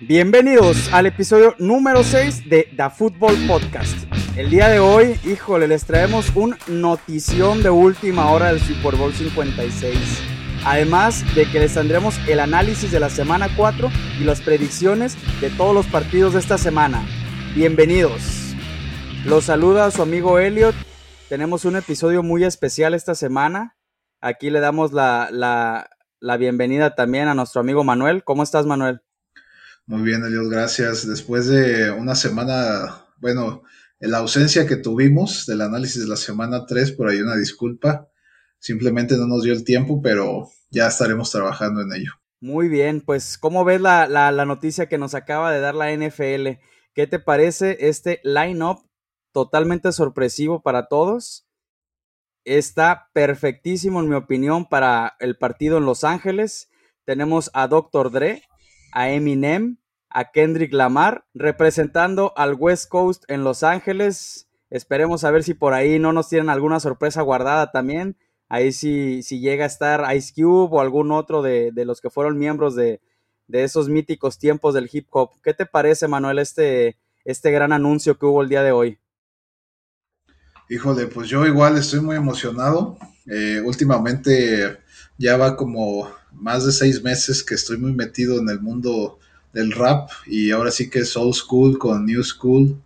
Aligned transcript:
Bienvenidos 0.00 0.92
al 0.92 1.06
episodio 1.06 1.56
número 1.58 2.04
6 2.04 2.48
de 2.48 2.68
The 2.76 2.88
Football 2.88 3.34
Podcast. 3.48 4.06
El 4.36 4.48
día 4.48 4.68
de 4.68 4.78
hoy, 4.78 5.18
híjole, 5.24 5.66
les 5.66 5.86
traemos 5.86 6.30
un 6.36 6.54
notición 6.68 7.64
de 7.64 7.70
última 7.70 8.30
hora 8.30 8.46
del 8.46 8.60
Super 8.60 8.94
Bowl 8.94 9.12
56. 9.12 9.98
Además 10.64 11.24
de 11.34 11.50
que 11.50 11.58
les 11.58 11.74
tendremos 11.74 12.16
el 12.28 12.38
análisis 12.38 12.92
de 12.92 13.00
la 13.00 13.10
semana 13.10 13.48
4 13.56 13.90
y 14.20 14.22
las 14.22 14.40
predicciones 14.40 15.16
de 15.40 15.50
todos 15.50 15.74
los 15.74 15.86
partidos 15.86 16.34
de 16.34 16.38
esta 16.38 16.58
semana. 16.58 17.04
Bienvenidos. 17.56 18.54
Los 19.24 19.46
saluda 19.46 19.90
su 19.90 20.02
amigo 20.02 20.38
Elliot. 20.38 20.76
Tenemos 21.28 21.64
un 21.64 21.74
episodio 21.74 22.22
muy 22.22 22.44
especial 22.44 22.94
esta 22.94 23.16
semana. 23.16 23.76
Aquí 24.20 24.50
le 24.50 24.60
damos 24.60 24.92
la, 24.92 25.28
la, 25.32 25.90
la 26.20 26.36
bienvenida 26.36 26.94
también 26.94 27.26
a 27.26 27.34
nuestro 27.34 27.62
amigo 27.62 27.82
Manuel. 27.82 28.22
¿Cómo 28.22 28.44
estás, 28.44 28.64
Manuel? 28.64 29.00
Muy 29.88 30.02
bien, 30.02 30.22
Elios, 30.22 30.50
gracias. 30.50 31.08
Después 31.08 31.46
de 31.46 31.90
una 31.90 32.14
semana, 32.14 33.06
bueno, 33.22 33.62
en 34.00 34.10
la 34.10 34.18
ausencia 34.18 34.66
que 34.66 34.76
tuvimos 34.76 35.46
del 35.46 35.62
análisis 35.62 36.02
de 36.02 36.08
la 36.08 36.18
semana 36.18 36.66
3, 36.66 36.92
por 36.92 37.08
ahí 37.08 37.22
una 37.22 37.34
disculpa. 37.34 38.06
Simplemente 38.58 39.16
no 39.16 39.26
nos 39.26 39.44
dio 39.44 39.54
el 39.54 39.64
tiempo, 39.64 40.02
pero 40.02 40.50
ya 40.70 40.88
estaremos 40.88 41.30
trabajando 41.30 41.80
en 41.80 41.94
ello. 41.94 42.12
Muy 42.38 42.68
bien, 42.68 43.00
pues 43.00 43.38
¿cómo 43.38 43.64
ves 43.64 43.80
la, 43.80 44.06
la, 44.06 44.30
la 44.30 44.44
noticia 44.44 44.90
que 44.90 44.98
nos 44.98 45.14
acaba 45.14 45.50
de 45.50 45.60
dar 45.60 45.74
la 45.74 45.90
NFL? 45.90 46.60
¿Qué 46.92 47.06
te 47.06 47.18
parece 47.18 47.78
este 47.88 48.20
line-up 48.24 48.86
totalmente 49.32 49.90
sorpresivo 49.92 50.60
para 50.60 50.88
todos? 50.88 51.48
Está 52.44 53.08
perfectísimo, 53.14 54.00
en 54.00 54.10
mi 54.10 54.16
opinión, 54.16 54.68
para 54.68 55.16
el 55.18 55.38
partido 55.38 55.78
en 55.78 55.86
Los 55.86 56.04
Ángeles. 56.04 56.68
Tenemos 57.06 57.50
a 57.54 57.68
Dr. 57.68 58.10
Dre, 58.10 58.42
a 58.92 59.10
Eminem, 59.10 59.76
a 60.10 60.30
Kendrick 60.30 60.72
Lamar, 60.72 61.26
representando 61.34 62.32
al 62.36 62.54
West 62.54 62.88
Coast 62.88 63.24
en 63.28 63.44
Los 63.44 63.62
Ángeles. 63.62 64.48
Esperemos 64.70 65.24
a 65.24 65.30
ver 65.30 65.44
si 65.44 65.54
por 65.54 65.74
ahí 65.74 65.98
no 65.98 66.12
nos 66.12 66.28
tienen 66.28 66.50
alguna 66.50 66.80
sorpresa 66.80 67.22
guardada 67.22 67.70
también. 67.70 68.16
Ahí 68.48 68.72
si, 68.72 69.22
si 69.22 69.40
llega 69.40 69.64
a 69.64 69.66
estar 69.66 70.14
Ice 70.16 70.32
Cube 70.34 70.68
o 70.70 70.80
algún 70.80 71.12
otro 71.12 71.42
de, 71.42 71.70
de 71.72 71.84
los 71.84 72.00
que 72.00 72.10
fueron 72.10 72.38
miembros 72.38 72.74
de, 72.74 73.00
de, 73.46 73.64
esos 73.64 73.88
míticos 73.88 74.38
tiempos 74.38 74.74
del 74.74 74.88
hip 74.90 75.06
hop. 75.10 75.32
¿Qué 75.42 75.52
te 75.52 75.66
parece, 75.66 76.08
Manuel, 76.08 76.38
este, 76.38 76.96
este 77.24 77.50
gran 77.50 77.72
anuncio 77.72 78.18
que 78.18 78.26
hubo 78.26 78.42
el 78.42 78.48
día 78.48 78.62
de 78.62 78.72
hoy? 78.72 78.98
Híjole, 80.70 81.06
pues 81.06 81.28
yo 81.28 81.46
igual 81.46 81.76
estoy 81.76 82.00
muy 82.00 82.16
emocionado. 82.16 82.98
Eh, 83.26 83.60
últimamente 83.64 84.78
ya 85.18 85.36
va 85.36 85.56
como 85.56 86.10
más 86.32 86.64
de 86.64 86.72
seis 86.72 87.02
meses 87.02 87.42
que 87.42 87.54
estoy 87.54 87.78
muy 87.78 87.92
metido 87.92 88.38
en 88.38 88.48
el 88.48 88.60
mundo 88.60 89.18
del 89.52 89.72
rap 89.72 90.10
y 90.26 90.50
ahora 90.50 90.70
sí 90.70 90.90
que 90.90 91.00
es 91.00 91.16
old 91.16 91.34
school 91.34 91.78
con 91.78 92.06
new 92.06 92.22
school. 92.22 92.80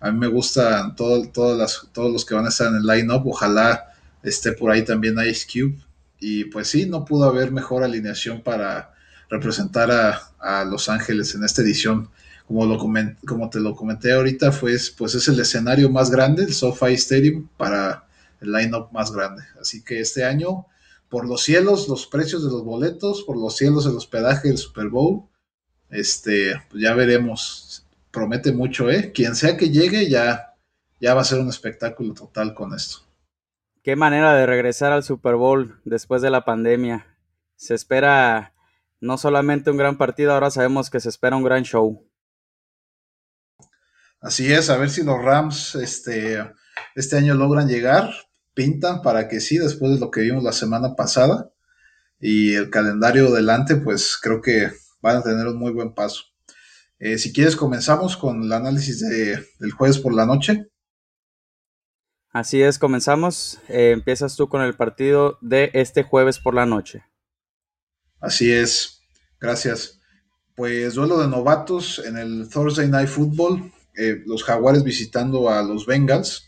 A 0.00 0.10
mí 0.10 0.18
me 0.18 0.28
gustan 0.28 0.94
todo, 0.94 1.28
todos 1.28 2.12
los 2.12 2.24
que 2.24 2.34
van 2.34 2.46
a 2.46 2.48
estar 2.50 2.68
en 2.68 2.76
el 2.76 2.86
line-up. 2.86 3.26
Ojalá 3.26 3.92
esté 4.22 4.52
por 4.52 4.70
ahí 4.70 4.84
también 4.84 5.16
Ice 5.28 5.46
Cube. 5.46 5.78
Y 6.20 6.44
pues 6.44 6.68
sí, 6.68 6.86
no 6.86 7.04
pudo 7.04 7.24
haber 7.24 7.52
mejor 7.52 7.82
alineación 7.82 8.42
para 8.42 8.94
representar 9.28 9.90
a, 9.90 10.64
Los 10.64 10.88
Ángeles 10.88 11.34
en 11.34 11.44
esta 11.44 11.62
edición. 11.62 12.08
Como, 12.46 12.64
lo 12.64 12.78
como 12.78 13.50
te 13.50 13.60
lo 13.60 13.74
comenté 13.74 14.12
ahorita, 14.12 14.52
pues, 14.52 14.90
pues 14.90 15.14
es 15.14 15.28
el 15.28 15.38
escenario 15.38 15.90
más 15.90 16.10
grande, 16.10 16.44
el 16.44 16.54
SoFi 16.54 16.94
Stadium, 16.94 17.46
para 17.56 18.06
el 18.40 18.52
line-up 18.52 18.88
más 18.92 19.12
grande. 19.12 19.42
Así 19.60 19.82
que 19.82 20.00
este 20.00 20.24
año 20.24 20.66
por 21.08 21.26
los 21.26 21.42
cielos 21.42 21.88
los 21.88 22.06
precios 22.06 22.44
de 22.44 22.50
los 22.50 22.64
boletos, 22.64 23.22
por 23.22 23.36
los 23.36 23.56
cielos 23.56 23.86
el 23.86 23.96
hospedaje 23.96 24.48
del 24.48 24.58
Super 24.58 24.88
Bowl. 24.88 25.28
Este, 25.90 26.52
pues 26.70 26.82
ya 26.82 26.94
veremos. 26.94 27.86
Promete 28.10 28.52
mucho, 28.52 28.90
¿eh? 28.90 29.12
Quien 29.12 29.36
sea 29.36 29.56
que 29.56 29.70
llegue, 29.70 30.08
ya, 30.08 30.54
ya 31.00 31.14
va 31.14 31.20
a 31.20 31.24
ser 31.24 31.40
un 31.40 31.48
espectáculo 31.48 32.14
total 32.14 32.54
con 32.54 32.74
esto. 32.74 32.98
Qué 33.82 33.96
manera 33.96 34.34
de 34.34 34.46
regresar 34.46 34.92
al 34.92 35.04
Super 35.04 35.36
Bowl 35.36 35.80
después 35.84 36.20
de 36.22 36.30
la 36.30 36.44
pandemia. 36.44 37.06
Se 37.56 37.74
espera 37.74 38.54
no 39.00 39.18
solamente 39.18 39.70
un 39.70 39.76
gran 39.76 39.98
partido, 39.98 40.32
ahora 40.32 40.50
sabemos 40.50 40.90
que 40.90 41.00
se 41.00 41.08
espera 41.08 41.36
un 41.36 41.44
gran 41.44 41.62
show. 41.62 42.04
Así 44.20 44.52
es, 44.52 44.68
a 44.68 44.76
ver 44.76 44.90
si 44.90 45.04
los 45.04 45.22
Rams 45.22 45.76
este, 45.76 46.44
este 46.96 47.16
año 47.16 47.34
logran 47.34 47.68
llegar 47.68 48.10
pintan 48.58 49.02
para 49.02 49.28
que 49.28 49.38
sí, 49.38 49.56
después 49.56 49.92
de 49.92 50.00
lo 50.00 50.10
que 50.10 50.22
vimos 50.22 50.42
la 50.42 50.50
semana 50.50 50.96
pasada 50.96 51.52
y 52.18 52.54
el 52.54 52.70
calendario 52.70 53.30
delante, 53.30 53.76
pues 53.76 54.18
creo 54.20 54.40
que 54.40 54.72
van 55.00 55.18
a 55.18 55.22
tener 55.22 55.46
un 55.46 55.56
muy 55.56 55.70
buen 55.70 55.94
paso. 55.94 56.24
Eh, 56.98 57.18
si 57.18 57.32
quieres, 57.32 57.54
comenzamos 57.54 58.16
con 58.16 58.42
el 58.42 58.52
análisis 58.52 58.98
de, 58.98 59.46
del 59.60 59.70
jueves 59.70 60.00
por 60.00 60.12
la 60.12 60.26
noche. 60.26 60.66
Así 62.32 62.60
es, 62.60 62.80
comenzamos. 62.80 63.60
Eh, 63.68 63.92
empiezas 63.92 64.34
tú 64.34 64.48
con 64.48 64.62
el 64.62 64.74
partido 64.74 65.38
de 65.40 65.70
este 65.72 66.02
jueves 66.02 66.40
por 66.40 66.52
la 66.52 66.66
noche. 66.66 67.04
Así 68.18 68.50
es, 68.50 69.04
gracias. 69.40 70.00
Pues 70.56 70.94
duelo 70.94 71.20
de 71.20 71.28
novatos 71.28 72.02
en 72.04 72.16
el 72.16 72.48
Thursday 72.48 72.88
Night 72.88 73.08
Football, 73.08 73.72
eh, 73.96 74.20
los 74.26 74.42
Jaguares 74.42 74.82
visitando 74.82 75.48
a 75.48 75.62
los 75.62 75.86
Bengals 75.86 76.47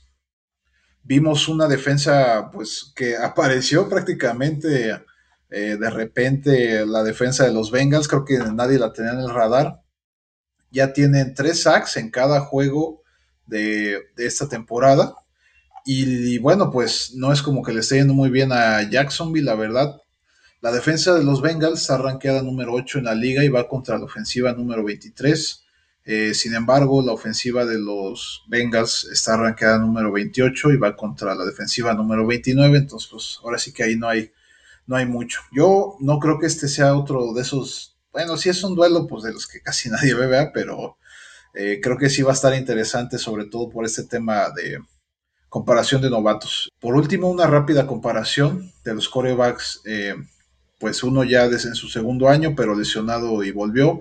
vimos 1.10 1.48
una 1.48 1.66
defensa 1.66 2.50
pues 2.52 2.92
que 2.94 3.16
apareció 3.30 3.88
prácticamente 3.88 5.02
eh, 5.50 5.76
de 5.76 5.90
repente 5.90 6.86
la 6.86 7.02
defensa 7.02 7.44
de 7.44 7.52
los 7.52 7.72
Bengals, 7.72 8.06
creo 8.06 8.24
que 8.24 8.38
nadie 8.38 8.78
la 8.78 8.92
tenía 8.92 9.12
en 9.12 9.18
el 9.18 9.34
radar. 9.34 9.82
Ya 10.70 10.92
tienen 10.92 11.34
tres 11.34 11.62
sacks 11.62 11.96
en 11.96 12.12
cada 12.12 12.38
juego 12.38 13.02
de, 13.46 13.98
esta 14.18 14.48
temporada. 14.48 15.16
Y, 15.84 16.38
bueno, 16.38 16.70
pues 16.70 17.14
no 17.16 17.32
es 17.32 17.42
como 17.42 17.64
que 17.64 17.72
le 17.72 17.80
esté 17.80 17.96
yendo 17.96 18.14
muy 18.14 18.30
bien 18.30 18.52
a 18.52 18.88
Jacksonville, 18.88 19.46
la 19.46 19.56
verdad. 19.56 19.96
La 20.60 20.70
defensa 20.70 21.14
de 21.14 21.24
los 21.24 21.42
Bengals 21.42 21.80
está 21.80 21.98
rankeada 21.98 22.42
número 22.42 22.72
8 22.74 22.98
en 23.00 23.06
la 23.06 23.14
liga 23.16 23.42
y 23.42 23.48
va 23.48 23.66
contra 23.66 23.98
la 23.98 24.04
ofensiva 24.04 24.52
número 24.52 24.84
23. 24.84 25.64
Eh, 26.04 26.34
sin 26.34 26.54
embargo, 26.54 27.02
la 27.02 27.12
ofensiva 27.12 27.64
de 27.66 27.78
los 27.78 28.44
Bengals 28.48 29.04
está 29.12 29.34
arrancada 29.34 29.78
número 29.78 30.10
28 30.10 30.72
y 30.72 30.76
va 30.76 30.96
contra 30.96 31.34
la 31.34 31.44
defensiva 31.44 31.92
número 31.94 32.26
29, 32.26 32.78
entonces 32.78 33.08
pues 33.10 33.38
ahora 33.42 33.58
sí 33.58 33.72
que 33.72 33.84
ahí 33.84 33.96
no 33.96 34.08
hay, 34.08 34.32
no 34.86 34.96
hay 34.96 35.06
mucho. 35.06 35.42
Yo 35.52 35.96
no 36.00 36.18
creo 36.18 36.38
que 36.38 36.46
este 36.46 36.68
sea 36.68 36.96
otro 36.96 37.32
de 37.34 37.42
esos, 37.42 37.98
bueno, 38.12 38.36
sí 38.36 38.48
es 38.48 38.62
un 38.64 38.74
duelo 38.74 39.06
pues 39.06 39.24
de 39.24 39.32
los 39.32 39.46
que 39.46 39.60
casi 39.60 39.90
nadie 39.90 40.14
ve, 40.14 40.26
¿verdad? 40.26 40.50
pero 40.54 40.96
eh, 41.54 41.80
creo 41.82 41.98
que 41.98 42.08
sí 42.08 42.22
va 42.22 42.30
a 42.30 42.34
estar 42.34 42.54
interesante, 42.54 43.18
sobre 43.18 43.44
todo 43.44 43.68
por 43.68 43.84
este 43.84 44.04
tema 44.04 44.50
de 44.50 44.78
comparación 45.48 46.00
de 46.00 46.10
novatos. 46.10 46.70
Por 46.80 46.94
último, 46.94 47.28
una 47.28 47.46
rápida 47.46 47.86
comparación 47.86 48.72
de 48.84 48.94
los 48.94 49.08
corebacks, 49.08 49.82
eh, 49.84 50.14
pues 50.78 51.02
uno 51.02 51.24
ya 51.24 51.48
desde 51.48 51.68
en 51.68 51.74
su 51.74 51.88
segundo 51.88 52.28
año, 52.28 52.54
pero 52.56 52.74
lesionado 52.74 53.42
y 53.44 53.50
volvió 53.50 54.00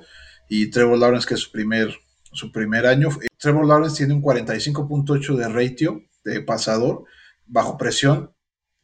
y 0.50 0.72
Trevor 0.72 0.98
Lawrence, 0.98 1.28
que 1.28 1.36
es 1.36 1.42
su 1.42 1.52
primer, 1.52 1.96
su 2.34 2.52
primer 2.52 2.86
año. 2.86 3.10
Trevor 3.38 3.66
Lawrence 3.66 3.96
tiene 3.96 4.16
un 4.16 4.22
45.8 4.22 5.36
de 5.36 5.48
ratio 5.48 6.04
de 6.26 6.42
pasador 6.42 7.06
bajo 7.46 7.78
presión 7.78 8.34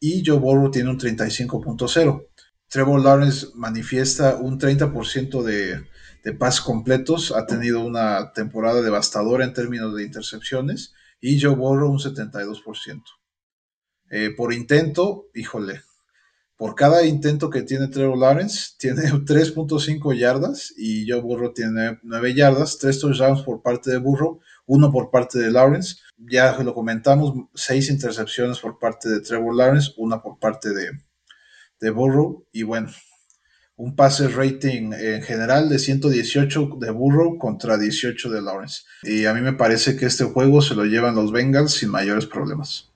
y 0.00 0.22
Joe 0.24 0.38
Burrow 0.38 0.70
tiene 0.70 0.90
un 0.90 0.98
35.0. 0.98 2.26
Trevor 2.68 3.02
Lawrence 3.02 3.48
manifiesta 3.54 4.36
un 4.36 4.58
30% 4.58 5.42
de, 5.42 5.84
de 6.24 6.32
pases 6.32 6.60
completos, 6.60 7.32
ha 7.32 7.46
tenido 7.46 7.84
una 7.84 8.32
temporada 8.32 8.82
devastadora 8.82 9.44
en 9.44 9.52
términos 9.52 9.94
de 9.94 10.04
intercepciones 10.04 10.94
y 11.20 11.40
Joe 11.40 11.54
Burrow 11.54 11.90
un 11.90 11.98
72%. 11.98 13.02
Eh, 14.10 14.30
por 14.36 14.52
intento, 14.52 15.26
híjole, 15.34 15.82
por 16.56 16.74
cada 16.74 17.04
intento 17.04 17.50
que 17.50 17.62
tiene 17.62 17.88
Trevor 17.88 18.18
Lawrence, 18.18 18.70
tiene 18.78 19.02
3.5 19.02 20.18
yardas 20.18 20.72
y 20.76 21.08
Joe 21.08 21.20
Burrow 21.20 21.52
tiene 21.52 21.98
9 22.02 22.34
yardas, 22.34 22.78
3 22.78 22.98
touchdowns 22.98 23.42
por 23.42 23.62
parte 23.62 23.90
de 23.90 23.98
Burrow, 23.98 24.40
uno 24.66 24.90
por 24.90 25.10
parte 25.10 25.38
de 25.38 25.50
Lawrence. 25.50 25.96
Ya 26.18 26.56
lo 26.58 26.74
comentamos, 26.74 27.34
6 27.54 27.90
intercepciones 27.90 28.58
por 28.58 28.78
parte 28.78 29.08
de 29.08 29.20
Trevor 29.20 29.54
Lawrence, 29.54 29.92
una 29.96 30.22
por 30.22 30.38
parte 30.38 30.70
de, 30.70 30.90
de 31.78 31.90
Burrow. 31.90 32.46
Y 32.52 32.62
bueno, 32.62 32.88
un 33.76 33.94
pase 33.94 34.28
rating 34.28 34.92
en 34.94 35.22
general 35.22 35.68
de 35.68 35.78
118 35.78 36.78
de 36.80 36.90
Burrow 36.90 37.36
contra 37.38 37.76
18 37.76 38.30
de 38.30 38.40
Lawrence. 38.40 38.82
Y 39.02 39.26
a 39.26 39.34
mí 39.34 39.42
me 39.42 39.52
parece 39.52 39.96
que 39.96 40.06
este 40.06 40.24
juego 40.24 40.62
se 40.62 40.74
lo 40.74 40.84
llevan 40.86 41.14
los 41.14 41.30
Bengals 41.30 41.72
sin 41.72 41.90
mayores 41.90 42.24
problemas. 42.24 42.95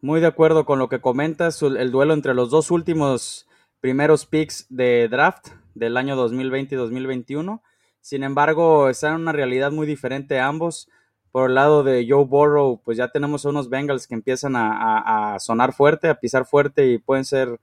Muy 0.00 0.20
de 0.20 0.28
acuerdo 0.28 0.64
con 0.64 0.78
lo 0.78 0.88
que 0.88 1.00
comentas, 1.00 1.60
el 1.60 1.90
duelo 1.90 2.14
entre 2.14 2.32
los 2.32 2.50
dos 2.50 2.70
últimos 2.70 3.48
primeros 3.80 4.26
picks 4.26 4.66
de 4.68 5.08
draft 5.08 5.48
del 5.74 5.96
año 5.96 6.14
2020 6.14 6.76
y 6.76 6.78
2021. 6.78 7.62
Sin 8.00 8.22
embargo, 8.22 8.88
están 8.90 9.16
en 9.16 9.22
una 9.22 9.32
realidad 9.32 9.72
muy 9.72 9.88
diferente 9.88 10.38
ambos. 10.38 10.88
Por 11.32 11.50
el 11.50 11.56
lado 11.56 11.82
de 11.82 12.06
Joe 12.08 12.24
Burrow, 12.26 12.80
pues 12.84 12.96
ya 12.96 13.08
tenemos 13.08 13.44
unos 13.44 13.70
Bengals 13.70 14.06
que 14.06 14.14
empiezan 14.14 14.54
a, 14.54 14.70
a, 14.72 15.34
a 15.34 15.40
sonar 15.40 15.72
fuerte, 15.72 16.08
a 16.08 16.20
pisar 16.20 16.46
fuerte 16.46 16.86
y 16.86 16.98
pueden 16.98 17.24
ser 17.24 17.58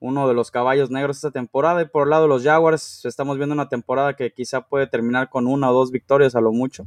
uno 0.00 0.28
de 0.28 0.34
los 0.34 0.50
caballos 0.50 0.90
negros 0.90 1.16
esta 1.16 1.30
temporada. 1.30 1.80
Y 1.80 1.86
por 1.86 2.02
el 2.02 2.10
lado 2.10 2.24
de 2.24 2.28
los 2.28 2.44
Jaguars, 2.44 3.06
estamos 3.06 3.38
viendo 3.38 3.54
una 3.54 3.70
temporada 3.70 4.16
que 4.16 4.34
quizá 4.34 4.68
puede 4.68 4.86
terminar 4.86 5.30
con 5.30 5.46
una 5.46 5.70
o 5.70 5.74
dos 5.74 5.90
victorias 5.92 6.34
a 6.34 6.42
lo 6.42 6.52
mucho. 6.52 6.86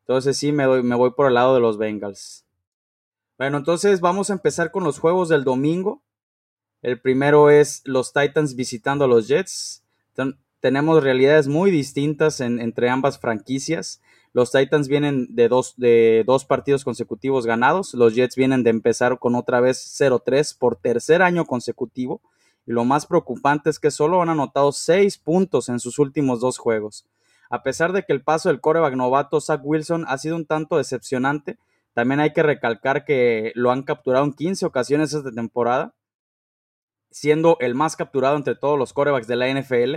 Entonces 0.00 0.36
sí, 0.36 0.52
me, 0.52 0.82
me 0.82 0.96
voy 0.96 1.12
por 1.12 1.28
el 1.28 1.34
lado 1.34 1.54
de 1.54 1.60
los 1.60 1.78
Bengals. 1.78 2.47
Bueno, 3.38 3.58
entonces 3.58 4.00
vamos 4.00 4.30
a 4.30 4.32
empezar 4.32 4.72
con 4.72 4.82
los 4.82 4.98
juegos 4.98 5.28
del 5.28 5.44
domingo. 5.44 6.02
El 6.82 7.00
primero 7.00 7.50
es 7.50 7.82
los 7.84 8.12
Titans 8.12 8.56
visitando 8.56 9.04
a 9.04 9.08
los 9.08 9.28
Jets. 9.28 9.84
tenemos 10.58 11.04
realidades 11.04 11.46
muy 11.46 11.70
distintas 11.70 12.40
entre 12.40 12.90
ambas 12.90 13.20
franquicias. 13.20 14.02
Los 14.32 14.50
Titans 14.50 14.88
vienen 14.88 15.36
de 15.36 15.46
dos, 15.46 15.74
de 15.76 16.24
dos 16.26 16.44
partidos 16.46 16.82
consecutivos 16.82 17.46
ganados. 17.46 17.94
Los 17.94 18.16
Jets 18.16 18.34
vienen 18.34 18.64
de 18.64 18.70
empezar 18.70 19.20
con 19.20 19.36
otra 19.36 19.60
vez 19.60 19.78
0-3 20.00 20.58
por 20.58 20.74
tercer 20.74 21.22
año 21.22 21.44
consecutivo. 21.44 22.20
Y 22.66 22.72
lo 22.72 22.84
más 22.84 23.06
preocupante 23.06 23.70
es 23.70 23.78
que 23.78 23.92
solo 23.92 24.20
han 24.20 24.30
anotado 24.30 24.72
6 24.72 25.16
puntos 25.18 25.68
en 25.68 25.78
sus 25.78 26.00
últimos 26.00 26.40
dos 26.40 26.58
juegos. 26.58 27.06
A 27.50 27.62
pesar 27.62 27.92
de 27.92 28.02
que 28.04 28.12
el 28.12 28.24
paso 28.24 28.48
del 28.48 28.60
coreback 28.60 28.96
novato 28.96 29.40
Zach 29.40 29.60
Wilson 29.62 30.06
ha 30.08 30.18
sido 30.18 30.34
un 30.34 30.44
tanto 30.44 30.76
decepcionante, 30.76 31.56
también 31.94 32.20
hay 32.20 32.32
que 32.32 32.42
recalcar 32.42 33.04
que 33.04 33.52
lo 33.54 33.70
han 33.70 33.82
capturado 33.82 34.24
en 34.24 34.32
15 34.32 34.66
ocasiones 34.66 35.12
esta 35.12 35.32
temporada, 35.32 35.94
siendo 37.10 37.56
el 37.60 37.74
más 37.74 37.96
capturado 37.96 38.36
entre 38.36 38.54
todos 38.54 38.78
los 38.78 38.92
corebacks 38.92 39.26
de 39.26 39.36
la 39.36 39.48
NFL. 39.48 39.96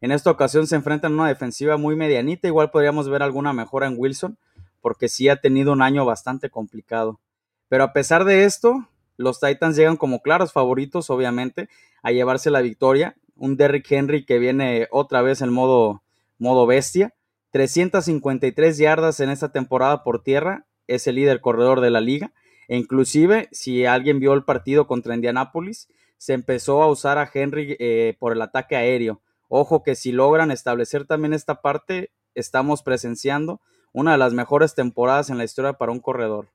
En 0.00 0.12
esta 0.12 0.30
ocasión 0.30 0.66
se 0.66 0.76
enfrentan 0.76 1.12
a 1.12 1.14
una 1.16 1.28
defensiva 1.28 1.76
muy 1.76 1.96
medianita, 1.96 2.48
igual 2.48 2.70
podríamos 2.70 3.08
ver 3.08 3.22
alguna 3.22 3.52
mejora 3.52 3.86
en 3.86 3.94
Wilson, 3.96 4.38
porque 4.80 5.08
sí 5.08 5.28
ha 5.28 5.40
tenido 5.40 5.72
un 5.72 5.82
año 5.82 6.04
bastante 6.04 6.50
complicado. 6.50 7.20
Pero 7.68 7.84
a 7.84 7.92
pesar 7.92 8.24
de 8.24 8.44
esto, 8.44 8.88
los 9.16 9.40
Titans 9.40 9.76
llegan 9.76 9.96
como 9.96 10.20
claros 10.20 10.52
favoritos, 10.52 11.10
obviamente, 11.10 11.68
a 12.02 12.10
llevarse 12.10 12.50
la 12.50 12.60
victoria. 12.60 13.16
Un 13.36 13.56
Derrick 13.56 13.90
Henry 13.90 14.24
que 14.24 14.38
viene 14.38 14.88
otra 14.90 15.22
vez 15.22 15.40
en 15.40 15.52
modo 15.52 16.02
modo 16.38 16.66
bestia. 16.66 17.14
353 17.52 18.78
yardas 18.78 19.20
en 19.20 19.30
esta 19.30 19.52
temporada 19.52 20.02
por 20.02 20.22
tierra, 20.22 20.66
es 20.94 21.06
el 21.06 21.16
líder 21.16 21.40
corredor 21.40 21.80
de 21.80 21.90
la 21.90 22.00
liga. 22.00 22.32
E 22.68 22.76
inclusive, 22.76 23.48
si 23.52 23.86
alguien 23.86 24.20
vio 24.20 24.32
el 24.34 24.44
partido 24.44 24.86
contra 24.86 25.14
Indianapolis, 25.14 25.88
se 26.18 26.34
empezó 26.34 26.82
a 26.82 26.86
usar 26.86 27.18
a 27.18 27.28
Henry 27.32 27.76
eh, 27.78 28.16
por 28.18 28.32
el 28.32 28.42
ataque 28.42 28.76
aéreo. 28.76 29.20
Ojo 29.48 29.82
que 29.82 29.94
si 29.94 30.12
logran 30.12 30.50
establecer 30.50 31.06
también 31.06 31.34
esta 31.34 31.60
parte, 31.60 32.10
estamos 32.34 32.82
presenciando 32.82 33.60
una 33.92 34.12
de 34.12 34.18
las 34.18 34.32
mejores 34.32 34.74
temporadas 34.74 35.30
en 35.30 35.38
la 35.38 35.44
historia 35.44 35.74
para 35.74 35.92
un 35.92 36.00
corredor. 36.00 36.48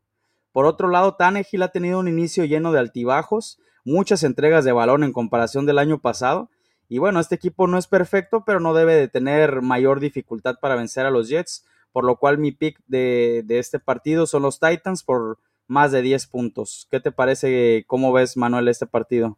Por 0.51 0.66
otro 0.66 0.88
lado, 0.88 1.16
Tannehill 1.16 1.62
ha 1.62 1.68
tenido 1.68 2.00
un 2.00 2.07
inicio 2.07 2.45
lleno 2.45 2.72
de 2.72 2.80
altibajos, 2.80 3.60
muchas 3.86 4.24
entregas 4.24 4.66
de 4.66 4.72
balón 4.72 5.04
en 5.04 5.13
comparación 5.13 5.66
del 5.66 5.78
año 5.78 6.00
pasado, 6.00 6.50
y 6.89 7.00
bueno, 7.00 7.19
este 7.19 7.36
equipo 7.36 7.68
no 7.68 7.78
es 7.78 7.88
perfecto, 7.88 8.44
pero 8.45 8.60
no 8.60 8.74
debe 8.74 8.95
de 8.95 9.07
tener 9.07 9.62
mayor 9.62 10.00
dificultad 10.00 10.56
para 10.62 10.75
vencer 10.75 11.06
a 11.06 11.12
los 11.12 11.28
Jets, 11.28 11.66
por 11.92 12.06
lo 12.06 12.18
cual 12.18 12.38
mi 12.38 12.51
pick 12.51 12.80
de, 12.88 13.44
este 13.50 13.80
partido 13.80 14.28
son 14.28 14.44
los 14.44 14.60
Titans 14.60 15.04
por 15.04 15.39
más 15.68 15.92
de 15.92 16.01
10 16.01 16.28
puntos. 16.28 16.88
¿Qué 16.92 17.00
te 17.00 17.12
parece? 17.12 17.84
¿Cómo 17.88 18.13
ves, 18.13 18.38
Manuel, 18.38 18.68
este 18.68 18.88
partido? 18.88 19.38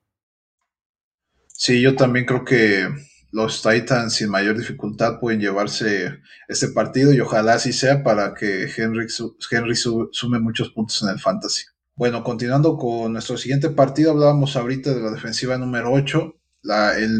Sí, 1.47 1.81
yo 1.81 1.95
también 1.95 2.25
creo 2.25 2.45
que 2.45 2.87
los 3.31 3.61
Titans 3.61 4.13
sin 4.13 4.29
mayor 4.29 4.57
dificultad 4.57 5.19
pueden 5.19 5.39
llevarse 5.39 6.19
este 6.47 6.69
partido 6.69 7.13
y 7.13 7.19
ojalá 7.19 7.53
así 7.53 7.73
sea 7.73 8.03
para 8.03 8.33
que 8.33 8.67
Henry, 8.75 9.07
sume 9.09 10.39
muchos 10.39 10.69
puntos 10.69 11.01
en 11.03 11.09
el 11.09 11.19
fantasy. 11.19 11.63
Bueno, 11.95 12.23
continuando 12.23 12.77
con 12.77 13.11
nuestro 13.11 13.37
siguiente 13.37 13.69
partido, 13.69 14.11
hablábamos 14.11 14.55
ahorita 14.55 14.93
de 14.93 15.01
la 15.01 15.11
defensiva 15.11 15.57
número 15.57 15.91
8 15.91 16.35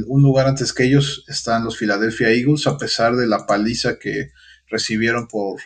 un 0.08 0.22
lugar 0.22 0.48
antes 0.48 0.74
que 0.74 0.84
ellos 0.84 1.24
están 1.28 1.64
los 1.64 1.78
Philadelphia 1.78 2.30
Eagles, 2.30 2.68
a 2.68 2.78
pesar 2.78 3.16
de 3.16 3.28
la 3.28 3.46
paliza 3.46 3.98
que 3.98 4.32
recibieron 4.70 5.28
por, 5.28 5.62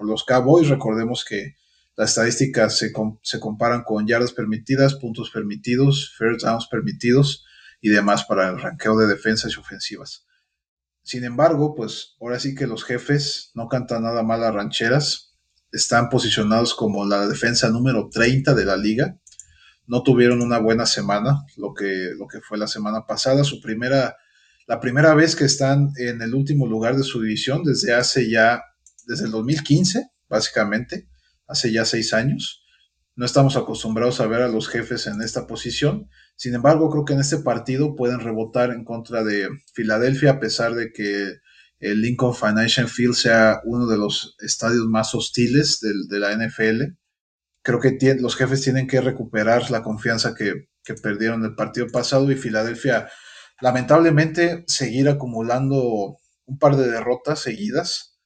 los 0.00 0.24
Cowboys. 0.24 0.68
Recordemos 0.68 1.24
que 1.24 1.56
las 1.96 2.10
estadísticas 2.10 2.78
se, 2.78 2.92
se, 3.22 3.40
comparan 3.40 3.82
con 3.82 4.06
yardas 4.06 4.32
permitidas, 4.32 4.94
puntos 4.94 5.30
permitidos, 5.30 6.14
first 6.16 6.44
downs 6.44 6.68
permitidos 6.70 7.44
y 7.80 7.88
demás 7.88 8.24
para 8.24 8.48
el 8.48 8.60
ranqueo 8.60 8.96
de 8.96 9.08
defensas 9.08 9.52
y 9.56 9.58
ofensivas. 9.58 10.24
Sin 11.02 11.24
embargo, 11.24 11.74
pues 11.74 12.16
ahora 12.20 12.38
sí 12.38 12.54
que 12.54 12.66
los 12.66 12.84
jefes 12.84 13.50
no 13.54 13.68
cantan 13.68 14.04
nada 14.04 14.22
mal 14.22 14.44
a 14.44 14.52
rancheras. 14.52 15.36
Están 15.72 16.08
posicionados 16.10 16.74
como 16.74 17.04
la 17.04 17.26
defensa 17.26 17.70
número 17.70 18.08
30 18.10 18.54
de 18.54 18.64
la 18.64 18.76
liga 18.76 19.18
no 19.88 20.02
tuvieron 20.02 20.42
una 20.42 20.58
buena 20.58 20.86
semana, 20.86 21.46
lo 21.56 21.74
que, 21.74 22.10
lo 22.16 22.28
que 22.28 22.40
fue 22.40 22.58
la 22.58 22.68
semana 22.68 23.06
pasada, 23.06 23.42
su 23.42 23.60
primera, 23.60 24.16
la 24.68 24.80
primera 24.80 25.14
vez 25.14 25.34
que 25.34 25.44
están 25.44 25.92
en 25.96 26.20
el 26.20 26.34
último 26.34 26.66
lugar 26.66 26.94
de 26.96 27.02
su 27.02 27.22
división 27.22 27.64
desde 27.64 27.94
hace 27.94 28.30
ya, 28.30 28.62
desde 29.06 29.24
el 29.24 29.30
2015, 29.30 30.10
básicamente, 30.28 31.08
hace 31.46 31.72
ya 31.72 31.86
seis 31.86 32.12
años. 32.12 32.62
No 33.16 33.24
estamos 33.24 33.56
acostumbrados 33.56 34.20
a 34.20 34.26
ver 34.26 34.42
a 34.42 34.48
los 34.48 34.68
jefes 34.68 35.06
en 35.06 35.22
esta 35.22 35.46
posición. 35.46 36.10
Sin 36.36 36.54
embargo, 36.54 36.90
creo 36.90 37.06
que 37.06 37.14
en 37.14 37.20
este 37.20 37.38
partido 37.38 37.96
pueden 37.96 38.20
rebotar 38.20 38.70
en 38.70 38.84
contra 38.84 39.24
de 39.24 39.48
Filadelfia, 39.72 40.32
a 40.32 40.40
pesar 40.40 40.74
de 40.74 40.92
que 40.92 41.38
el 41.80 42.02
Lincoln 42.02 42.34
Financial 42.34 42.88
Field 42.88 43.14
sea 43.14 43.60
uno 43.64 43.86
de 43.86 43.96
los 43.96 44.36
estadios 44.40 44.86
más 44.86 45.14
hostiles 45.14 45.80
de, 45.80 45.92
de 46.08 46.20
la 46.20 46.36
NFL 46.36 46.94
creo 47.62 47.80
que 47.80 48.16
los 48.18 48.34
jefes 48.36 48.62
tienen 48.62 48.86
que 48.86 49.00
recuperar 49.00 49.70
la 49.70 49.82
confianza 49.82 50.34
que, 50.34 50.68
que 50.82 50.94
perdieron 50.94 51.44
el 51.44 51.54
partido 51.54 51.86
pasado 51.88 52.30
y 52.30 52.34
Filadelfia, 52.34 53.10
lamentablemente, 53.60 54.64
seguir 54.66 55.08
acumulando 55.08 56.18
un 56.46 56.58
par 56.58 56.76
de 56.76 56.90
derrotas 56.90 57.40
seguidas. 57.40 58.18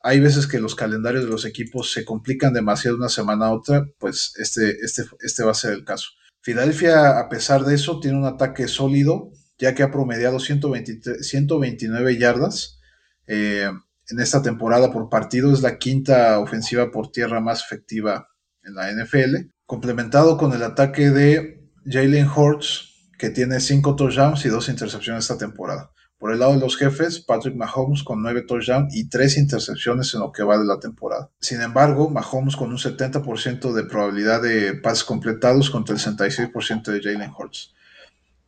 Hay 0.00 0.20
veces 0.20 0.46
que 0.46 0.60
los 0.60 0.74
calendarios 0.74 1.24
de 1.24 1.30
los 1.30 1.44
equipos 1.44 1.92
se 1.92 2.04
complican 2.04 2.52
demasiado 2.52 2.96
una 2.96 3.08
semana 3.08 3.46
a 3.46 3.52
otra, 3.52 3.86
pues 3.98 4.32
este, 4.36 4.78
este, 4.82 5.04
este 5.20 5.44
va 5.44 5.52
a 5.52 5.54
ser 5.54 5.72
el 5.72 5.84
caso. 5.84 6.10
Filadelfia, 6.40 7.20
a 7.20 7.28
pesar 7.28 7.64
de 7.64 7.76
eso, 7.76 8.00
tiene 8.00 8.18
un 8.18 8.24
ataque 8.24 8.66
sólido, 8.66 9.30
ya 9.58 9.74
que 9.74 9.84
ha 9.84 9.92
promediado 9.92 10.40
129 10.40 12.18
yardas 12.18 12.80
eh, 13.28 13.70
en 14.08 14.20
esta 14.20 14.42
temporada 14.42 14.92
por 14.92 15.08
partido. 15.08 15.52
Es 15.52 15.62
la 15.62 15.78
quinta 15.78 16.40
ofensiva 16.40 16.90
por 16.90 17.12
tierra 17.12 17.40
más 17.40 17.62
efectiva 17.62 18.28
en 18.64 18.74
la 18.74 18.90
NFL, 18.90 19.52
complementado 19.66 20.36
con 20.36 20.52
el 20.52 20.64
ataque 20.64 21.10
de 21.10 21.70
Jalen 21.86 22.28
Hurts, 22.28 22.91
que 23.22 23.30
tiene 23.30 23.60
cinco 23.60 23.94
touchdowns 23.94 24.44
y 24.46 24.48
dos 24.48 24.68
intercepciones 24.68 25.22
esta 25.22 25.38
temporada. 25.38 25.92
Por 26.18 26.32
el 26.32 26.40
lado 26.40 26.54
de 26.54 26.58
los 26.58 26.76
jefes, 26.76 27.20
Patrick 27.20 27.54
Mahomes 27.54 28.02
con 28.02 28.20
nueve 28.20 28.42
touchdowns 28.42 28.92
y 28.96 29.08
tres 29.08 29.36
intercepciones 29.36 30.12
en 30.14 30.22
lo 30.22 30.32
que 30.32 30.42
va 30.42 30.58
de 30.58 30.64
la 30.64 30.80
temporada. 30.80 31.30
Sin 31.38 31.60
embargo, 31.60 32.10
Mahomes 32.10 32.56
con 32.56 32.70
un 32.70 32.78
70% 32.78 33.74
de 33.74 33.84
probabilidad 33.84 34.42
de 34.42 34.74
pases 34.74 35.04
completados 35.04 35.70
contra 35.70 35.94
el 35.94 36.00
66% 36.00 36.82
de 36.82 37.00
Jalen 37.00 37.30
Hurts. 37.30 37.72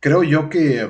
Creo 0.01 0.23
yo 0.23 0.49
que 0.49 0.89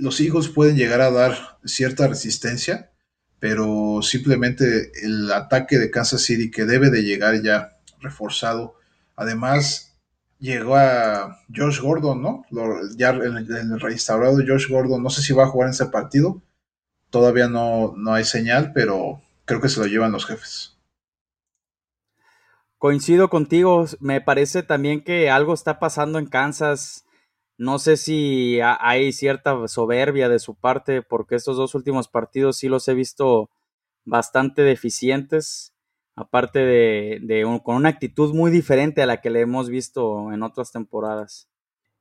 los 0.00 0.20
Eagles 0.20 0.48
pueden 0.48 0.76
llegar 0.76 1.00
a 1.00 1.10
dar 1.10 1.58
cierta 1.64 2.08
resistencia, 2.08 2.90
pero 3.38 4.00
simplemente 4.02 4.92
el 5.02 5.32
ataque 5.32 5.78
de 5.78 5.90
Kansas 5.90 6.20
City 6.20 6.50
que 6.50 6.66
debe 6.66 6.90
de 6.90 7.04
llegar 7.04 7.40
ya 7.42 7.78
reforzado. 8.02 8.74
Además, 9.16 9.87
llegó 10.38 10.76
a 10.76 11.40
Josh 11.54 11.80
Gordon, 11.80 12.22
¿no? 12.22 12.44
ya 12.96 13.10
el, 13.10 13.80
reinstaurado 13.80 14.36
Josh 14.46 14.68
Gordon, 14.68 15.02
no 15.02 15.10
sé 15.10 15.22
si 15.22 15.32
va 15.32 15.44
a 15.44 15.48
jugar 15.48 15.68
en 15.68 15.74
ese 15.74 15.86
partido. 15.86 16.42
Todavía 17.10 17.48
no, 17.48 17.94
no 17.96 18.12
hay 18.12 18.24
señal, 18.24 18.72
pero 18.74 19.22
creo 19.44 19.60
que 19.60 19.68
se 19.68 19.80
lo 19.80 19.86
llevan 19.86 20.12
los 20.12 20.26
jefes. 20.26 20.76
Coincido 22.76 23.28
contigo, 23.28 23.86
me 23.98 24.20
parece 24.20 24.62
también 24.62 25.02
que 25.02 25.30
algo 25.30 25.54
está 25.54 25.78
pasando 25.80 26.18
en 26.18 26.26
Kansas. 26.26 27.04
No 27.56 27.78
sé 27.80 27.96
si 27.96 28.60
hay 28.62 29.12
cierta 29.12 29.66
soberbia 29.66 30.28
de 30.28 30.38
su 30.38 30.54
parte, 30.54 31.02
porque 31.02 31.34
estos 31.34 31.56
dos 31.56 31.74
últimos 31.74 32.06
partidos 32.06 32.58
sí 32.58 32.68
los 32.68 32.86
he 32.86 32.94
visto 32.94 33.50
bastante 34.04 34.62
deficientes 34.62 35.74
aparte 36.18 36.58
de, 36.58 37.60
con 37.62 37.76
una 37.76 37.88
actitud 37.88 38.34
muy 38.34 38.50
diferente 38.50 39.02
a 39.02 39.06
la 39.06 39.20
que 39.20 39.30
le 39.30 39.40
hemos 39.40 39.68
visto 39.68 40.32
en 40.32 40.42
otras 40.42 40.72
temporadas. 40.72 41.48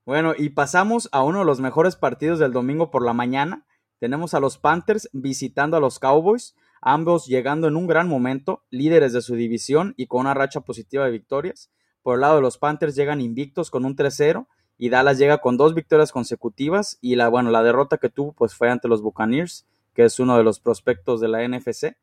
Bueno, 0.06 0.34
y 0.36 0.50
pasamos 0.50 1.08
a 1.12 1.24
uno 1.24 1.40
de 1.40 1.46
los 1.46 1.60
mejores 1.60 1.96
partidos 1.96 2.40
del 2.40 2.52
domingo 2.52 2.90
por 2.90 3.06
la 3.06 3.14
mañana. 3.14 3.66
Tenemos 4.00 4.34
a 4.34 4.40
los 4.40 4.58
Panthers 4.58 5.08
visitando 5.14 5.78
a 5.78 5.80
los 5.80 6.00
Cowboys, 6.00 6.56
ambos 6.82 7.28
llegando 7.28 7.68
en 7.68 7.76
un 7.76 7.86
gran 7.86 8.08
momento, 8.08 8.64
líderes 8.72 9.14
de 9.14 9.22
su 9.22 9.36
división 9.36 9.94
y 9.98 10.08
con 10.08 10.22
una 10.22 10.34
racha 10.34 10.62
positiva 10.62 11.06
de 11.06 11.12
victorias. 11.12 11.70
Por 12.02 12.16
el 12.16 12.22
lado 12.22 12.38
de 12.38 12.42
los 12.42 12.58
Panthers 12.58 12.96
llegan 12.96 13.22
invictos 13.22 13.70
con 13.70 13.86
un 13.86 13.96
3-0 13.96 14.48
y 14.80 14.90
Dallas 14.90 15.20
llega 15.20 15.40
con 15.40 15.58
dos 15.58 15.76
victorias 15.76 16.12
consecutivas 16.12 16.98
y 17.02 17.18
la, 17.18 17.28
bueno, 17.28 17.52
la 17.52 17.62
derrota 17.62 17.98
que 17.98 18.10
tuvo 18.10 18.34
pues 18.34 18.56
fue 18.56 18.72
ante 18.72 18.88
los 18.88 19.02
Buccaneers, 19.04 19.68
que 19.94 20.06
es 20.06 20.20
uno 20.20 20.38
de 20.38 20.44
los 20.44 20.60
prospectos 20.60 21.22
de 21.22 21.28
la 21.28 21.48
NFC. 21.48 21.98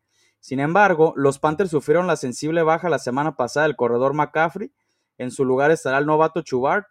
Sin 0.45 0.61
embargo, 0.61 1.15
los 1.17 1.39
Panthers 1.39 1.71
sufrieron 1.71 2.07
la 2.07 2.17
sensible 2.17 2.63
baja 2.63 2.91
la 2.91 2.99
semana 2.99 3.35
pasada 3.35 3.65
del 3.67 3.77
corredor 3.77 4.13
McCaffrey. 4.13 4.75
En 5.17 5.31
su 5.31 5.43
lugar 5.43 5.71
estará 5.71 5.97
el 5.97 6.05
novato 6.05 6.43
Chubart. 6.43 6.85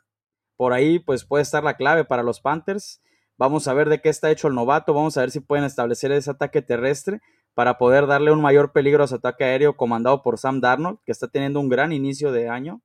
Por 0.57 0.73
ahí 0.73 0.97
pues 0.97 1.23
puede 1.23 1.43
estar 1.43 1.63
la 1.63 1.75
clave 1.75 2.03
para 2.03 2.23
los 2.23 2.41
Panthers. 2.41 2.99
Vamos 3.37 3.67
a 3.67 3.75
ver 3.75 3.89
de 3.89 4.01
qué 4.01 4.09
está 4.09 4.31
hecho 4.31 4.47
el 4.47 4.55
novato, 4.55 4.95
vamos 4.95 5.17
a 5.17 5.21
ver 5.21 5.29
si 5.29 5.39
pueden 5.39 5.65
establecer 5.65 6.11
ese 6.11 6.31
ataque 6.31 6.63
terrestre 6.63 7.21
para 7.53 7.77
poder 7.77 8.07
darle 8.07 8.31
un 8.31 8.41
mayor 8.41 8.71
peligro 8.71 9.03
a 9.03 9.07
su 9.07 9.13
ataque 9.13 9.43
aéreo 9.43 9.77
comandado 9.77 10.23
por 10.23 10.39
Sam 10.39 10.59
Darnold, 10.59 10.97
que 11.05 11.11
está 11.11 11.27
teniendo 11.27 11.59
un 11.59 11.69
gran 11.69 11.93
inicio 11.93 12.31
de 12.31 12.49
año. 12.49 12.81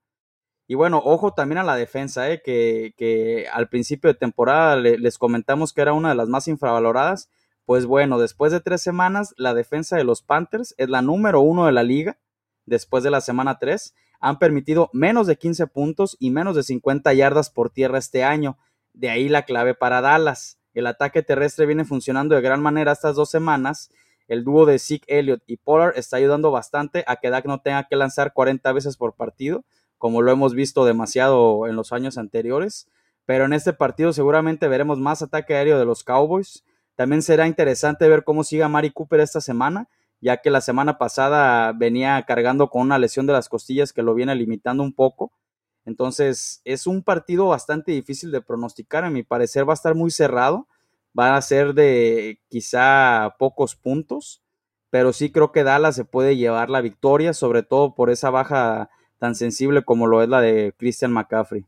Y 0.66 0.74
bueno, 0.74 1.00
ojo 1.02 1.32
también 1.32 1.56
a 1.56 1.64
la 1.64 1.76
defensa, 1.76 2.30
eh, 2.30 2.42
que, 2.44 3.46
al 3.54 3.70
principio 3.70 4.12
de 4.12 4.18
temporada 4.18 4.76
les 4.76 5.16
comentamos 5.16 5.72
que 5.72 5.80
era 5.80 5.94
una 5.94 6.10
de 6.10 6.14
las 6.14 6.28
más 6.28 6.46
infravaloradas. 6.46 7.30
Pues 7.68 7.84
bueno, 7.84 8.18
después 8.18 8.50
de 8.50 8.60
tres 8.60 8.80
semanas, 8.80 9.34
la 9.36 9.52
defensa 9.52 9.98
de 9.98 10.02
los 10.02 10.22
Panthers 10.22 10.74
es 10.78 10.88
la 10.88 11.02
número 11.02 11.42
uno 11.42 11.66
de 11.66 11.72
la 11.72 11.82
liga. 11.82 12.16
Después 12.64 13.04
de 13.04 13.10
la 13.10 13.20
semana 13.20 13.58
3, 13.58 13.94
han 14.20 14.38
permitido 14.38 14.88
menos 14.94 15.26
de 15.26 15.36
15 15.36 15.66
puntos 15.66 16.16
y 16.18 16.30
menos 16.30 16.56
de 16.56 16.62
50 16.62 17.12
yardas 17.12 17.50
por 17.50 17.68
tierra 17.68 17.98
este 17.98 18.24
año. 18.24 18.56
De 18.94 19.10
ahí 19.10 19.28
la 19.28 19.42
clave 19.42 19.74
para 19.74 20.00
Dallas. 20.00 20.58
El 20.72 20.86
ataque 20.86 21.22
terrestre 21.22 21.66
viene 21.66 21.84
funcionando 21.84 22.34
de 22.34 22.40
gran 22.40 22.62
manera 22.62 22.92
estas 22.92 23.16
dos 23.16 23.28
semanas. 23.28 23.90
El 24.28 24.44
dúo 24.44 24.64
de 24.64 24.78
Zeke 24.78 25.18
Elliott 25.18 25.42
y 25.46 25.58
Pollard 25.58 25.92
está 25.98 26.16
ayudando 26.16 26.50
bastante 26.50 27.04
a 27.06 27.16
que 27.16 27.28
Dak 27.28 27.44
no 27.44 27.60
tenga 27.60 27.84
que 27.86 27.96
lanzar 27.96 28.32
40 28.32 28.72
veces 28.72 28.96
por 28.96 29.12
partido 29.12 29.66
como 29.98 30.22
lo 30.22 30.32
hemos 30.32 30.54
visto 30.54 30.86
demasiado 30.86 31.66
en 31.66 31.76
los 31.76 31.92
años 31.92 32.16
anteriores. 32.16 32.88
Pero 33.26 33.44
en 33.44 33.52
este 33.52 33.74
partido 33.74 34.14
seguramente 34.14 34.68
veremos 34.68 34.98
más 34.98 35.20
ataque 35.20 35.54
aéreo 35.54 35.78
de 35.78 35.84
los 35.84 36.02
Cowboys. 36.02 36.64
También 36.98 37.22
será 37.22 37.46
interesante 37.46 38.08
ver 38.08 38.24
cómo 38.24 38.42
siga 38.42 38.68
Mari 38.68 38.90
Cooper 38.90 39.20
esta 39.20 39.40
semana, 39.40 39.88
ya 40.20 40.38
que 40.38 40.50
la 40.50 40.60
semana 40.60 40.98
pasada 40.98 41.70
venía 41.70 42.20
cargando 42.26 42.70
con 42.70 42.82
una 42.82 42.98
lesión 42.98 43.24
de 43.24 43.34
las 43.34 43.48
costillas 43.48 43.92
que 43.92 44.02
lo 44.02 44.14
viene 44.14 44.34
limitando 44.34 44.82
un 44.82 44.92
poco. 44.92 45.30
Entonces 45.84 46.60
es 46.64 46.88
un 46.88 47.04
partido 47.04 47.46
bastante 47.46 47.92
difícil 47.92 48.32
de 48.32 48.40
pronosticar, 48.40 49.04
a 49.04 49.10
mi 49.10 49.22
parecer 49.22 49.66
va 49.66 49.74
a 49.74 49.78
estar 49.78 49.94
muy 49.94 50.10
cerrado, 50.10 50.66
va 51.16 51.36
a 51.36 51.42
ser 51.42 51.72
de 51.72 52.40
quizá 52.48 53.36
pocos 53.38 53.76
puntos, 53.76 54.42
pero 54.90 55.12
sí 55.12 55.30
creo 55.30 55.52
que 55.52 55.62
Dallas 55.62 55.94
se 55.94 56.04
puede 56.04 56.36
llevar 56.36 56.68
la 56.68 56.80
victoria, 56.80 57.32
sobre 57.32 57.62
todo 57.62 57.94
por 57.94 58.10
esa 58.10 58.30
baja 58.30 58.90
tan 59.18 59.36
sensible 59.36 59.84
como 59.84 60.08
lo 60.08 60.20
es 60.20 60.28
la 60.28 60.40
de 60.40 60.74
Christian 60.76 61.12
McCaffrey. 61.12 61.64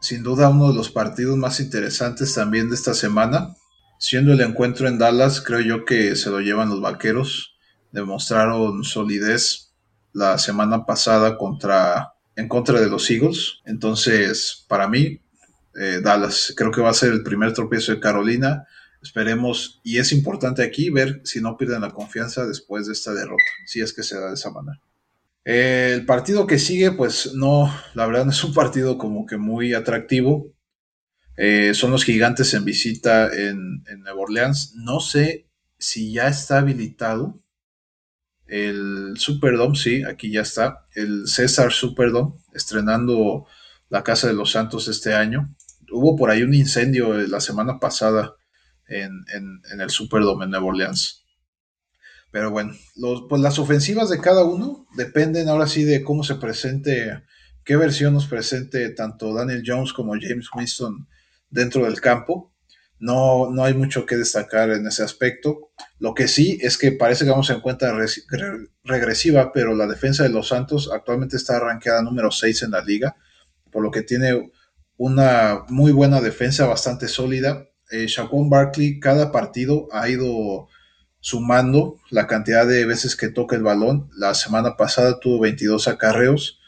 Sin 0.00 0.24
duda 0.24 0.48
uno 0.48 0.70
de 0.70 0.74
los 0.74 0.90
partidos 0.90 1.36
más 1.36 1.60
interesantes 1.60 2.34
también 2.34 2.70
de 2.70 2.74
esta 2.74 2.92
semana, 2.92 3.54
siendo 3.98 4.32
el 4.32 4.40
encuentro 4.40 4.88
en 4.88 4.98
Dallas, 4.98 5.40
creo 5.40 5.60
yo 5.60 5.84
que 5.84 6.16
se 6.16 6.30
lo 6.30 6.40
llevan 6.40 6.70
los 6.70 6.80
Vaqueros, 6.80 7.56
demostraron 7.92 8.84
solidez 8.84 9.72
la 10.12 10.38
semana 10.38 10.86
pasada 10.86 11.36
contra 11.36 12.12
en 12.36 12.48
contra 12.48 12.80
de 12.80 12.88
los 12.88 13.08
Eagles, 13.10 13.60
entonces 13.64 14.64
para 14.68 14.88
mí 14.88 15.20
eh, 15.78 16.00
Dallas 16.02 16.52
creo 16.56 16.72
que 16.72 16.80
va 16.80 16.90
a 16.90 16.94
ser 16.94 17.12
el 17.12 17.22
primer 17.22 17.52
tropiezo 17.52 17.92
de 17.92 18.00
Carolina. 18.00 18.66
Esperemos, 19.00 19.80
y 19.84 19.98
es 19.98 20.12
importante 20.12 20.62
aquí 20.62 20.88
ver 20.88 21.20
si 21.24 21.40
no 21.40 21.56
pierden 21.56 21.82
la 21.82 21.90
confianza 21.90 22.46
después 22.46 22.86
de 22.86 22.94
esta 22.94 23.12
derrota, 23.12 23.44
si 23.66 23.82
es 23.82 23.92
que 23.92 24.02
se 24.02 24.18
da 24.18 24.28
de 24.28 24.34
esa 24.34 24.50
manera 24.50 24.80
el 25.44 26.06
partido 26.06 26.46
que 26.46 26.58
sigue, 26.58 26.92
pues 26.92 27.34
no, 27.34 27.72
la 27.92 28.06
verdad 28.06 28.24
no 28.24 28.30
es 28.30 28.42
un 28.42 28.54
partido 28.54 28.96
como 28.96 29.26
que 29.26 29.36
muy 29.36 29.74
atractivo. 29.74 30.48
Eh, 31.36 31.74
son 31.74 31.90
los 31.90 32.04
gigantes 32.04 32.54
en 32.54 32.64
visita 32.64 33.26
en, 33.34 33.84
en, 33.88 34.00
Nueva 34.00 34.20
Orleans. 34.20 34.74
No 34.76 35.00
sé 35.00 35.48
si 35.78 36.12
ya 36.12 36.28
está 36.28 36.58
habilitado 36.58 37.40
el 38.46 39.14
Superdome, 39.16 39.76
sí, 39.76 40.04
aquí 40.04 40.30
ya 40.30 40.42
está. 40.42 40.86
El 40.94 41.26
César 41.26 41.72
Superdome, 41.72 42.34
estrenando 42.52 43.46
la 43.88 44.04
Casa 44.04 44.28
de 44.28 44.34
los 44.34 44.52
Santos 44.52 44.88
este 44.88 45.14
año. 45.14 45.54
Hubo 45.90 46.16
por 46.16 46.30
ahí 46.30 46.42
un 46.42 46.54
incendio 46.54 47.14
la 47.14 47.40
semana 47.40 47.78
pasada 47.80 48.36
en, 48.86 49.24
en, 49.34 49.60
en 49.72 49.80
el 49.80 49.90
Superdome 49.90 50.44
en 50.44 50.50
Nueva 50.52 50.66
Orleans. 50.66 51.24
Pero 52.30 52.50
bueno, 52.50 52.74
pues 53.28 53.40
las 53.40 53.58
ofensivas 53.60 54.10
de 54.10 54.20
cada 54.20 54.42
uno 54.44 54.86
dependen 54.96 55.48
ahora 55.48 55.68
sí 55.68 55.84
de 55.84 56.02
cómo 56.02 56.24
se 56.24 56.34
presente, 56.34 57.22
qué 57.64 57.76
versión 57.76 58.12
nos 58.12 58.26
presente 58.26 58.88
tanto 58.90 59.32
Daniel 59.32 59.62
Jones 59.64 59.92
como 59.92 60.14
James 60.20 60.48
Winston 60.52 61.06
dentro 61.54 61.84
del 61.84 62.00
campo. 62.00 62.52
No, 62.98 63.50
no 63.50 63.64
hay 63.64 63.74
mucho 63.74 64.06
que 64.06 64.16
destacar 64.16 64.70
en 64.70 64.86
ese 64.86 65.02
aspecto. 65.02 65.70
Lo 65.98 66.14
que 66.14 66.28
sí 66.28 66.58
es 66.60 66.76
que 66.76 66.92
parece 66.92 67.24
que 67.24 67.30
vamos 67.30 67.50
en 67.50 67.60
cuenta 67.60 67.94
regresiva, 68.84 69.52
pero 69.52 69.74
la 69.74 69.86
defensa 69.86 70.22
de 70.22 70.30
los 70.30 70.48
Santos 70.48 70.90
actualmente 70.92 71.36
está 71.36 71.56
arranqueada 71.56 72.02
número 72.02 72.30
6 72.30 72.62
en 72.62 72.70
la 72.72 72.82
liga, 72.82 73.16
por 73.70 73.82
lo 73.82 73.90
que 73.90 74.02
tiene 74.02 74.50
una 74.96 75.64
muy 75.68 75.92
buena 75.92 76.20
defensa, 76.20 76.66
bastante 76.66 77.08
sólida. 77.08 77.68
Eh, 77.90 78.06
Barkley, 78.48 79.00
cada 79.00 79.30
partido 79.30 79.88
ha 79.92 80.08
ido 80.08 80.68
sumando 81.20 81.98
la 82.10 82.26
cantidad 82.26 82.66
de 82.66 82.84
veces 82.84 83.16
que 83.16 83.28
toca 83.28 83.56
el 83.56 83.62
balón. 83.62 84.10
La 84.16 84.34
semana 84.34 84.76
pasada 84.76 85.20
tuvo 85.20 85.40
22 85.40 85.88
acarreos, 85.88 86.60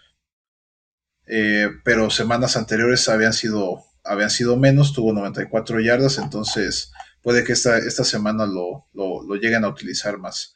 eh, 1.26 1.68
pero 1.84 2.10
semanas 2.10 2.56
anteriores 2.56 3.08
habían 3.08 3.32
sido, 3.32 3.84
habían 4.08 4.30
sido 4.30 4.56
menos, 4.56 4.92
tuvo 4.92 5.12
94 5.12 5.80
yardas, 5.80 6.18
entonces 6.18 6.92
puede 7.22 7.44
que 7.44 7.52
esta, 7.52 7.78
esta 7.78 8.04
semana 8.04 8.46
lo, 8.46 8.86
lo, 8.94 9.34
lleguen 9.34 9.64
a 9.64 9.68
utilizar 9.68 10.18
más. 10.18 10.54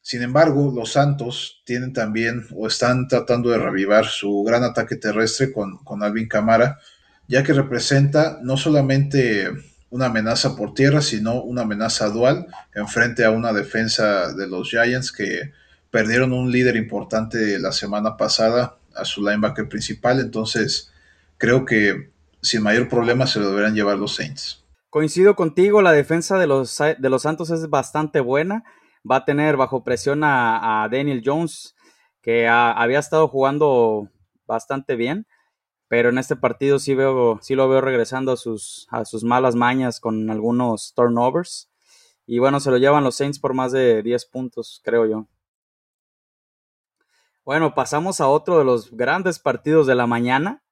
Sin 0.00 0.22
embargo, 0.22 0.72
los 0.74 0.92
Santos 0.92 1.62
tienen 1.64 1.92
también 1.92 2.46
o 2.54 2.66
están 2.66 3.08
tratando 3.08 3.50
de 3.50 3.58
revivar 3.58 4.06
su 4.06 4.42
gran 4.42 4.64
ataque 4.64 4.96
terrestre 4.96 5.52
con, 5.52 5.78
con 5.78 6.02
Alvin 6.02 6.28
Camara, 6.28 6.78
ya 7.26 7.42
que 7.42 7.52
representa 7.52 8.38
no 8.42 8.56
solamente 8.56 9.48
una 9.88 10.06
amenaza 10.06 10.56
por 10.56 10.74
tierra, 10.74 11.00
sino 11.00 11.40
una 11.42 11.62
amenaza 11.62 12.08
dual 12.08 12.48
en 12.74 12.88
frente 12.88 13.24
a 13.24 13.30
una 13.30 13.52
defensa 13.52 14.32
de 14.32 14.48
los 14.48 14.68
Giants 14.68 15.12
que 15.12 15.52
perdieron 15.90 16.32
un 16.32 16.50
líder 16.50 16.74
importante 16.74 17.58
la 17.60 17.70
semana 17.70 18.16
pasada 18.16 18.76
a 18.96 19.04
su 19.04 19.22
linebacker 19.22 19.68
principal. 19.68 20.18
Entonces, 20.18 20.90
creo 21.38 21.64
que 21.64 22.10
sin 22.44 22.62
mayor 22.62 22.88
problema 22.88 23.26
se 23.26 23.40
lo 23.40 23.48
deberán 23.48 23.74
llevar 23.74 23.98
los 23.98 24.14
Saints. 24.14 24.64
Coincido 24.90 25.34
contigo, 25.34 25.82
la 25.82 25.90
defensa 25.90 26.38
de 26.38 26.46
los, 26.46 26.78
de 26.78 27.10
los 27.10 27.22
Santos 27.22 27.50
es 27.50 27.68
bastante 27.68 28.20
buena. 28.20 28.62
Va 29.10 29.16
a 29.16 29.24
tener 29.24 29.56
bajo 29.56 29.82
presión 29.82 30.22
a, 30.22 30.86
Daniel 30.90 31.22
Jones, 31.24 31.74
que 32.22 32.46
había 32.48 33.00
estado 33.00 33.26
jugando 33.26 34.08
bastante 34.46 34.94
bien 34.94 35.26
pero 35.94 36.08
en 36.08 36.18
este 36.18 36.34
partido 36.34 36.80
sí 36.80 36.92
veo, 36.96 37.38
sí 37.40 37.54
lo 37.54 37.68
veo 37.68 37.80
regresando 37.80 38.32
a 38.32 38.36
sus, 38.36 38.88
a 38.90 39.04
sus 39.04 39.22
malas 39.22 39.54
mañas 39.54 40.00
con 40.00 40.28
algunos 40.28 40.92
turnovers. 40.92 41.70
Y 42.26 42.40
bueno, 42.40 42.58
se 42.58 42.72
lo 42.72 42.78
llevan 42.78 43.04
los 43.04 43.14
Saints 43.14 43.38
por 43.38 43.54
más 43.54 43.70
de 43.70 44.02
10 44.02 44.26
puntos, 44.26 44.80
creo 44.82 45.06
yo. 45.06 45.28
Bueno, 47.44 47.76
pasamos 47.76 48.20
a 48.20 48.26
otro 48.26 48.58
de 48.58 48.64
los 48.64 48.90
grandes 48.90 49.38
partidos 49.38 49.86
de 49.86 49.94
la 49.94 50.08
mañana. 50.08 50.63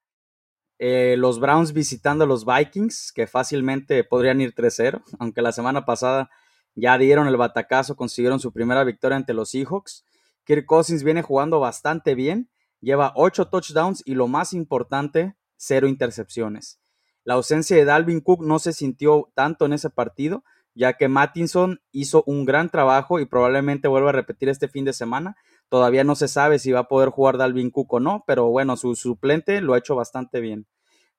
Eh, 0.85 1.15
los 1.17 1.39
Browns 1.39 1.73
visitando 1.73 2.25
a 2.25 2.27
los 2.27 2.45
Vikings, 2.45 3.13
que 3.13 3.29
fácilmente 3.29 4.03
podrían 4.03 4.41
ir 4.41 4.53
3-0, 4.53 5.01
aunque 5.21 5.41
la 5.41 5.53
semana 5.53 5.85
pasada 5.85 6.29
ya 6.75 6.99
dieron 6.99 7.29
el 7.29 7.37
batacazo, 7.37 7.95
consiguieron 7.95 8.41
su 8.41 8.53
primera 8.53 8.83
victoria 8.83 9.17
ante 9.17 9.33
los 9.33 9.51
Seahawks. 9.51 10.05
Kirk 10.45 10.67
Cousins 10.67 11.05
viene 11.05 11.23
jugando 11.23 11.61
bastante 11.61 12.17
bien 12.17 12.49
Lleva 12.83 13.13
8 13.15 13.47
touchdowns 13.47 14.03
y 14.05 14.15
lo 14.15 14.27
más 14.27 14.53
importante, 14.53 15.37
cero 15.57 15.87
intercepciones. 15.87 16.81
La 17.23 17.35
ausencia 17.35 17.77
de 17.77 17.85
Dalvin 17.85 18.21
Cook 18.21 18.45
no 18.45 18.59
se 18.59 18.73
sintió 18.73 19.31
tanto 19.37 19.67
en 19.67 19.73
ese 19.73 19.89
partido, 19.89 20.43
ya 20.75 20.95
que 20.95 21.07
Mattinson 21.07 21.81
hizo 21.93 22.25
un 22.27 22.45
gran 22.45 22.71
trabajo 22.71 23.21
y 23.21 23.25
probablemente 23.25 23.87
vuelva 23.87 24.09
a 24.09 24.15
repetir 24.15 24.49
este 24.49 24.67
fin 24.67 24.85
de 24.85 24.93
semana. 24.93 25.37
Todavía 25.73 26.05
no 26.05 26.17
se 26.17 26.29
sabe 26.29 26.59
si 26.59 26.71
va 26.71 26.81
a 26.81 26.89
poder 26.89 27.09
jugar 27.09 27.39
Dalvin 27.39 27.71
Cook 27.71 27.95
o 27.95 27.99
no, 27.99 28.25
pero 28.27 28.51
bueno, 28.51 28.77
su 28.77 28.95
suplente 28.95 29.63
lo 29.63 29.73
ha 29.73 29.79
hecho 29.79 29.97
bastante 29.97 30.43
bien. 30.43 30.67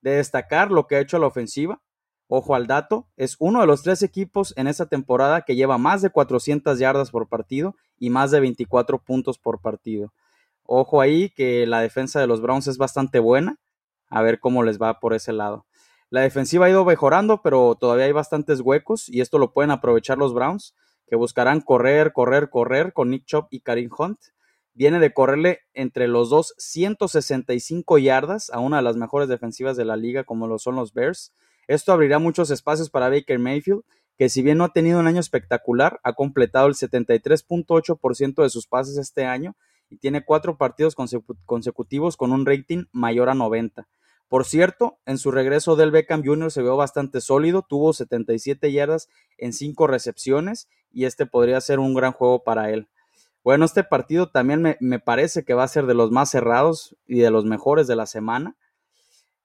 De 0.02 0.12
destacar 0.12 0.70
lo 0.70 0.86
que 0.86 0.96
ha 0.96 1.00
hecho 1.00 1.18
la 1.18 1.26
ofensiva, 1.26 1.82
ojo 2.28 2.54
al 2.54 2.68
dato, 2.68 3.08
es 3.18 3.36
uno 3.40 3.62
de 3.62 3.66
los 3.66 3.82
tres 3.82 4.04
equipos 4.04 4.54
en 4.56 4.68
esta 4.68 4.86
temporada 4.86 5.42
que 5.42 5.56
lleva 5.56 5.80
más 5.80 6.04
de 6.04 6.12
400 6.12 6.78
yardas 6.78 7.10
por 7.10 7.30
partido 7.30 7.76
y 7.98 8.12
más 8.12 8.30
de 8.30 8.42
24 8.42 9.00
puntos 9.00 9.40
por 9.40 9.60
partido. 9.60 10.14
Ojo 10.68 11.02
ahí 11.02 11.32
que 11.32 11.66
la 11.66 11.82
defensa 11.82 12.20
de 12.20 12.28
los 12.28 12.40
Browns 12.40 12.68
es 12.68 12.78
bastante 12.78 13.18
buena. 13.18 13.58
A 14.12 14.22
ver 14.22 14.40
cómo 14.40 14.62
les 14.62 14.80
va 14.80 15.00
por 15.00 15.16
ese 15.16 15.34
lado. 15.34 15.66
La 16.12 16.22
defensiva 16.22 16.68
ha 16.68 16.70
ido 16.70 16.86
mejorando, 16.86 17.42
pero 17.42 17.74
todavía 17.74 18.06
hay 18.06 18.12
bastantes 18.12 18.60
huecos 18.60 19.10
y 19.10 19.22
esto 19.22 19.40
lo 19.40 19.52
pueden 19.52 19.72
aprovechar 19.72 20.20
los 20.20 20.32
Browns, 20.36 20.76
que 21.08 21.16
buscarán 21.16 21.60
correr, 21.60 22.14
correr, 22.14 22.52
correr 22.52 22.94
con 22.94 23.10
Nick 23.10 23.26
Chop 23.26 23.48
y 23.50 23.62
Karim 23.62 23.90
Hunt. 23.98 24.20
Viene 24.74 25.00
de 25.00 25.14
correrle 25.14 25.60
entre 25.74 26.08
los 26.08 26.30
dos 26.30 26.56
165 26.58 27.98
yardas 28.00 28.50
a 28.50 28.60
una 28.60 28.78
de 28.78 28.84
las 28.84 28.98
mejores 28.98 29.30
defensivas 29.30 29.78
de 29.78 29.86
la 29.86 29.98
liga, 29.98 30.24
como 30.24 30.48
lo 30.48 30.58
son 30.58 30.76
los 30.76 30.94
Bears. 30.94 31.32
Esto 31.68 31.94
abrirá 31.94 32.20
muchos 32.20 32.50
espacios 32.50 32.90
para 32.90 33.10
Baker 33.10 33.40
Mayfield, 33.40 33.84
que 34.18 34.30
si 34.30 34.42
bien 34.42 34.58
no 34.58 34.66
ha 34.66 34.74
tenido 34.74 35.00
un 35.00 35.08
año 35.08 35.20
espectacular, 35.20 36.00
ha 36.04 36.14
completado 36.14 36.68
el 36.68 36.74
73.8% 36.74 38.44
de 38.44 38.50
sus 38.50 38.68
pases 38.68 38.98
este 38.98 39.26
año 39.26 39.56
y 39.90 39.98
tiene 39.98 40.26
cuatro 40.26 40.58
partidos 40.58 40.96
consecutivos 41.46 42.18
con 42.18 42.32
un 42.32 42.46
rating 42.46 42.86
mayor 42.92 43.30
a 43.30 43.36
90. 43.36 43.88
Por 44.28 44.46
cierto, 44.46 44.98
en 45.06 45.20
su 45.20 45.30
regreso 45.30 45.76
del 45.76 45.92
Beckham 45.92 46.24
Jr. 46.26 46.52
se 46.52 46.64
vio 46.64 46.76
bastante 46.76 47.22
sólido, 47.22 47.62
tuvo 47.62 47.94
77 47.94 48.72
yardas 48.72 49.08
en 49.38 49.54
5 49.54 49.86
recepciones 49.86 50.68
y 50.92 51.06
este 51.06 51.28
podría 51.28 51.62
ser 51.62 51.78
un 51.78 51.94
gran 51.94 52.14
juego 52.14 52.44
para 52.44 52.72
él. 52.72 52.88
Bueno, 53.44 53.66
este 53.66 53.84
partido 53.84 54.30
también 54.30 54.78
me, 54.80 55.00
parece 55.00 55.44
que 55.44 55.54
va 55.54 55.64
a 55.64 55.68
ser 55.68 55.86
de 55.86 55.94
los 55.94 56.12
más 56.12 56.32
cerrados 56.32 56.96
y 57.06 57.20
de 57.20 57.30
los 57.30 57.44
mejores 57.44 57.88
de 57.88 57.98
la 57.98 58.06
semana. 58.06 58.56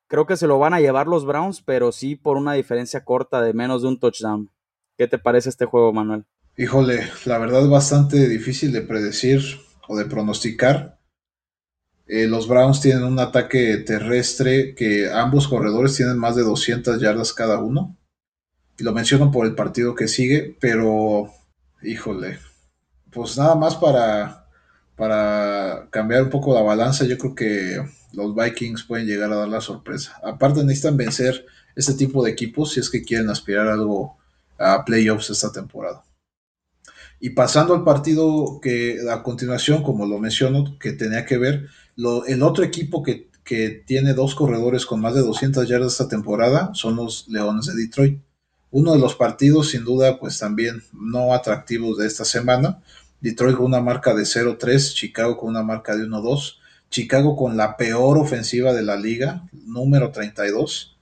Creo 0.06 0.24
que 0.24 0.36
se 0.36 0.46
lo 0.46 0.58
van 0.58 0.72
a 0.72 0.80
llevar 0.80 1.08
los 1.08 1.26
Browns, 1.26 1.62
pero 1.62 1.90
sí 1.90 2.14
por 2.14 2.36
una 2.36 2.52
diferencia 2.52 3.04
corta 3.04 3.42
de 3.42 3.52
menos 3.52 3.82
de 3.82 3.88
un 3.88 3.98
touchdown. 3.98 4.50
¿Qué 4.96 5.08
te 5.08 5.18
parece 5.18 5.48
este 5.48 5.64
juego, 5.64 5.92
Manuel? 5.92 6.24
Híjole, 6.56 7.08
la 7.24 7.38
verdad 7.38 7.62
es 7.62 7.68
bastante 7.68 8.28
difícil 8.28 8.72
de 8.72 8.82
predecir 8.82 9.42
o 9.88 9.96
de 9.96 10.04
pronosticar. 10.04 10.98
Eh, 12.06 12.26
los 12.26 12.48
Browns 12.48 12.80
tienen 12.80 13.04
un 13.04 13.18
ataque 13.18 13.78
terrestre 13.78 14.74
que 14.74 15.10
ambos 15.12 15.48
corredores 15.48 15.96
tienen 15.96 16.18
más 16.18 16.36
de 16.36 16.42
200 16.42 17.00
yardas 17.00 17.32
cada 17.32 17.58
uno. 17.58 17.96
Y 18.78 18.84
lo 18.84 18.92
menciono 18.92 19.32
por 19.32 19.44
el 19.44 19.56
partido 19.56 19.94
que 19.96 20.06
sigue, 20.08 20.56
pero 20.60 21.32
híjole, 21.82 22.38
pues 23.10 23.36
nada 23.38 23.54
más 23.54 23.76
para, 23.76 24.46
para 24.96 25.88
cambiar 25.90 26.24
un 26.24 26.30
poco 26.30 26.54
la 26.54 26.62
balanza, 26.62 27.04
yo 27.04 27.18
creo 27.18 27.34
que 27.34 27.82
los 28.12 28.34
Vikings 28.34 28.84
pueden 28.84 29.06
llegar 29.06 29.32
a 29.32 29.36
dar 29.36 29.48
la 29.48 29.60
sorpresa. 29.60 30.18
Aparte 30.22 30.64
necesitan 30.64 30.96
vencer 30.96 31.46
este 31.76 31.94
tipo 31.94 32.24
de 32.24 32.30
equipos 32.30 32.72
si 32.72 32.80
es 32.80 32.90
que 32.90 33.02
quieren 33.02 33.30
aspirar 33.30 33.68
algo 33.68 34.16
a 34.58 34.84
playoffs 34.84 35.30
esta 35.30 35.52
temporada. 35.52 36.04
Y 37.20 37.30
pasando 37.30 37.74
al 37.74 37.84
partido 37.84 38.60
que 38.62 38.98
a 39.10 39.22
continuación, 39.22 39.82
como 39.82 40.06
lo 40.06 40.18
menciono, 40.18 40.78
que 40.78 40.92
tenía 40.92 41.24
que 41.24 41.38
ver, 41.38 41.68
el 41.96 42.42
otro 42.42 42.64
equipo 42.64 43.02
que, 43.02 43.28
que, 43.44 43.82
tiene 43.86 44.14
dos 44.14 44.34
corredores 44.34 44.86
con 44.86 45.00
más 45.00 45.14
de 45.14 45.22
200 45.22 45.68
yardas 45.68 45.92
esta 45.92 46.08
temporada 46.08 46.70
son 46.74 46.96
los 46.96 47.26
Leones 47.28 47.66
de 47.66 47.74
Detroit. 47.74 48.20
Uno 48.70 48.92
de 48.92 48.98
los 48.98 49.14
partidos, 49.14 49.70
sin 49.70 49.84
duda, 49.84 50.18
pues 50.18 50.38
también 50.38 50.82
no 50.92 51.34
atractivos 51.34 51.98
de 51.98 52.06
esta 52.06 52.24
semana. 52.24 52.82
Detroit 53.20 53.56
con 53.56 53.66
una 53.66 53.80
marca 53.80 54.14
de 54.14 54.22
0-3, 54.22 54.94
Chicago 54.94 55.36
con 55.36 55.48
una 55.50 55.62
marca 55.62 55.96
de 55.96 56.04
1-2. 56.04 56.56
Chicago 56.90 57.36
con 57.36 57.56
la 57.56 57.76
peor 57.76 58.18
ofensiva 58.18 58.72
de 58.72 58.82
la 58.82 58.96
liga, 58.96 59.48
número 59.52 60.10
32. 60.10 60.96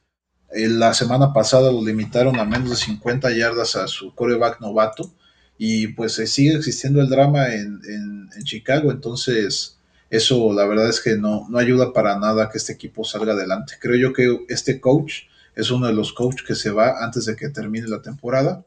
la 0.52 0.94
semana 0.94 1.32
pasada 1.32 1.70
lo 1.70 1.84
limitaron 1.84 2.38
a 2.38 2.44
menos 2.44 2.70
de 2.70 2.76
50 2.76 3.30
yardas 3.36 3.76
a 3.76 3.86
su 3.88 4.14
coreback 4.14 4.60
novato 4.60 5.12
y 5.58 5.88
pues 5.88 6.14
sigue 6.14 6.56
existiendo 6.56 7.00
el 7.00 7.08
drama 7.08 7.54
en, 7.54 7.80
en, 7.88 8.44
Chicago, 8.44 8.92
entonces 8.92 9.78
eso 10.10 10.52
la 10.52 10.66
verdad 10.66 10.90
es 10.90 11.00
que 11.00 11.16
no, 11.16 11.46
no 11.48 11.58
ayuda 11.58 11.92
para 11.92 12.18
nada 12.18 12.44
a 12.44 12.50
que 12.50 12.58
este 12.58 12.74
equipo 12.74 13.02
salga 13.02 13.32
adelante. 13.32 13.74
Creo 13.80 13.96
yo 13.96 14.12
que 14.12 14.44
este 14.48 14.78
coach 14.80 15.22
es 15.56 15.70
uno 15.70 15.86
de 15.86 15.94
los 15.94 16.12
coaches 16.12 16.46
que 16.46 16.54
se 16.54 16.70
va 16.70 17.02
antes 17.02 17.24
de 17.24 17.34
que 17.34 17.48
termine 17.48 17.88
la 17.88 18.02
temporada. 18.02 18.64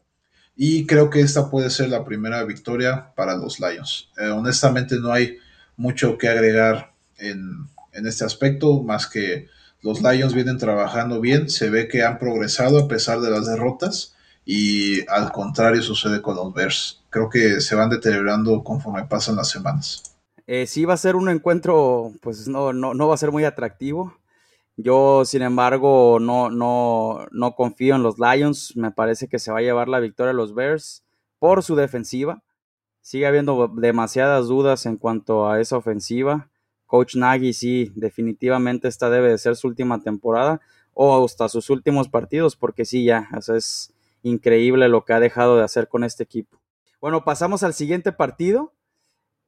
Y 0.56 0.86
creo 0.86 1.08
que 1.08 1.20
esta 1.20 1.48
puede 1.48 1.70
ser 1.70 1.88
la 1.88 2.04
primera 2.04 2.42
victoria 2.44 3.14
para 3.14 3.36
los 3.36 3.60
Lions. 3.60 4.10
Eh, 4.18 4.28
honestamente 4.28 4.96
no 4.98 5.12
hay 5.12 5.38
mucho 5.76 6.18
que 6.18 6.28
agregar 6.28 6.92
en, 7.16 7.68
este 7.92 8.24
aspecto, 8.24 8.82
más 8.82 9.06
que 9.06 9.48
los 9.82 10.02
Lions 10.02 10.34
vienen 10.34 10.58
trabajando 10.58 11.20
bien, 11.20 11.48
se 11.48 11.70
ve 11.70 11.88
que 11.88 12.02
han 12.02 12.18
progresado 12.18 12.78
a 12.78 12.88
pesar 12.88 13.20
de 13.20 13.30
las 13.30 13.46
derrotas 13.46 14.14
y 14.44 15.08
al 15.08 15.32
contrario 15.32 15.82
sucede 15.82 16.20
con 16.20 16.36
los 16.36 16.52
Bears. 16.52 17.02
Creo 17.08 17.30
que 17.30 17.60
se 17.60 17.74
van 17.74 17.88
deteriorando 17.88 18.62
conforme 18.62 19.06
pasan 19.06 19.36
las 19.36 19.48
semanas. 19.48 20.02
Eh, 20.46 20.66
sí 20.66 20.84
va 20.84 20.94
a 20.94 20.98
ser 20.98 21.14
un 21.16 21.28
encuentro, 21.28 22.12
pues 22.20 22.48
no, 22.48 22.72
no, 22.72 22.94
no 22.94 23.08
va 23.08 23.14
a 23.14 23.18
ser 23.18 23.30
muy 23.30 23.44
atractivo. 23.44 24.19
Yo, 24.82 25.24
sin 25.26 25.42
embargo, 25.42 26.18
no, 26.20 26.48
no, 26.48 27.26
no 27.32 27.54
confío 27.54 27.96
en 27.96 28.02
los 28.02 28.16
Lions. 28.18 28.76
Me 28.76 28.90
parece 28.90 29.28
que 29.28 29.38
se 29.38 29.52
va 29.52 29.58
a 29.58 29.62
llevar 29.62 29.88
la 29.88 30.00
victoria 30.00 30.30
a 30.30 30.34
los 30.34 30.54
Bears 30.54 31.04
por 31.38 31.62
su 31.62 31.76
defensiva. 31.76 32.42
Sigue 33.02 33.26
habiendo 33.26 33.68
demasiadas 33.68 34.46
dudas 34.46 34.86
en 34.86 34.96
cuanto 34.96 35.48
a 35.48 35.60
esa 35.60 35.76
ofensiva. 35.76 36.50
Coach 36.86 37.16
Nagy 37.16 37.52
sí, 37.52 37.92
definitivamente 37.94 38.88
esta 38.88 39.10
debe 39.10 39.28
de 39.28 39.38
ser 39.38 39.56
su 39.56 39.68
última 39.68 40.00
temporada 40.02 40.60
o 40.94 41.24
hasta 41.24 41.48
sus 41.48 41.70
últimos 41.70 42.08
partidos, 42.08 42.56
porque 42.56 42.84
sí, 42.84 43.04
ya, 43.04 43.28
es 43.54 43.92
increíble 44.22 44.88
lo 44.88 45.04
que 45.04 45.12
ha 45.12 45.20
dejado 45.20 45.56
de 45.56 45.64
hacer 45.64 45.88
con 45.88 46.04
este 46.04 46.24
equipo. 46.24 46.60
Bueno, 47.00 47.24
pasamos 47.24 47.62
al 47.62 47.74
siguiente 47.74 48.12
partido. 48.12 48.72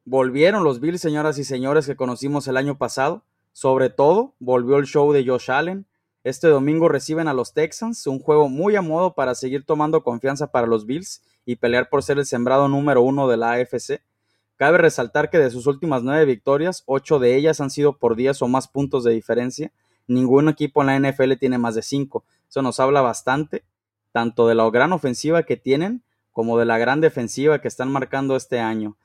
Volvieron 0.05 0.63
los 0.63 0.79
Bills, 0.79 1.01
señoras 1.01 1.37
y 1.37 1.43
señores, 1.43 1.85
que 1.85 1.95
conocimos 1.95 2.47
el 2.47 2.57
año 2.57 2.77
pasado. 2.77 3.23
Sobre 3.53 3.89
todo, 3.89 4.33
volvió 4.39 4.77
el 4.77 4.85
show 4.85 5.13
de 5.13 5.25
Josh 5.25 5.49
Allen. 5.51 5.85
Este 6.23 6.47
domingo 6.47 6.89
reciben 6.89 7.27
a 7.27 7.33
los 7.33 7.53
Texans, 7.53 8.05
un 8.07 8.19
juego 8.19 8.49
muy 8.49 8.75
a 8.75 8.81
modo 8.81 9.13
para 9.13 9.35
seguir 9.35 9.65
tomando 9.65 10.03
confianza 10.03 10.51
para 10.51 10.67
los 10.67 10.85
Bills 10.85 11.21
y 11.45 11.55
pelear 11.57 11.87
por 11.89 12.03
ser 12.03 12.17
el 12.17 12.25
sembrado 12.25 12.67
número 12.67 13.01
uno 13.01 13.27
de 13.27 13.37
la 13.37 13.51
AFC. 13.51 14.01
Cabe 14.57 14.77
resaltar 14.77 15.29
que 15.29 15.37
de 15.37 15.51
sus 15.51 15.67
últimas 15.67 16.03
nueve 16.03 16.25
victorias, 16.25 16.83
ocho 16.87 17.19
de 17.19 17.35
ellas 17.35 17.61
han 17.61 17.69
sido 17.69 17.97
por 17.97 18.15
diez 18.15 18.41
o 18.41 18.47
más 18.47 18.67
puntos 18.67 19.03
de 19.03 19.13
diferencia. 19.13 19.71
Ningún 20.07 20.49
equipo 20.49 20.81
en 20.81 20.87
la 20.87 20.99
NFL 20.99 21.33
tiene 21.39 21.57
más 21.57 21.75
de 21.75 21.81
cinco. 21.81 22.23
Eso 22.49 22.61
nos 22.61 22.79
habla 22.79 23.01
bastante, 23.01 23.63
tanto 24.11 24.47
de 24.47 24.55
la 24.55 24.69
gran 24.69 24.93
ofensiva 24.93 25.43
que 25.43 25.57
tienen 25.57 26.03
como 26.31 26.57
de 26.57 26.65
la 26.65 26.77
gran 26.77 26.99
defensiva 26.99 27.61
que 27.61 27.67
están 27.67 27.91
marcando 27.91 28.35
este 28.35 28.59
año. 28.59 28.97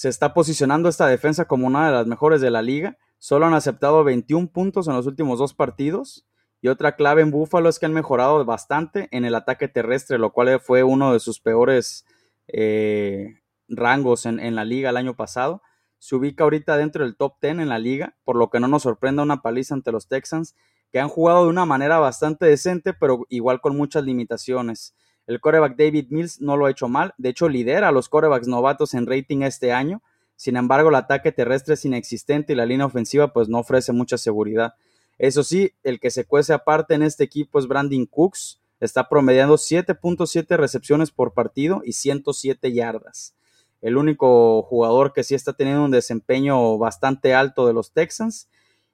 Se 0.00 0.08
está 0.08 0.32
posicionando 0.32 0.88
esta 0.88 1.06
defensa 1.08 1.44
como 1.44 1.66
una 1.66 1.84
de 1.84 1.92
las 1.92 2.06
mejores 2.06 2.40
de 2.40 2.50
la 2.50 2.62
liga. 2.62 2.96
Solo 3.18 3.44
han 3.44 3.52
aceptado 3.52 4.02
21 4.02 4.50
puntos 4.50 4.88
en 4.88 4.94
los 4.94 5.06
últimos 5.06 5.38
dos 5.38 5.52
partidos. 5.52 6.26
Y 6.62 6.68
otra 6.68 6.96
clave 6.96 7.20
en 7.20 7.30
Buffalo 7.30 7.68
es 7.68 7.78
que 7.78 7.84
han 7.84 7.92
mejorado 7.92 8.42
bastante 8.46 9.10
en 9.10 9.26
el 9.26 9.34
ataque 9.34 9.68
terrestre, 9.68 10.16
lo 10.16 10.32
cual 10.32 10.58
fue 10.58 10.84
uno 10.84 11.12
de 11.12 11.20
sus 11.20 11.38
peores 11.38 12.06
eh, 12.48 13.40
rangos 13.68 14.24
en, 14.24 14.54
la 14.54 14.64
liga 14.64 14.88
el 14.88 14.96
año 14.96 15.16
pasado. 15.16 15.60
Se 15.98 16.16
ubica 16.16 16.44
ahorita 16.44 16.78
dentro 16.78 17.04
del 17.04 17.18
top 17.18 17.34
10 17.42 17.58
en 17.58 17.68
la 17.68 17.78
liga, 17.78 18.16
por 18.24 18.36
lo 18.36 18.48
que 18.48 18.58
no 18.58 18.68
nos 18.68 18.84
sorprenda 18.84 19.22
una 19.22 19.42
paliza 19.42 19.74
ante 19.74 19.92
los 19.92 20.08
Texans, 20.08 20.56
que 20.90 20.98
han 20.98 21.10
jugado 21.10 21.44
de 21.44 21.50
una 21.50 21.66
manera 21.66 21.98
bastante 21.98 22.46
decente, 22.46 22.94
pero 22.94 23.26
igual 23.28 23.60
con 23.60 23.76
muchas 23.76 24.02
limitaciones. 24.04 24.94
El 25.30 25.40
coreback 25.40 25.76
David 25.76 26.08
Mills 26.10 26.40
no 26.40 26.56
lo 26.56 26.66
ha 26.66 26.70
hecho 26.72 26.88
mal, 26.88 27.14
de 27.16 27.28
hecho 27.28 27.48
lidera 27.48 27.86
a 27.88 27.92
los 27.92 28.08
corebacks 28.08 28.48
novatos 28.48 28.94
en 28.94 29.06
rating 29.06 29.42
este 29.42 29.72
año. 29.72 30.02
Sin 30.34 30.56
embargo, 30.56 30.88
el 30.88 30.96
ataque 30.96 31.30
terrestre 31.30 31.74
es 31.74 31.84
inexistente 31.84 32.52
y 32.52 32.56
la 32.56 32.66
línea 32.66 32.86
ofensiva 32.86 33.32
pues 33.32 33.48
no 33.48 33.60
ofrece 33.60 33.92
mucha 33.92 34.18
seguridad. 34.18 34.74
Eso 35.18 35.44
sí, 35.44 35.72
el 35.84 36.00
que 36.00 36.10
se 36.10 36.24
cuece 36.24 36.52
aparte 36.52 36.94
en 36.94 37.02
este 37.04 37.22
equipo 37.22 37.60
es 37.60 37.68
Brandon 37.68 38.06
Cooks, 38.06 38.60
está 38.80 39.08
promediando 39.08 39.54
7.7 39.54 40.56
recepciones 40.56 41.12
por 41.12 41.32
partido 41.32 41.82
y 41.84 41.92
107 41.92 42.72
yardas 42.72 43.34
el 43.82 43.96
único 43.96 44.62
jugador 44.62 45.12
que 45.12 45.24
sí 45.24 45.34
está 45.34 45.52
teniendo 45.52 45.84
un 45.84 45.90
desempeño 45.90 46.76
bastante 46.78 47.34
alto 47.34 47.66
de 47.66 47.72
los 47.72 47.92
Texans. 47.92 48.48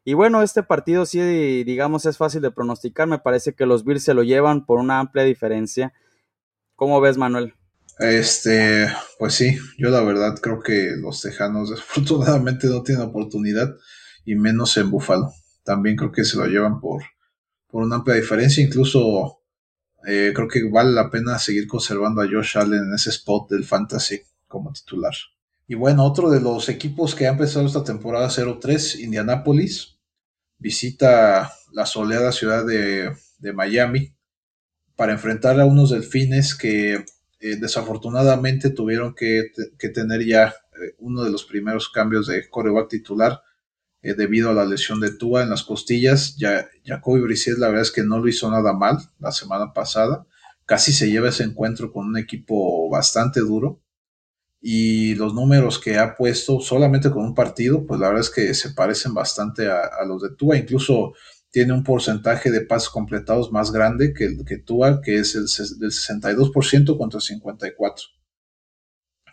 Y 0.04 0.14
bueno, 0.14 0.42
este 0.42 0.62
partido 0.62 1.06
sí, 1.06 1.64
digamos, 1.64 2.06
es 2.06 2.16
fácil 2.16 2.40
de 2.42 2.52
pronosticar. 2.52 3.08
Me 3.08 3.18
parece 3.18 3.54
que 3.54 3.66
los 3.66 3.84
Bills 3.84 4.04
se 4.04 4.14
lo 4.14 4.22
llevan 4.22 4.64
por 4.64 4.78
una 4.78 5.00
amplia 5.00 5.24
diferencia. 5.24 5.92
¿Cómo 6.76 7.00
ves, 7.00 7.16
Manuel? 7.16 7.54
Este, 7.98 8.86
pues 9.18 9.34
sí, 9.34 9.58
yo 9.78 9.88
la 9.90 10.02
verdad 10.02 10.38
creo 10.40 10.60
que 10.60 10.92
los 10.96 11.22
Tejanos 11.22 11.70
desafortunadamente 11.70 12.68
no 12.68 12.82
tienen 12.82 13.04
oportunidad 13.04 13.74
y 14.24 14.36
menos 14.36 14.76
en 14.76 14.90
Buffalo. 14.90 15.32
También 15.64 15.96
creo 15.96 16.12
que 16.12 16.24
se 16.24 16.36
lo 16.36 16.46
llevan 16.46 16.80
por, 16.80 17.02
por 17.66 17.82
una 17.82 17.96
amplia 17.96 18.16
diferencia. 18.16 18.62
Incluso 18.62 19.40
eh, 20.06 20.32
creo 20.34 20.46
que 20.46 20.68
vale 20.70 20.92
la 20.92 21.10
pena 21.10 21.38
seguir 21.38 21.66
conservando 21.66 22.22
a 22.22 22.28
Josh 22.30 22.58
Allen 22.58 22.84
en 22.84 22.94
ese 22.94 23.10
spot 23.10 23.50
del 23.50 23.64
fantasy 23.64 24.20
como 24.46 24.72
titular. 24.72 25.14
Y 25.66 25.74
bueno, 25.74 26.04
otro 26.04 26.30
de 26.30 26.40
los 26.40 26.68
equipos 26.68 27.14
que 27.14 27.26
ha 27.26 27.30
empezado 27.30 27.66
esta 27.66 27.82
temporada 27.82 28.28
0-3, 28.28 29.00
Indianapolis, 29.00 29.98
visita 30.58 31.52
la 31.72 31.86
soleada 31.86 32.30
ciudad 32.30 32.64
de, 32.64 33.12
Miami 33.52 34.15
para 34.96 35.12
enfrentar 35.12 35.60
a 35.60 35.66
unos 35.66 35.90
delfines 35.90 36.54
que 36.54 37.04
eh, 37.38 37.56
desafortunadamente 37.56 38.70
tuvieron 38.70 39.14
que, 39.14 39.52
tener 39.94 40.24
ya 40.24 40.48
eh, 40.48 40.94
uno 40.98 41.22
de 41.22 41.30
los 41.30 41.44
primeros 41.44 41.90
cambios 41.90 42.26
de 42.26 42.48
coreback 42.48 42.88
titular 42.88 43.42
eh, 44.02 44.14
debido 44.14 44.50
a 44.50 44.54
la 44.54 44.64
lesión 44.64 45.00
de 45.00 45.12
Tua 45.12 45.42
en 45.42 45.50
las 45.50 45.62
costillas. 45.62 46.36
Ya, 46.38 46.68
Jacoby 46.84 47.20
Brissett 47.20 47.58
la 47.58 47.68
verdad 47.68 47.82
es 47.82 47.92
que 47.92 48.02
no 48.02 48.18
lo 48.18 48.28
hizo 48.28 48.50
nada 48.50 48.72
mal 48.72 48.98
la 49.18 49.32
semana 49.32 49.72
pasada. 49.72 50.26
Casi 50.64 50.92
se 50.92 51.10
lleva 51.10 51.28
ese 51.28 51.44
encuentro 51.44 51.92
con 51.92 52.06
un 52.06 52.16
equipo 52.16 52.88
bastante 52.88 53.40
duro 53.40 53.82
y 54.60 55.14
los 55.14 55.34
números 55.34 55.78
que 55.78 55.98
ha 55.98 56.16
puesto 56.16 56.60
solamente 56.60 57.10
con 57.10 57.24
un 57.24 57.34
partido, 57.34 57.86
pues 57.86 58.00
la 58.00 58.08
verdad 58.08 58.22
es 58.22 58.30
que 58.30 58.54
se 58.54 58.70
parecen 58.70 59.14
bastante 59.14 59.68
a, 59.70 60.04
los 60.06 60.22
de 60.22 60.30
Tua, 60.34 60.56
incluso 60.56 61.12
tiene 61.50 61.72
un 61.72 61.84
porcentaje 61.84 62.50
de 62.50 62.60
pases 62.60 62.90
completados 62.90 63.52
más 63.52 63.72
grande 63.72 64.12
que, 64.12 64.36
que 64.44 64.58
Tua, 64.58 65.00
que 65.00 65.18
es 65.18 65.34
el 65.34 65.46
del 65.78 65.90
62% 65.90 66.98
contra 66.98 67.20
54%. 67.20 67.94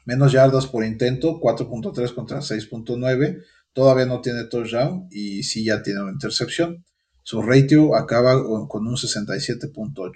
Menos 0.06 0.34
yardas 0.34 0.68
por 0.68 0.84
intento, 0.84 1.40
4.3 1.40 2.14
contra 2.14 2.40
6.9. 2.40 3.42
Todavía 3.72 4.06
no 4.06 4.22
tiene 4.22 4.44
touchdown 4.46 5.08
y 5.10 5.44
sí 5.44 5.66
ya 5.66 5.82
tiene 5.82 6.02
una 6.02 6.12
intercepción. 6.12 6.86
Su 7.24 7.42
ratio 7.42 7.96
acaba 7.96 8.42
con 8.68 8.86
un 8.86 8.96
67.8. 8.96 10.12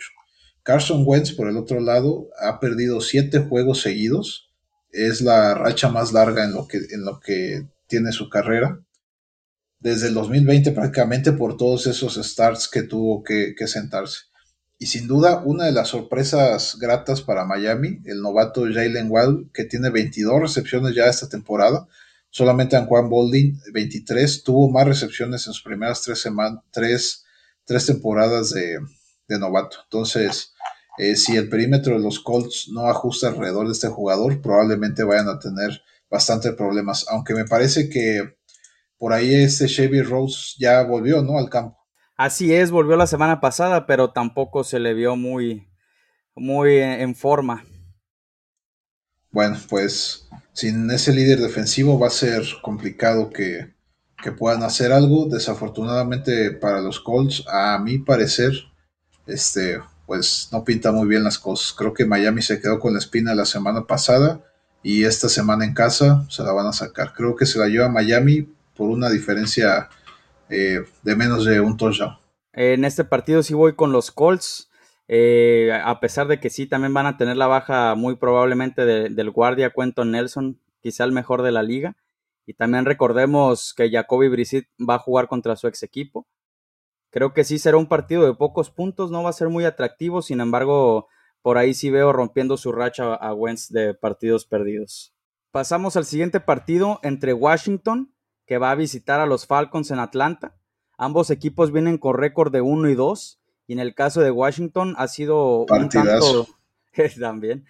Carson 0.61 1.03
Wentz, 1.05 1.31
por 1.31 1.47
el 1.47 1.55
otro 1.55 1.79
lado, 1.79 2.27
ha 2.41 2.59
perdido 2.59 2.99
siete 2.99 3.39
juegos 3.39 3.81
seguidos. 3.81 4.51
Es 4.91 5.21
la 5.21 5.53
racha 5.53 5.87
más 5.89 6.11
larga 6.11 6.43
en 6.43 6.53
lo 6.53 6.67
que, 6.67 6.79
en 6.91 7.05
lo 7.05 7.21
que 7.21 7.65
tiene 7.87 8.11
su 8.11 8.29
carrera. 8.29 8.81
Desde 9.79 10.07
el 10.07 10.15
2020 10.15 10.71
prácticamente 10.71 11.31
por 11.33 11.55
todos 11.55 11.85
esos 11.85 12.15
starts 12.15 12.67
que 12.67 12.83
tuvo 12.83 13.23
que, 13.23 13.55
sentarse. 13.67 14.21
Y 14.79 14.87
sin 14.87 15.07
duda, 15.07 15.41
una 15.43 15.65
de 15.65 15.71
las 15.71 15.89
sorpresas 15.89 16.77
gratas 16.79 17.21
para 17.21 17.45
Miami, 17.45 17.99
el 18.05 18.21
novato 18.21 18.61
Jalen 18.61 19.07
Wild, 19.09 19.51
que 19.51 19.65
tiene 19.65 19.89
22 19.89 20.41
recepciones 20.41 20.95
ya 20.95 21.05
esta 21.05 21.29
temporada. 21.29 21.87
Solamente 22.29 22.75
Anquan 22.75 23.09
Bolding, 23.09 23.59
23, 23.71 24.43
tuvo 24.43 24.69
más 24.69 24.87
recepciones 24.87 25.47
en 25.47 25.53
sus 25.53 25.63
primeras 25.63 26.01
tres, 26.01 26.21
semanas, 26.21 26.63
tres, 26.71 27.25
tres 27.65 27.85
temporadas 27.85 28.51
de, 28.51 28.79
de, 29.27 29.39
novato. 29.39 29.77
Entonces, 29.83 30.53
eh, 30.97 31.15
si 31.15 31.35
el 31.35 31.49
perímetro 31.49 31.95
de 31.95 32.03
los 32.03 32.19
Colts 32.19 32.69
no 32.71 32.87
ajusta 32.87 33.29
alrededor 33.29 33.67
de 33.67 33.73
este 33.73 33.87
jugador, 33.87 34.41
probablemente 34.41 35.03
vayan 35.03 35.29
a 35.29 35.39
tener 35.39 35.81
bastante 36.09 36.53
problemas. 36.53 37.05
Aunque 37.09 37.33
me 37.33 37.45
parece 37.45 37.89
que 37.89 38.36
por 38.97 39.13
ahí 39.13 39.33
este 39.35 39.67
Chevy 39.67 40.01
Rose 40.01 40.55
ya 40.57 40.83
volvió, 40.83 41.21
¿no? 41.21 41.37
Al 41.37 41.49
campo. 41.49 41.77
Así 42.15 42.53
es, 42.53 42.71
volvió 42.71 42.95
la 42.95 43.07
semana 43.07 43.39
pasada, 43.39 43.85
pero 43.85 44.11
tampoco 44.11 44.63
se 44.63 44.79
le 44.79 44.93
vio 44.93 45.15
muy, 45.15 45.67
muy 46.35 46.77
en 46.77 47.15
forma. 47.15 47.63
Bueno, 49.31 49.57
pues 49.69 50.27
sin 50.53 50.89
ese 50.89 51.13
líder 51.13 51.39
defensivo 51.39 51.99
va 51.99 52.07
a 52.07 52.11
ser 52.11 52.41
complicado 52.63 53.29
que, 53.29 53.75
que 54.23 54.31
puedan 54.31 54.63
hacer 54.63 54.91
algo. 54.91 55.27
Desafortunadamente 55.27 56.51
para 56.51 56.81
los 56.81 56.99
Colts, 56.99 57.43
a 57.47 57.77
mi 57.77 57.99
parecer, 57.99 58.53
este, 59.27 59.79
pues 60.07 60.49
no 60.51 60.63
pinta 60.63 60.91
muy 60.91 61.07
bien 61.07 61.23
las 61.23 61.37
cosas. 61.37 61.73
Creo 61.73 61.93
que 61.93 62.05
Miami 62.05 62.41
se 62.41 62.59
quedó 62.59 62.79
con 62.79 62.93
la 62.93 62.99
espina 62.99 63.35
la 63.35 63.45
semana 63.45 63.85
pasada 63.85 64.41
y 64.81 65.03
esta 65.03 65.29
semana 65.29 65.65
en 65.65 65.75
casa 65.75 66.25
se 66.29 66.41
la 66.41 66.51
van 66.51 66.65
a 66.65 66.73
sacar. 66.73 67.13
Creo 67.13 67.35
que 67.35 67.45
se 67.45 67.59
la 67.59 67.67
lleva 67.67 67.89
Miami 67.89 68.49
por 68.77 68.89
una 68.89 69.09
diferencia 69.09 69.89
eh, 70.49 70.79
de 71.03 71.15
menos 71.15 71.45
de 71.45 71.59
un 71.59 71.75
touchdown. 71.75 72.17
En 72.53 72.85
este 72.85 73.03
partido 73.03 73.43
sí 73.43 73.53
voy 73.53 73.75
con 73.75 73.91
los 73.91 74.11
Colts, 74.11 74.69
eh, 75.07 75.71
a 75.83 75.99
pesar 75.99 76.27
de 76.27 76.39
que 76.39 76.49
sí 76.49 76.67
también 76.67 76.93
van 76.93 77.05
a 77.05 77.17
tener 77.17 77.37
la 77.37 77.47
baja 77.47 77.95
muy 77.95 78.15
probablemente 78.15 78.85
del 78.85 79.31
guardia 79.31 79.71
Quentin 79.71 80.11
Nelson, 80.11 80.59
quizá 80.81 81.03
el 81.03 81.11
mejor 81.11 81.41
de 81.41 81.51
la 81.51 81.63
liga. 81.63 81.95
Y 82.45 82.53
también 82.53 82.85
recordemos 82.85 83.73
que 83.75 83.91
Jacoby 83.91 84.29
Brissett 84.29 84.67
va 84.79 84.95
a 84.95 84.99
jugar 84.99 85.27
contra 85.27 85.55
su 85.55 85.67
ex 85.67 85.83
equipo. 85.83 86.27
Creo 87.11 87.33
que 87.33 87.43
sí 87.43 87.59
será 87.59 87.77
un 87.77 87.87
partido 87.87 88.25
de 88.25 88.33
pocos 88.33 88.69
puntos, 88.69 89.11
no 89.11 89.23
va 89.23 89.29
a 89.29 89.33
ser 89.33 89.49
muy 89.49 89.65
atractivo, 89.65 90.21
sin 90.21 90.39
embargo, 90.39 91.07
por 91.41 91.57
ahí 91.57 91.73
sí 91.73 91.89
veo 91.89 92.13
rompiendo 92.13 92.57
su 92.57 92.71
racha 92.71 93.13
a 93.13 93.33
Wentz 93.33 93.69
de 93.69 93.93
partidos 93.93 94.45
perdidos. 94.45 95.13
Pasamos 95.51 95.95
al 95.95 96.05
siguiente 96.05 96.39
partido 96.39 96.99
entre 97.03 97.33
Washington 97.33 98.13
que 98.47 98.57
va 98.57 98.71
a 98.71 98.75
visitar 98.75 99.19
a 99.19 99.25
los 99.27 99.45
Falcons 99.45 99.91
en 99.91 99.99
Atlanta. 99.99 100.55
Ambos 100.97 101.29
equipos 101.29 101.71
vienen 101.71 101.97
con 101.97 102.17
récord 102.17 102.51
de 102.51 102.61
1 102.61 102.89
y 102.89 102.95
2. 102.95 103.39
Y 103.67 103.73
en 103.73 103.79
el 103.79 103.93
caso 103.93 104.21
de 104.21 104.31
Washington 104.31 104.95
ha 104.97 105.09
sido 105.09 105.65
un 105.69 105.89
tanto. 105.89 106.47
también. 107.19 107.65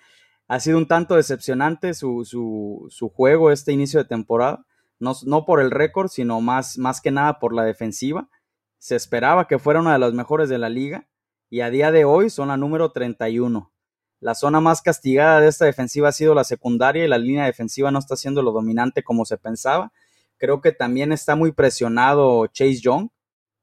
Ha 0.48 0.60
sido 0.60 0.78
un 0.78 0.88
tanto 0.88 1.16
decepcionante 1.16 1.94
su, 1.96 2.24
su, 2.24 3.10
juego 3.10 3.52
este 3.52 3.74
inicio 3.74 4.00
de 4.00 4.06
temporada. 4.08 4.66
No, 5.00 5.14
no 5.26 5.46
por 5.46 5.60
el 5.60 5.72
récord, 5.72 6.10
sino 6.10 6.40
más, 6.40 6.78
más 6.78 7.02
que 7.02 7.12
nada 7.12 7.40
por 7.40 7.54
la 7.54 7.64
defensiva. 7.64 8.30
Se 8.78 8.96
esperaba 8.96 9.48
que 9.48 9.60
fuera 9.60 9.82
una 9.82 9.94
de 9.94 10.00
las 10.00 10.14
mejores 10.14 10.48
de 10.48 10.60
la 10.60 10.70
liga. 10.70 11.08
Y 11.50 11.62
a 11.62 11.72
día 11.72 11.92
de 11.92 12.06
hoy 12.06 12.30
son 12.30 12.50
la 12.50 12.58
número 12.58 12.92
31. 12.92 13.72
La 14.20 14.36
zona 14.36 14.62
más 14.62 14.84
castigada 14.84 15.42
de 15.42 15.48
esta 15.48 15.66
defensiva 15.66 16.10
ha 16.10 16.12
sido 16.12 16.36
la 16.36 16.44
secundaria 16.44 17.04
y 17.04 17.08
la 17.08 17.18
línea 17.18 17.46
defensiva 17.46 17.90
no 17.90 18.00
está 18.00 18.16
siendo 18.16 18.44
lo 18.44 18.52
dominante 18.52 19.04
como 19.04 19.26
se 19.26 19.38
pensaba 19.38 19.92
Creo 20.38 20.62
que 20.62 20.72
también 20.72 21.12
está 21.12 21.36
muy 21.36 21.52
presionado 21.52 22.48
Chase 22.48 22.80
Young 22.82 23.10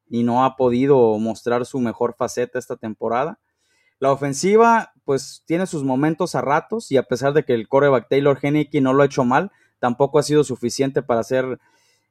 y 0.09 0.25
no 0.25 0.45
ha 0.45 0.57
podido 0.57 1.19
mostrar 1.19 1.65
su 1.67 1.81
mejor 1.81 2.15
faceta 2.17 2.59
esta 2.59 2.77
temporada. 2.77 3.39
La 4.01 4.13
ofensiva, 4.13 4.93
pues 5.05 5.43
tiene 5.47 5.67
sus 5.67 5.85
momentos 5.85 6.35
a 6.35 6.41
ratos 6.41 6.91
y 6.91 6.97
a 6.97 7.05
pesar 7.05 7.33
de 7.33 7.45
que 7.45 7.55
el 7.55 7.69
coreback 7.69 8.09
Taylor 8.09 8.39
Henneke 8.41 8.81
no 8.81 8.93
lo 8.93 9.03
ha 9.03 9.07
hecho 9.07 9.25
mal, 9.25 9.51
tampoco 9.79 10.19
ha 10.19 10.23
sido 10.23 10.45
suficiente 10.45 11.03
para 11.03 11.21
hacer, 11.21 11.59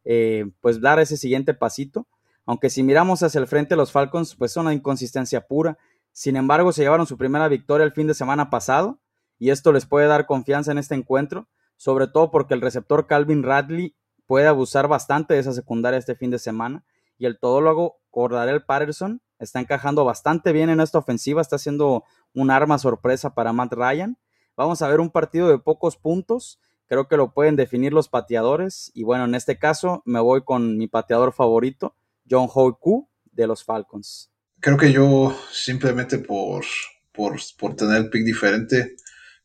eh, 0.06 0.46
pues 0.62 0.82
dar 0.82 1.00
ese 1.00 1.18
siguiente 1.18 1.54
pasito. 1.54 2.08
Aunque 2.46 2.70
si 2.70 2.84
miramos 2.84 3.24
hacia 3.24 3.40
el 3.40 3.48
frente, 3.48 3.76
los 3.76 3.92
Falcons, 3.92 4.36
pues 4.36 4.52
son 4.52 4.66
una 4.66 4.74
inconsistencia 4.74 5.42
pura. 5.48 5.78
Sin 6.12 6.36
embargo, 6.36 6.72
se 6.72 6.84
llevaron 6.84 7.08
su 7.08 7.18
primera 7.18 7.48
victoria 7.48 7.86
el 7.86 7.94
fin 7.94 8.08
de 8.08 8.14
semana 8.14 8.50
pasado 8.50 9.00
y 9.40 9.50
esto 9.50 9.72
les 9.72 9.86
puede 9.86 10.08
dar 10.08 10.26
confianza 10.26 10.72
en 10.72 10.78
este 10.78 10.96
encuentro, 10.96 11.48
sobre 11.76 12.08
todo 12.08 12.32
porque 12.32 12.54
el 12.54 12.62
receptor 12.62 13.08
Calvin 13.08 13.44
Radley 13.44 13.96
puede 14.26 14.48
abusar 14.48 14.88
bastante 14.88 15.34
de 15.34 15.40
esa 15.40 15.54
secundaria 15.54 16.00
este 16.00 16.16
fin 16.16 16.32
de 16.32 16.40
semana. 16.40 16.84
Y 17.18 17.26
el 17.26 17.40
todólogo 17.40 18.00
Cordarel 18.10 18.64
Patterson 18.64 19.22
está 19.40 19.60
encajando 19.60 20.06
bastante 20.06 20.52
bien 20.52 20.70
en 20.70 20.80
esta 20.80 20.98
ofensiva, 20.98 21.42
está 21.42 21.58
siendo 21.58 22.04
un 22.34 22.52
arma 22.52 22.78
sorpresa 22.78 23.34
para 23.34 23.54
Matt 23.54 23.74
Ryan. 23.74 24.18
Vamos 24.56 24.82
a 24.82 24.88
ver 24.88 25.00
un 25.00 25.10
partido 25.10 25.50
de 25.50 25.60
pocos 25.60 25.98
puntos, 25.98 26.60
creo 26.88 27.08
que 27.08 27.18
lo 27.18 27.34
pueden 27.34 27.56
definir 27.56 27.94
los 27.94 28.10
pateadores. 28.10 28.92
Y 28.94 29.04
bueno, 29.04 29.26
en 29.26 29.36
este 29.36 29.58
caso 29.58 30.04
me 30.06 30.20
voy 30.20 30.44
con 30.44 30.78
mi 30.78 30.88
pateador 30.88 31.34
favorito, 31.34 31.96
John 32.30 32.48
Hoyku 32.54 33.10
de 33.32 33.48
los 33.48 33.64
Falcons. 33.64 34.32
Creo 34.60 34.78
que 34.78 34.92
yo 34.92 35.36
simplemente 35.52 36.20
por, 36.20 36.64
por, 37.12 37.76
tener 37.76 37.98
el 37.98 38.10
pick 38.10 38.24
diferente, 38.24 38.96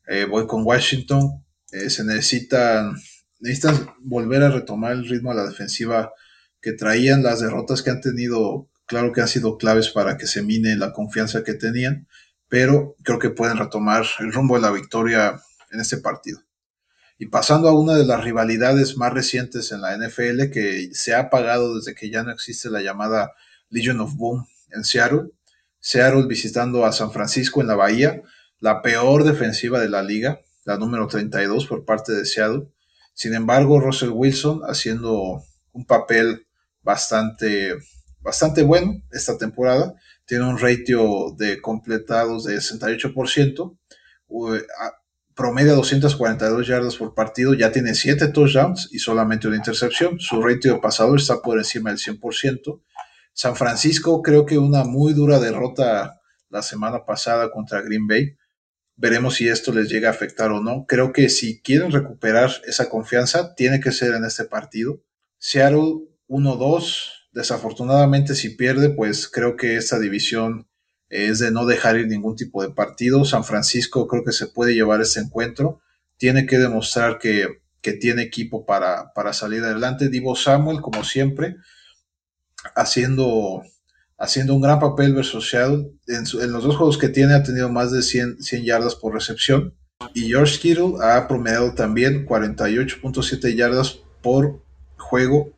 eh, 0.07 0.25
voy 0.25 0.47
con 0.47 0.65
Washington. 0.65 1.43
Eh, 1.71 1.89
se 1.89 2.03
necesitan 2.03 2.95
necesitas 3.39 3.85
volver 3.99 4.43
a 4.43 4.51
retomar 4.51 4.93
el 4.93 5.07
ritmo 5.07 5.31
a 5.31 5.35
la 5.35 5.47
defensiva 5.47 6.13
que 6.61 6.73
traían 6.73 7.23
las 7.23 7.39
derrotas 7.39 7.81
que 7.81 7.89
han 7.89 8.01
tenido, 8.01 8.69
claro 8.85 9.11
que 9.11 9.21
han 9.21 9.27
sido 9.27 9.57
claves 9.57 9.89
para 9.89 10.17
que 10.17 10.27
se 10.27 10.43
mine 10.43 10.75
la 10.75 10.91
confianza 10.93 11.43
que 11.43 11.53
tenían, 11.53 12.07
pero 12.47 12.95
creo 13.03 13.19
que 13.19 13.29
pueden 13.29 13.57
retomar 13.57 14.05
el 14.19 14.33
rumbo 14.33 14.55
de 14.55 14.61
la 14.61 14.71
victoria 14.71 15.39
en 15.71 15.79
este 15.79 15.97
partido. 15.97 16.41
Y 17.17 17.27
pasando 17.27 17.67
a 17.67 17.77
una 17.77 17.95
de 17.95 18.05
las 18.05 18.23
rivalidades 18.23 18.97
más 18.97 19.13
recientes 19.13 19.71
en 19.71 19.81
la 19.81 19.95
NFL 19.97 20.51
que 20.51 20.89
se 20.93 21.13
ha 21.13 21.19
apagado 21.19 21.75
desde 21.75 21.93
que 21.93 22.09
ya 22.09 22.23
no 22.23 22.31
existe 22.31 22.69
la 22.69 22.81
llamada 22.81 23.33
Legion 23.69 23.99
of 23.99 24.15
Boom 24.15 24.47
en 24.71 24.83
Seattle. 24.83 25.29
Seattle 25.79 26.27
visitando 26.27 26.85
a 26.85 26.93
San 26.93 27.11
Francisco 27.11 27.61
en 27.61 27.67
la 27.67 27.75
Bahía, 27.75 28.21
la 28.59 28.81
peor 28.81 29.23
defensiva 29.23 29.79
de 29.79 29.89
la 29.89 30.01
liga, 30.01 30.41
la 30.63 30.77
número 30.77 31.07
32 31.07 31.67
por 31.67 31.85
parte 31.85 32.13
de 32.13 32.25
Seattle. 32.25 32.67
Sin 33.19 33.33
embargo, 33.33 33.81
Russell 33.81 34.11
Wilson 34.13 34.61
haciendo 34.63 35.43
un 35.73 35.85
papel 35.85 36.47
bastante, 36.81 37.75
bastante 38.21 38.63
bueno 38.63 38.93
esta 39.11 39.37
temporada. 39.37 39.93
Tiene 40.23 40.45
un 40.45 40.57
ratio 40.57 41.35
de 41.37 41.59
completados 41.59 42.45
de 42.45 42.55
68%, 42.55 43.77
promedia 45.35 45.73
242 45.73 46.65
yardas 46.65 46.95
por 46.95 47.13
partido, 47.13 47.53
ya 47.55 47.73
tiene 47.73 47.93
7 47.93 48.29
touchdowns 48.29 48.87
y 48.93 48.99
solamente 48.99 49.49
una 49.49 49.57
intercepción. 49.57 50.17
Su 50.21 50.41
ratio 50.41 50.75
de 50.75 50.79
pasador 50.79 51.19
está 51.19 51.41
por 51.41 51.57
encima 51.57 51.89
del 51.89 51.99
100%. 51.99 52.81
San 53.33 53.57
Francisco 53.57 54.21
creo 54.21 54.45
que 54.45 54.57
una 54.57 54.85
muy 54.85 55.11
dura 55.11 55.41
derrota 55.41 56.21
la 56.49 56.61
semana 56.61 57.03
pasada 57.03 57.51
contra 57.51 57.81
Green 57.81 58.07
Bay 58.07 58.37
Veremos 59.01 59.35
si 59.35 59.47
esto 59.47 59.71
les 59.71 59.87
llega 59.87 60.09
a 60.09 60.11
afectar 60.11 60.51
o 60.51 60.59
no. 60.59 60.85
Creo 60.85 61.13
que 61.13 61.29
si 61.29 61.61
quieren 61.61 61.89
recuperar 61.89 62.51
esa 62.67 62.89
confianza, 62.89 63.55
tiene 63.55 63.79
que 63.79 63.93
ser 63.93 64.13
en 64.13 64.25
este 64.25 64.43
partido. 64.43 65.01
Seattle 65.37 66.01
1-2. 66.27 67.29
Desafortunadamente, 67.31 68.35
si 68.35 68.49
pierde, 68.57 68.89
pues 68.89 69.29
creo 69.29 69.55
que 69.55 69.77
esta 69.77 69.99
división 69.99 70.67
es 71.07 71.39
de 71.39 71.49
no 71.49 71.65
dejar 71.65 71.97
ir 71.97 72.07
ningún 72.07 72.35
tipo 72.35 72.61
de 72.61 72.71
partido. 72.71 73.23
San 73.23 73.45
Francisco 73.45 74.05
creo 74.05 74.25
que 74.25 74.33
se 74.33 74.47
puede 74.47 74.73
llevar 74.73 74.99
este 74.99 75.21
encuentro. 75.21 75.79
Tiene 76.17 76.45
que 76.45 76.57
demostrar 76.57 77.19
que, 77.19 77.61
tiene 78.01 78.23
equipo 78.23 78.65
para, 78.65 79.13
para 79.13 79.31
salir 79.31 79.63
adelante. 79.63 80.09
Divo 80.09 80.35
Samuel, 80.35 80.81
como 80.81 81.05
siempre, 81.05 81.55
haciendo 82.75 83.63
haciendo 84.19 84.53
un 84.53 84.61
gran 84.61 84.79
papel 84.79 85.13
versus 85.13 85.49
Seattle. 85.49 85.91
En, 86.07 86.51
los 86.51 86.63
dos 86.63 86.75
juegos 86.75 86.97
que 86.97 87.09
tiene 87.09 87.33
ha 87.33 87.43
tenido 87.43 87.69
más 87.69 87.91
de 87.91 88.01
100, 88.01 88.37
yardas 88.63 88.95
por 88.95 89.13
recepción. 89.13 89.73
Y 90.13 90.27
George 90.27 90.59
Kittle 90.59 90.95
ha 91.01 91.27
promediado 91.27 91.73
también 91.73 92.25
48.7 92.25 93.55
yardas 93.55 93.99
por 94.21 94.61
juego. 94.97 95.51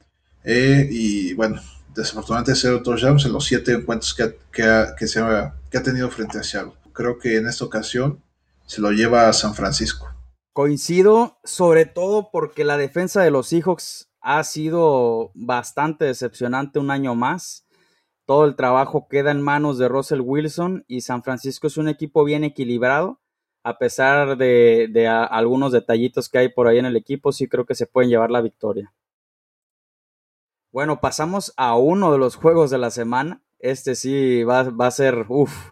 Eh, 0.43 0.87
y 0.89 1.33
bueno, 1.33 1.61
desafortunadamente 1.95 2.59
cero 2.59 2.81
touchdowns 2.83 3.25
en 3.25 3.33
los 3.33 3.45
siete 3.45 3.73
encuentros 3.73 4.13
que, 4.15 4.37
que, 4.51 4.63
ha, 4.63 4.95
que 4.95 5.77
ha 5.77 5.83
tenido 5.83 6.09
frente 6.09 6.39
a 6.39 6.43
Seattle. 6.43 6.73
Creo 6.93 7.17
que 7.19 7.37
en 7.37 7.47
esta 7.47 7.65
ocasión 7.65 8.21
se 8.65 8.81
lo 8.81 8.91
lleva 8.91 9.27
a 9.27 9.33
San 9.33 9.53
Francisco. 9.53 10.07
Coincido, 10.53 11.39
sobre 11.43 11.85
todo 11.85 12.29
porque 12.31 12.63
la 12.63 12.77
defensa 12.77 13.21
de 13.21 13.31
los 13.31 13.47
Seahawks 13.47 14.09
ha 14.21 14.43
sido 14.43 15.31
bastante 15.33 16.05
decepcionante 16.05 16.77
un 16.79 16.91
año 16.91 17.15
más 17.15 17.65
todo 18.31 18.45
el 18.45 18.55
trabajo 18.55 19.09
queda 19.09 19.31
en 19.31 19.41
manos 19.41 19.77
de 19.77 19.89
Russell 19.89 20.21
Wilson 20.21 20.85
y 20.87 21.01
San 21.01 21.21
Francisco 21.21 21.67
es 21.67 21.75
un 21.75 21.89
equipo 21.89 22.23
bien 22.23 22.45
equilibrado. 22.45 23.19
A 23.61 23.77
pesar 23.77 24.37
de, 24.37 25.05
algunos 25.29 25.73
detallitos 25.73 26.29
que 26.29 26.37
hay 26.37 26.47
por 26.47 26.69
ahí 26.69 26.77
en 26.77 26.85
el 26.85 26.95
equipo, 26.95 27.33
sí 27.33 27.49
creo 27.49 27.65
que 27.65 27.75
se 27.75 27.87
pueden 27.87 28.09
llevar 28.09 28.31
la 28.31 28.39
victoria. 28.39 28.93
Bueno, 30.71 31.01
pasamos 31.01 31.53
a 31.57 31.75
uno 31.75 32.13
de 32.13 32.19
los 32.19 32.37
juegos 32.37 32.71
de 32.71 32.77
la 32.77 32.89
semana. 32.89 33.43
Este 33.59 33.95
sí 33.95 34.45
va, 34.45 34.63
va 34.63 34.87
a 34.87 34.91
ser, 34.91 35.25
uff, 35.27 35.71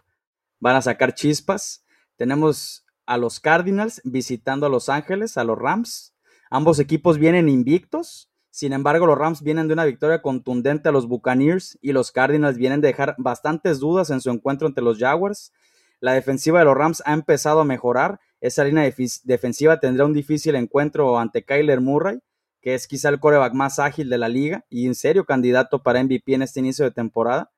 van 0.58 0.76
a 0.76 0.82
sacar 0.82 1.14
chispas. 1.14 1.86
Tenemos 2.16 2.84
a 3.06 3.16
los 3.16 3.40
Cardinals 3.40 4.02
visitando 4.04 4.66
a 4.66 4.68
Los 4.68 4.90
Ángeles, 4.90 5.38
a 5.38 5.44
los 5.44 5.58
Rams. 5.58 6.14
Ambos 6.50 6.78
equipos 6.78 7.16
vienen 7.16 7.48
invictos. 7.48 8.29
Sin 8.50 8.72
embargo, 8.72 9.06
los 9.06 9.16
Rams 9.16 9.42
vienen 9.42 9.68
de 9.68 9.74
una 9.74 9.84
victoria 9.84 10.22
contundente 10.22 10.88
a 10.88 10.92
los 10.92 11.06
Buccaneers 11.06 11.78
y 11.80 11.92
los 11.92 12.10
Cardinals 12.10 12.56
vienen 12.56 12.80
de 12.80 12.88
dejar 12.88 13.14
bastantes 13.18 13.78
dudas 13.78 14.10
en 14.10 14.20
su 14.20 14.30
encuentro 14.30 14.66
entre 14.66 14.84
los 14.84 14.98
Jaguars. 14.98 15.52
La 16.00 16.12
defensiva 16.12 16.58
de 16.58 16.64
los 16.64 16.76
Rams 16.76 17.02
ha 17.06 17.12
empezado 17.12 17.60
a 17.60 17.64
mejorar. 17.64 18.20
Esa 18.40 18.64
línea 18.64 18.90
defensiva 19.24 19.78
tendrá 19.78 20.04
un 20.04 20.12
difícil 20.12 20.56
encuentro 20.56 21.18
ante 21.18 21.44
Kyler 21.44 21.80
Murray, 21.80 22.18
que 22.60 22.74
es 22.74 22.86
quizá 22.86 23.08
el 23.08 23.20
coreback 23.20 23.54
más 23.54 23.78
ágil 23.78 24.10
de 24.10 24.18
la 24.18 24.28
liga 24.28 24.64
y 24.68 24.86
en 24.86 24.94
serio 24.94 25.24
candidato 25.24 25.82
para 25.82 26.02
MVP 26.02 26.34
en 26.34 26.42
este 26.42 26.60
inicio 26.60 26.84
de 26.84 26.90
temporada 26.90 27.50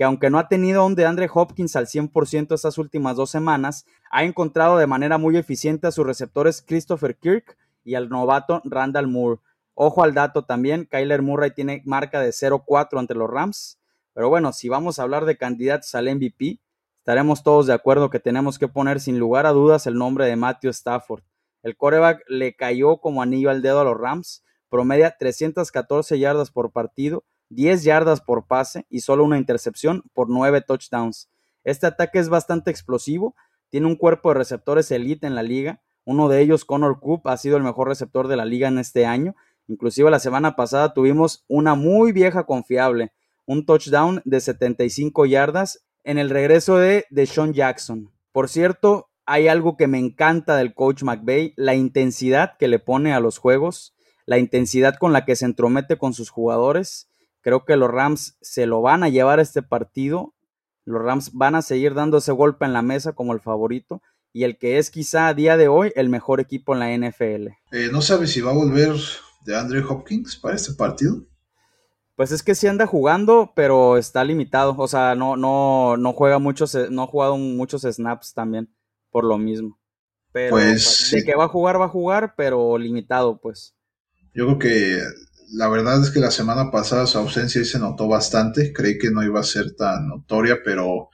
que 0.00 0.04
aunque 0.04 0.30
no 0.30 0.38
ha 0.38 0.48
tenido 0.48 0.86
un 0.86 0.94
de 0.94 1.04
Andre 1.04 1.28
Hopkins 1.30 1.76
al 1.76 1.84
100% 1.84 2.54
estas 2.54 2.78
últimas 2.78 3.16
dos 3.16 3.28
semanas, 3.28 3.84
ha 4.10 4.24
encontrado 4.24 4.78
de 4.78 4.86
manera 4.86 5.18
muy 5.18 5.36
eficiente 5.36 5.86
a 5.86 5.90
sus 5.90 6.06
receptores 6.06 6.64
Christopher 6.66 7.18
Kirk 7.18 7.58
y 7.84 7.96
al 7.96 8.08
novato 8.08 8.62
Randall 8.64 9.08
Moore. 9.08 9.42
Ojo 9.82 10.02
al 10.02 10.12
dato 10.12 10.44
también, 10.44 10.84
Kyler 10.84 11.22
Murray 11.22 11.52
tiene 11.52 11.80
marca 11.86 12.20
de 12.20 12.32
0-4 12.32 12.98
ante 12.98 13.14
los 13.14 13.30
Rams. 13.30 13.78
Pero 14.12 14.28
bueno, 14.28 14.52
si 14.52 14.68
vamos 14.68 14.98
a 14.98 15.04
hablar 15.04 15.24
de 15.24 15.38
candidatos 15.38 15.94
al 15.94 16.14
MVP, 16.14 16.60
estaremos 16.98 17.42
todos 17.42 17.66
de 17.66 17.72
acuerdo 17.72 18.10
que 18.10 18.20
tenemos 18.20 18.58
que 18.58 18.68
poner 18.68 19.00
sin 19.00 19.18
lugar 19.18 19.46
a 19.46 19.52
dudas 19.52 19.86
el 19.86 19.94
nombre 19.94 20.26
de 20.26 20.36
Matthew 20.36 20.68
Stafford. 20.72 21.22
El 21.62 21.78
coreback 21.78 22.22
le 22.28 22.54
cayó 22.54 22.98
como 22.98 23.22
anillo 23.22 23.48
al 23.48 23.62
dedo 23.62 23.80
a 23.80 23.84
los 23.84 23.98
Rams, 23.98 24.44
promedia 24.68 25.16
314 25.18 26.18
yardas 26.18 26.50
por 26.50 26.72
partido 26.72 27.24
10 27.48 27.82
yardas 27.82 28.20
por 28.20 28.46
pase 28.46 28.84
y 28.90 29.00
solo 29.00 29.24
una 29.24 29.38
intercepción 29.38 30.02
por 30.12 30.28
9 30.28 30.60
touchdowns. 30.60 31.30
Este 31.64 31.86
ataque 31.86 32.18
es 32.18 32.28
bastante 32.28 32.70
explosivo, 32.70 33.34
tiene 33.70 33.86
un 33.86 33.96
cuerpo 33.96 34.28
de 34.28 34.34
receptores 34.34 34.90
elite 34.90 35.26
en 35.26 35.34
la 35.34 35.42
liga, 35.42 35.80
uno 36.04 36.28
de 36.28 36.40
ellos, 36.40 36.64
Connor 36.64 36.98
Coop, 37.00 37.26
ha 37.28 37.36
sido 37.36 37.56
el 37.56 37.62
mejor 37.62 37.88
receptor 37.88 38.28
de 38.28 38.36
la 38.36 38.44
liga 38.44 38.68
en 38.68 38.78
este 38.78 39.06
año, 39.06 39.36
inclusive 39.70 40.10
la 40.10 40.18
semana 40.18 40.56
pasada 40.56 40.92
tuvimos 40.92 41.44
una 41.48 41.74
muy 41.74 42.12
vieja 42.12 42.44
confiable, 42.44 43.12
un 43.46 43.64
touchdown 43.64 44.20
de 44.24 44.40
75 44.40 45.24
yardas 45.26 45.84
en 46.04 46.18
el 46.18 46.28
regreso 46.28 46.76
de 46.76 47.06
Deshaun 47.10 47.54
Jackson. 47.54 48.10
Por 48.32 48.48
cierto, 48.48 49.08
hay 49.24 49.48
algo 49.48 49.76
que 49.76 49.86
me 49.86 49.98
encanta 49.98 50.56
del 50.56 50.74
coach 50.74 51.02
McVay, 51.02 51.54
la 51.56 51.74
intensidad 51.74 52.56
que 52.58 52.68
le 52.68 52.78
pone 52.78 53.14
a 53.14 53.20
los 53.20 53.38
juegos, 53.38 53.94
la 54.26 54.38
intensidad 54.38 54.96
con 54.96 55.12
la 55.12 55.24
que 55.24 55.36
se 55.36 55.46
entromete 55.46 55.96
con 55.96 56.12
sus 56.12 56.30
jugadores 56.30 57.06
Creo 57.42 57.64
que 57.64 57.76
los 57.76 57.90
Rams 57.90 58.36
se 58.40 58.66
lo 58.66 58.82
van 58.82 59.02
a 59.02 59.08
llevar 59.08 59.40
este 59.40 59.62
partido. 59.62 60.34
Los 60.84 61.02
Rams 61.02 61.32
van 61.32 61.54
a 61.54 61.62
seguir 61.62 61.94
dando 61.94 62.18
ese 62.18 62.32
golpe 62.32 62.64
en 62.64 62.72
la 62.72 62.82
mesa 62.82 63.12
como 63.12 63.32
el 63.32 63.40
favorito 63.40 64.02
y 64.32 64.44
el 64.44 64.58
que 64.58 64.78
es 64.78 64.90
quizá 64.90 65.28
a 65.28 65.34
día 65.34 65.56
de 65.56 65.68
hoy 65.68 65.92
el 65.96 66.08
mejor 66.08 66.40
equipo 66.40 66.74
en 66.74 66.80
la 66.80 67.08
NFL. 67.08 67.48
Eh, 67.72 67.88
¿No 67.90 68.02
sabes 68.02 68.30
si 68.32 68.40
va 68.40 68.50
a 68.50 68.54
volver 68.54 68.94
de 69.44 69.56
Andre 69.56 69.82
Hopkins 69.82 70.36
para 70.36 70.56
este 70.56 70.74
partido? 70.74 71.24
Pues 72.16 72.32
es 72.32 72.42
que 72.42 72.54
sí 72.54 72.66
anda 72.66 72.86
jugando, 72.86 73.52
pero 73.56 73.96
está 73.96 74.22
limitado. 74.24 74.74
O 74.76 74.88
sea, 74.88 75.14
no, 75.14 75.36
no, 75.36 75.96
no 75.96 76.12
juega 76.12 76.38
muchos, 76.38 76.76
no 76.90 77.02
ha 77.02 77.06
jugado 77.06 77.38
muchos 77.38 77.82
snaps 77.82 78.34
también, 78.34 78.68
por 79.10 79.24
lo 79.24 79.38
mismo. 79.38 79.80
Pero 80.32 80.50
pues, 80.50 81.10
de 81.12 81.24
que 81.24 81.34
va 81.34 81.44
a 81.44 81.48
jugar, 81.48 81.80
va 81.80 81.86
a 81.86 81.88
jugar, 81.88 82.34
pero 82.36 82.76
limitado, 82.78 83.40
pues. 83.40 83.74
Yo 84.34 84.46
creo 84.46 84.58
que 84.58 85.00
la 85.52 85.68
verdad 85.68 86.02
es 86.02 86.10
que 86.10 86.20
la 86.20 86.30
semana 86.30 86.70
pasada 86.70 87.06
su 87.06 87.18
ausencia 87.18 87.64
se 87.64 87.78
notó 87.78 88.06
bastante. 88.06 88.72
Creí 88.72 88.98
que 88.98 89.10
no 89.10 89.24
iba 89.24 89.40
a 89.40 89.44
ser 89.44 89.74
tan 89.74 90.08
notoria, 90.08 90.58
pero, 90.64 91.08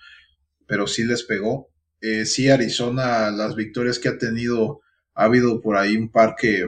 pero 0.67 0.87
sí 0.87 1.05
les 1.05 1.23
pegó. 1.23 1.69
Eh, 2.01 2.27
sí, 2.27 2.51
Arizona, 2.51 3.31
las 3.31 3.55
victorias 3.55 3.99
que 3.99 4.09
ha 4.09 4.19
tenido, 4.19 4.81
ha 5.15 5.25
habido 5.25 5.61
por 5.61 5.77
ahí 5.77 5.97
un 5.97 6.11
par 6.11 6.35
que 6.37 6.67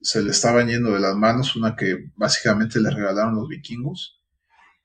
se 0.00 0.22
le 0.22 0.30
estaban 0.30 0.68
yendo 0.68 0.92
de 0.92 1.00
las 1.00 1.16
manos, 1.16 1.56
una 1.56 1.76
que 1.76 2.10
básicamente 2.16 2.80
le 2.80 2.90
regalaron 2.90 3.36
los 3.36 3.48
vikingos. 3.48 4.20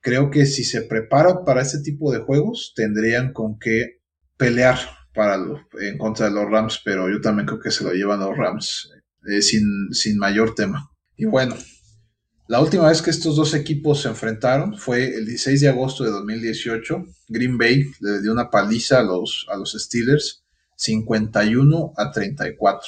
Creo 0.01 0.29
que 0.29 0.45
si 0.45 0.63
se 0.63 0.81
prepara 0.81 1.45
para 1.45 1.61
este 1.61 1.79
tipo 1.79 2.11
de 2.11 2.19
juegos, 2.19 2.73
tendrían 2.75 3.31
con 3.31 3.57
qué 3.59 4.01
pelear 4.37 4.77
para 5.13 5.35
en 5.79 5.97
contra 5.97 6.27
de 6.27 6.33
los 6.33 6.49
Rams, 6.49 6.81
pero 6.83 7.09
yo 7.09 7.21
también 7.21 7.45
creo 7.45 7.59
que 7.59 7.71
se 7.71 7.83
lo 7.83 7.93
llevan 7.93 8.19
los 8.19 8.35
Rams 8.35 8.91
eh, 9.27 9.41
sin, 9.41 9.63
sin 9.91 10.17
mayor 10.17 10.55
tema. 10.55 10.89
Y 11.15 11.25
bueno, 11.25 11.55
la 12.47 12.59
última 12.59 12.89
vez 12.89 13.01
que 13.01 13.11
estos 13.11 13.35
dos 13.35 13.53
equipos 13.53 14.01
se 14.01 14.09
enfrentaron 14.09 14.77
fue 14.77 15.15
el 15.15 15.25
16 15.25 15.61
de 15.61 15.69
agosto 15.69 16.03
de 16.03 16.11
2018. 16.11 17.05
Green 17.29 17.57
Bay 17.57 17.85
le 18.01 18.21
dio 18.21 18.33
una 18.33 18.49
paliza 18.49 18.99
a 18.99 19.03
los, 19.03 19.45
a 19.49 19.55
los 19.55 19.71
Steelers, 19.73 20.43
51 20.75 21.93
a 21.95 22.11
34. 22.11 22.87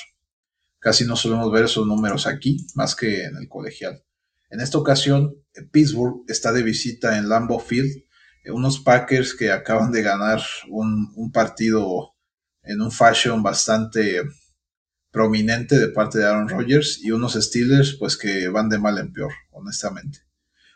Casi 0.85 1.03
no 1.03 1.15
solemos 1.15 1.51
ver 1.51 1.65
esos 1.65 1.87
números 1.87 2.27
aquí, 2.27 2.67
más 2.75 2.95
que 2.95 3.23
en 3.23 3.37
el 3.37 3.49
colegial. 3.49 4.03
En 4.51 4.59
esta 4.59 4.77
ocasión, 4.77 5.33
Pittsburgh 5.71 6.23
está 6.27 6.53
de 6.53 6.61
visita 6.61 7.17
en 7.17 7.27
Lambeau 7.27 7.59
Field, 7.59 8.03
eh, 8.43 8.51
unos 8.51 8.81
Packers 8.81 9.33
que 9.33 9.51
acaban 9.51 9.91
de 9.91 10.03
ganar 10.03 10.43
un, 10.69 11.31
partido 11.33 12.13
en 12.61 12.81
un 12.81 12.91
fashion 12.91 13.41
bastante 13.41 14.21
prominente 15.09 15.79
de 15.79 15.87
parte 15.87 16.19
de 16.19 16.25
Aaron 16.25 16.49
Rodgers 16.49 16.99
y 17.01 17.09
unos 17.09 17.33
Steelers 17.33 17.95
pues 17.97 18.15
que 18.15 18.47
van 18.49 18.69
de 18.69 18.77
mal 18.77 18.99
en 18.99 19.11
peor, 19.11 19.33
honestamente. 19.49 20.19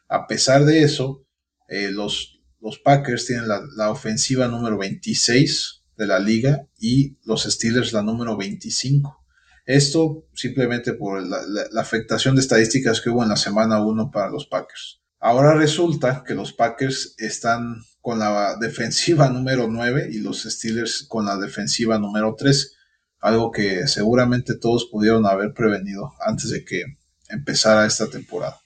A 0.07 0.25
pesar 0.25 0.65
de 0.65 0.81
eso, 0.81 1.23
eh, 1.67 1.91
los, 1.91 2.41
Packers 2.83 3.27
tienen 3.27 3.47
la, 3.47 3.91
ofensiva 3.91 4.47
número 4.47 4.75
26 4.75 5.83
de 5.97 6.07
la 6.07 6.17
liga 6.17 6.65
y 6.79 7.19
los 7.25 7.43
Steelers 7.43 7.93
la 7.93 8.01
número 8.01 8.35
25. 8.35 9.19
Esto 9.65 10.25
simplemente 10.33 10.93
por 10.93 11.21
la, 11.21 11.81
afectación 11.81 12.35
de 12.35 12.41
estadísticas 12.41 13.01
que 13.01 13.09
hubo 13.09 13.23
en 13.23 13.29
la 13.29 13.35
semana 13.35 13.81
1 13.83 14.11
para 14.11 14.29
los 14.29 14.45
Packers. 14.45 15.01
Ahora 15.19 15.53
resulta 15.53 16.23
que 16.25 16.33
los 16.33 16.53
Packers 16.53 17.15
están 17.17 17.81
con 18.01 18.19
la 18.19 18.55
defensiva 18.59 19.29
número 19.31 19.67
9 19.67 20.09
y 20.11 20.19
los 20.19 20.43
Steelers 20.43 21.05
con 21.07 21.25
la 21.25 21.37
defensiva 21.37 21.99
número 21.99 22.35
3 22.37 22.75
algo 23.19 23.51
que 23.51 23.87
seguramente 23.87 24.55
todos 24.55 24.85
pudieron 24.85 25.25
haber 25.25 25.53
prevenido 25.53 26.13
antes 26.21 26.49
de 26.51 26.63
que 26.63 26.83
empezara 27.27 27.85
esta 27.85 28.09
temporada. 28.09 28.59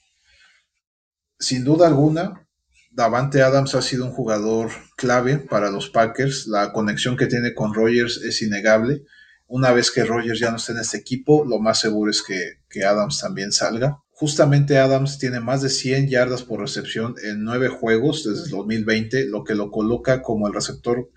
Sin 1.38 1.64
duda 1.64 1.86
alguna, 1.86 2.46
Davante 2.90 3.42
Adams 3.42 3.74
ha 3.74 3.82
sido 3.82 4.06
un 4.06 4.12
jugador 4.12 4.70
clave 4.96 5.38
para 5.38 5.70
los 5.70 5.90
Packers. 5.90 6.46
La 6.46 6.72
conexión 6.72 7.16
que 7.16 7.26
tiene 7.26 7.52
con 7.52 7.74
Rogers 7.74 8.18
es 8.18 8.40
innegable. 8.42 9.02
Una 9.54 9.70
vez 9.70 9.92
que 9.92 10.04
Rogers 10.04 10.40
ya 10.40 10.50
no 10.50 10.56
esté 10.56 10.72
en 10.72 10.78
este 10.78 10.96
equipo, 10.96 11.44
lo 11.44 11.60
más 11.60 11.78
seguro 11.78 12.10
es 12.10 12.24
que, 12.24 12.54
que 12.68 12.84
Adams 12.84 13.20
también 13.20 13.52
salga. 13.52 14.02
Justamente 14.10 14.78
Adams 14.78 15.16
tiene 15.20 15.38
más 15.38 15.62
de 15.62 15.68
100 15.68 16.08
yardas 16.08 16.42
por 16.42 16.58
recepción 16.58 17.14
en 17.22 17.44
nueve 17.44 17.68
juegos 17.68 18.24
desde 18.24 18.46
el 18.46 18.50
2020, 18.50 19.28
lo 19.28 19.44
que 19.44 19.54
lo 19.54 19.70
coloca 19.70 20.22
como 20.22 20.48
el 20.48 20.54
receptor 20.54 21.08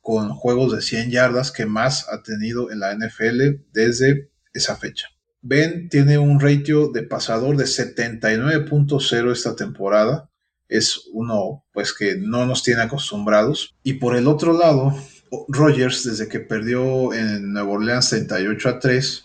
con 0.00 0.30
juegos 0.30 0.72
de 0.72 0.80
100 0.80 1.10
yardas 1.10 1.52
que 1.52 1.66
más 1.66 2.08
ha 2.08 2.22
tenido 2.22 2.70
en 2.70 2.80
la 2.80 2.94
NFL 2.94 3.66
desde 3.74 4.30
esa 4.54 4.76
fecha. 4.76 5.08
Ben 5.42 5.90
tiene 5.90 6.16
un 6.16 6.40
ratio 6.40 6.88
de 6.88 7.02
pasador 7.02 7.58
de 7.58 7.64
79.0 7.64 9.30
esta 9.30 9.56
temporada. 9.56 10.30
Es 10.68 11.02
uno 11.12 11.66
pues 11.74 11.92
que 11.92 12.16
no 12.16 12.46
nos 12.46 12.62
tiene 12.62 12.80
acostumbrados. 12.80 13.74
Y 13.82 13.94
por 13.94 14.16
el 14.16 14.26
otro 14.26 14.54
lado, 14.54 14.94
Rogers 15.48 16.04
desde 16.04 16.28
que 16.28 16.40
perdió 16.40 17.12
en 17.12 17.52
Nueva 17.52 17.70
Orleans 17.70 18.10
38 18.10 18.68
a 18.68 18.78
3 18.78 19.24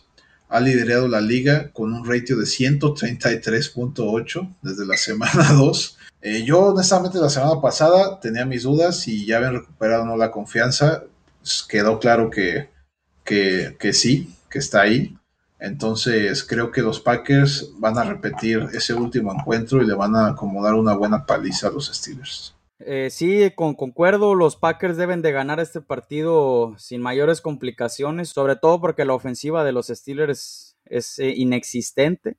ha 0.50 0.60
liderado 0.60 1.08
la 1.08 1.22
liga 1.22 1.72
con 1.72 1.94
un 1.94 2.08
ratio 2.08 2.38
de 2.38 2.46
133.8 2.46 4.56
desde 4.62 4.86
la 4.86 4.98
semana 4.98 5.54
2 5.58 5.98
eh, 6.22 6.44
yo 6.44 6.60
honestamente 6.60 7.18
la 7.18 7.30
semana 7.30 7.62
pasada 7.62 8.20
tenía 8.20 8.46
mis 8.46 8.64
dudas 8.64 9.08
y 9.08 9.26
ya 9.26 9.38
habían 9.38 9.54
recuperado 9.54 10.18
la 10.18 10.32
confianza. 10.32 11.04
Pues, 11.40 11.66
quedó 11.68 12.00
claro 12.00 12.30
que, 12.30 12.70
que, 13.24 13.78
que, 13.80 13.94
sí, 13.94 14.36
que 14.50 14.60
está 14.60 14.82
ahí. 14.82 15.18
Entonces 15.60 16.44
creo 16.44 16.72
que 16.72 16.82
los 16.82 17.00
Packers 17.00 17.72
van 17.78 17.98
a 17.98 18.04
repetir 18.04 18.68
ese 18.74 18.94
último 18.94 19.34
encuentro 19.34 19.82
y 19.82 19.88
le 19.88 19.94
van 19.94 20.16
a 20.16 20.28
acomodar 20.28 20.74
una 20.74 20.94
buena 20.94 21.26
paliza 21.26 21.68
a 21.68 21.72
los 21.72 21.88
Steelers. 21.88 22.54
Eh, 22.80 23.10
sí, 23.12 23.52
con, 23.56 23.76
concuerdo, 23.76 24.36
los 24.36 24.56
Packers 24.56 24.98
deben 24.98 25.22
de 25.22 25.32
ganar 25.32 25.60
este 25.60 25.82
partido 25.82 26.76
sin 26.78 27.02
mayores 27.02 27.42
complicaciones, 27.42 28.30
sobre 28.30 28.56
todo 28.56 28.80
porque 28.80 29.06
la 29.06 29.14
ofensiva 29.14 29.64
de 29.64 29.74
los 29.74 29.88
Steelers 29.88 30.78
es 30.86 31.20
eh, 31.20 31.34
inexistente. 31.36 32.38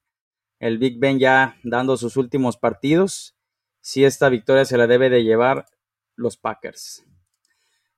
El 0.58 0.78
Big 0.78 0.98
Ben 0.98 1.18
ya 1.18 1.56
dando 1.62 1.96
sus 1.96 2.16
últimos 2.16 2.56
partidos 2.56 3.36
sí 3.80 4.04
esta 4.04 4.28
victoria 4.28 4.64
se 4.64 4.76
la 4.76 4.86
debe 4.86 5.10
de 5.10 5.24
llevar 5.24 5.66
los 6.16 6.36
Packers. 6.36 7.04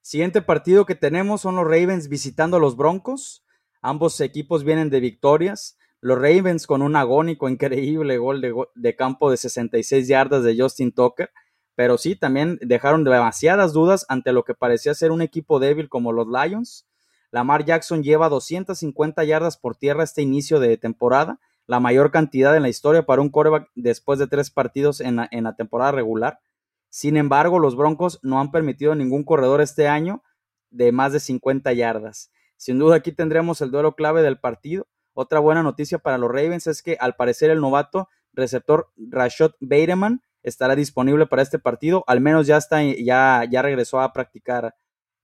Siguiente 0.01 0.43
partido 0.43 0.87
que 0.87 0.95
tenemos 0.95 1.43
son 1.43 1.57
los 1.57 1.65
Ravens 1.65 2.09
visitando 2.09 2.57
a 2.57 2.61
los 2.61 2.77
Broncos. 2.77 3.45
Ambos 3.81 4.21
equipos 4.21 4.65
vienen 4.65 4.91
de 4.91 5.01
victorias. 5.01 5.77
Los 6.01 6.19
Ravens 6.19 6.67
con 6.67 6.83
un 6.83 6.97
agónico, 6.97 7.49
increíble 7.49 8.19
gol 8.19 8.41
de, 8.41 8.55
de, 8.75 8.97
campo 8.97 9.31
de 9.31 9.37
66 9.37 10.09
yardas 10.09 10.43
de 10.43 10.57
Justin 10.59 10.93
Tucker. 10.93 11.31
Pero 11.75 11.99
sí, 11.99 12.17
también 12.17 12.59
dejaron 12.61 13.05
demasiadas 13.05 13.73
dudas 13.73 14.05
ante 14.09 14.33
lo 14.33 14.45
que 14.45 14.55
parecía 14.55 14.95
ser 14.95 15.11
un 15.11 15.23
equipo 15.23 15.59
débil 15.59 15.89
como 15.89 16.13
los 16.13 16.27
Lions. 16.29 16.87
Lamar 17.31 17.65
Jackson 17.65 18.03
lleva 18.03 18.29
250 18.29 19.25
yardas 19.25 19.57
por 19.57 19.75
tierra 19.77 20.05
este 20.05 20.21
inicio 20.21 20.61
de 20.61 20.77
temporada, 20.77 21.41
la 21.67 21.81
mayor 21.81 22.11
cantidad 22.11 22.55
en 22.55 22.63
la 22.63 22.69
historia 22.69 23.07
para 23.07 23.23
un 23.23 23.31
coreback 23.31 23.71
después 23.75 24.19
de 24.19 24.27
tres 24.27 24.51
partidos 24.51 25.01
en 25.01 25.17
la, 25.17 25.55
temporada 25.57 25.93
regular. 25.93 26.41
Sin 26.91 27.17
embargo, 27.17 27.59
los 27.59 27.75
Broncos 27.75 28.21
no 28.23 28.39
han 28.39 28.51
permitido 28.51 28.95
ningún 28.95 29.25
corredor 29.25 29.63
este 29.63 29.89
año 29.89 30.23
de 30.71 30.93
más 30.93 31.13
de 31.15 31.21
50 31.21 31.73
yardas. 31.73 32.31
Sin 32.59 32.79
duda 32.79 32.97
aquí 32.97 33.13
tendremos 33.13 33.63
el 33.63 33.71
duelo 33.71 33.95
clave 33.95 34.23
del 34.23 34.39
partido. 34.39 34.87
Otra 35.15 35.41
buena 35.41 35.63
noticia 35.63 35.99
para 35.99 36.19
los 36.19 36.29
Ravens 36.29 36.67
es 36.67 36.83
que 36.83 36.99
al 37.01 37.17
parecer 37.17 37.51
el 37.51 37.61
novato 37.61 38.09
receptor 38.35 38.93
Rashad 38.97 39.53
Bateman 39.61 40.23
estará 40.43 40.75
disponible 40.75 41.27
para 41.27 41.43
este 41.43 41.59
partido. 41.59 42.05
Al 42.07 42.21
menos 42.21 42.47
ya 42.47 42.57
está, 42.57 42.83
ya, 42.83 43.45
ya 43.51 43.63
regresó 43.63 44.01
a 44.01 44.13
practicar, 44.13 44.75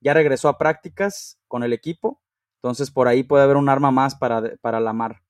ya 0.01 0.15
regresó 0.15 0.49
a 0.49 0.59
prácticas 0.59 1.39
con 1.49 1.63
el 1.63 1.73
equipo. 1.73 2.21
Entonces 2.63 2.91
por 2.91 3.09
ahí 3.09 3.23
puede 3.23 3.45
haber 3.45 3.57
un 3.57 3.69
arma 3.69 3.91
más 3.91 4.15
para, 4.15 4.57
para 4.61 4.81
Lamar. 4.81 5.23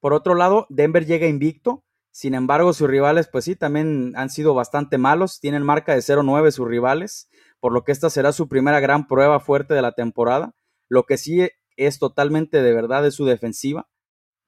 Por 0.00 0.12
otro 0.12 0.34
lado, 0.34 0.66
Denver 0.68 1.06
llega 1.06 1.26
invicto. 1.26 1.84
Sin 2.10 2.34
embargo, 2.34 2.72
sus 2.72 2.88
rivales, 2.88 3.28
pues 3.30 3.44
sí, 3.44 3.56
también 3.56 4.14
han 4.16 4.30
sido 4.30 4.54
bastante 4.54 4.98
malos. 4.98 5.38
Tienen 5.40 5.62
marca 5.62 5.94
de 5.94 6.00
0-9 6.00 6.50
sus 6.50 6.66
rivales, 6.66 7.28
por 7.60 7.72
lo 7.72 7.84
que 7.84 7.92
esta 7.92 8.08
será 8.08 8.32
su 8.32 8.48
primera 8.48 8.80
gran 8.80 9.06
prueba 9.06 9.38
fuerte 9.38 9.74
de 9.74 9.82
la 9.82 9.92
temporada. 9.92 10.54
Lo 10.88 11.04
que 11.04 11.18
sí 11.18 11.46
es 11.76 11.98
totalmente 11.98 12.62
de 12.62 12.72
verdad 12.72 13.06
es 13.06 13.14
su 13.14 13.26
defensiva. 13.26 13.88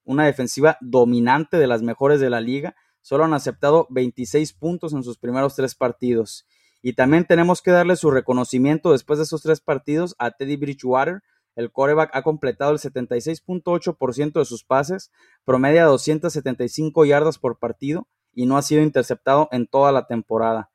Una 0.04 0.24
defensiva 0.24 0.78
dominante 0.80 1.58
de 1.58 1.66
las 1.66 1.82
mejores 1.82 2.20
de 2.20 2.30
la 2.30 2.40
liga. 2.40 2.74
Solo 3.08 3.24
han 3.24 3.32
aceptado 3.32 3.86
26 3.88 4.52
puntos 4.52 4.92
en 4.92 5.02
sus 5.02 5.16
primeros 5.16 5.56
tres 5.56 5.74
partidos. 5.74 6.46
Y 6.82 6.92
también 6.92 7.24
tenemos 7.24 7.62
que 7.62 7.70
darle 7.70 7.96
su 7.96 8.10
reconocimiento 8.10 8.92
después 8.92 9.18
de 9.18 9.22
esos 9.22 9.40
tres 9.40 9.62
partidos 9.62 10.14
a 10.18 10.32
Teddy 10.32 10.56
Bridgewater, 10.56 11.22
el 11.56 11.72
coreback 11.72 12.10
ha 12.12 12.22
completado 12.22 12.72
el 12.72 12.78
76.8% 12.80 14.32
de 14.32 14.44
sus 14.44 14.62
pases, 14.62 15.10
promedia 15.46 15.86
275 15.86 17.06
yardas 17.06 17.38
por 17.38 17.58
partido 17.58 18.06
y 18.34 18.44
no 18.44 18.58
ha 18.58 18.62
sido 18.62 18.82
interceptado 18.82 19.48
en 19.52 19.66
toda 19.66 19.90
la 19.90 20.06
temporada. 20.06 20.70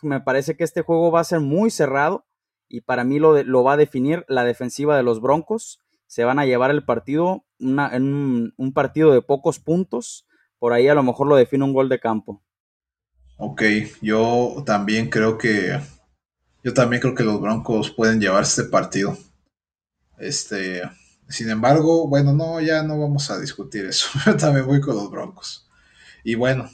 Me 0.00 0.22
parece 0.22 0.56
que 0.56 0.64
este 0.64 0.80
juego 0.80 1.10
va 1.10 1.20
a 1.20 1.24
ser 1.24 1.40
muy 1.40 1.70
cerrado 1.70 2.24
y 2.70 2.80
para 2.80 3.04
mí 3.04 3.18
lo, 3.18 3.42
lo 3.42 3.64
va 3.64 3.74
a 3.74 3.76
definir 3.76 4.24
la 4.28 4.44
defensiva 4.44 4.96
de 4.96 5.02
los 5.02 5.20
Broncos. 5.20 5.82
Se 6.06 6.24
van 6.24 6.38
a 6.38 6.46
llevar 6.46 6.70
el 6.70 6.86
partido 6.86 7.44
en 7.58 8.54
un, 8.56 8.72
partido 8.72 9.12
de 9.12 9.20
pocos 9.20 9.58
puntos. 9.58 10.26
Por 10.58 10.72
ahí 10.72 10.88
a 10.88 10.94
lo 10.94 11.02
mejor 11.02 11.26
lo 11.26 11.36
define 11.36 11.64
un 11.64 11.72
gol 11.72 11.88
de 11.88 12.00
campo. 12.00 12.42
Ok, 13.38 13.62
yo 14.00 14.62
también 14.64 15.10
creo 15.10 15.36
que 15.36 15.78
yo 16.64 16.74
también 16.74 17.00
creo 17.00 17.14
que 17.14 17.22
los 17.22 17.40
Broncos 17.40 17.90
pueden 17.90 18.20
llevar 18.20 18.42
este 18.42 18.64
partido. 18.64 19.16
Este, 20.18 20.82
sin 21.28 21.50
embargo, 21.50 22.08
bueno, 22.08 22.32
no, 22.32 22.60
ya 22.60 22.82
no 22.82 22.98
vamos 22.98 23.30
a 23.30 23.38
discutir 23.38 23.84
eso. 23.86 24.08
Yo 24.26 24.36
también 24.36 24.66
voy 24.66 24.80
con 24.80 24.96
los 24.96 25.10
Broncos. 25.10 25.68
Y 26.24 26.34
bueno, 26.34 26.68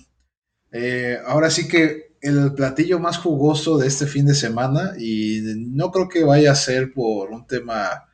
eh, 0.70 1.18
ahora 1.26 1.50
sí 1.50 1.68
que 1.68 2.16
el 2.22 2.54
platillo 2.54 3.00
más 3.00 3.18
jugoso 3.18 3.76
de 3.78 3.88
este 3.88 4.06
fin 4.06 4.24
de 4.24 4.34
semana, 4.34 4.94
y 4.98 5.42
no 5.68 5.90
creo 5.90 6.08
que 6.08 6.24
vaya 6.24 6.52
a 6.52 6.56
ser 6.56 6.92
por 6.94 7.30
un 7.30 7.46
tema 7.46 8.04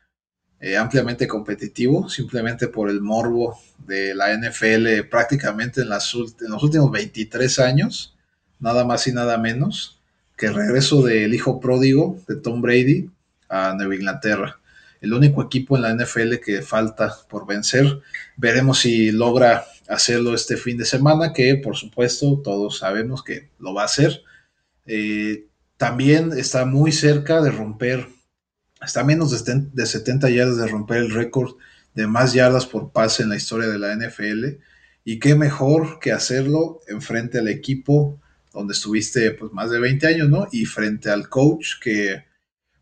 eh, 0.60 0.76
ampliamente 0.76 1.26
competitivo, 1.26 2.08
simplemente 2.08 2.68
por 2.68 2.90
el 2.90 3.00
morbo 3.00 3.58
de 3.86 4.14
la 4.14 4.36
NFL 4.36 5.08
prácticamente 5.10 5.82
en, 5.82 5.88
los 5.88 6.62
últimos 6.62 6.90
23 6.90 7.58
años, 7.60 8.16
nada 8.58 8.84
más 8.84 9.06
y 9.06 9.12
nada 9.12 9.38
menos, 9.38 10.00
que 10.36 10.46
el 10.46 10.54
regreso 10.54 11.02
del 11.02 11.34
hijo 11.34 11.60
pródigo 11.60 12.18
de 12.28 12.36
Tom 12.36 12.60
Brady 12.60 13.10
a 13.48 13.74
Nueva 13.74 13.94
Inglaterra 13.94 14.58
el 15.00 15.14
único 15.14 15.42
equipo 15.42 15.76
en 15.76 15.82
la 15.82 15.94
NFL 15.94 16.36
que 16.44 16.62
falta 16.62 17.14
por 17.28 17.46
vencer. 17.46 18.00
Veremos 18.36 18.80
si 18.80 19.10
logra 19.10 19.64
hacerlo 19.88 20.34
este 20.34 20.56
fin 20.56 20.76
de 20.76 20.84
semana, 20.84 21.32
que 21.32 21.56
por 21.56 21.76
supuesto 21.76 22.40
todos 22.42 22.78
sabemos 22.78 23.22
que 23.22 23.50
lo 23.58 23.74
va 23.74 23.82
a 23.82 23.86
hacer. 23.86 24.22
Eh, 24.86 25.46
también 25.76 26.32
está 26.36 26.64
muy 26.64 26.92
cerca 26.92 27.40
de 27.40 27.50
romper, 27.50 28.08
está 28.82 29.04
menos 29.04 29.44
de 29.44 29.86
70 29.86 30.30
yardas 30.30 30.56
de 30.56 30.66
romper 30.66 30.98
el 30.98 31.10
récord 31.10 31.56
de 31.94 32.06
más 32.06 32.32
yardas 32.32 32.66
por 32.66 32.92
pase 32.92 33.22
en 33.22 33.30
la 33.30 33.36
historia 33.36 33.68
de 33.68 33.78
la 33.78 33.94
NFL. 33.94 34.60
Y 35.04 35.18
qué 35.18 35.34
mejor 35.34 35.98
que 36.00 36.12
hacerlo 36.12 36.80
enfrente 36.86 37.38
al 37.38 37.48
equipo 37.48 38.20
donde 38.52 38.74
estuviste 38.74 39.30
pues 39.32 39.52
más 39.52 39.70
de 39.70 39.80
20 39.80 40.06
años, 40.06 40.28
¿no? 40.28 40.46
Y 40.52 40.64
frente 40.64 41.10
al 41.10 41.28
coach 41.28 41.74
que 41.80 42.24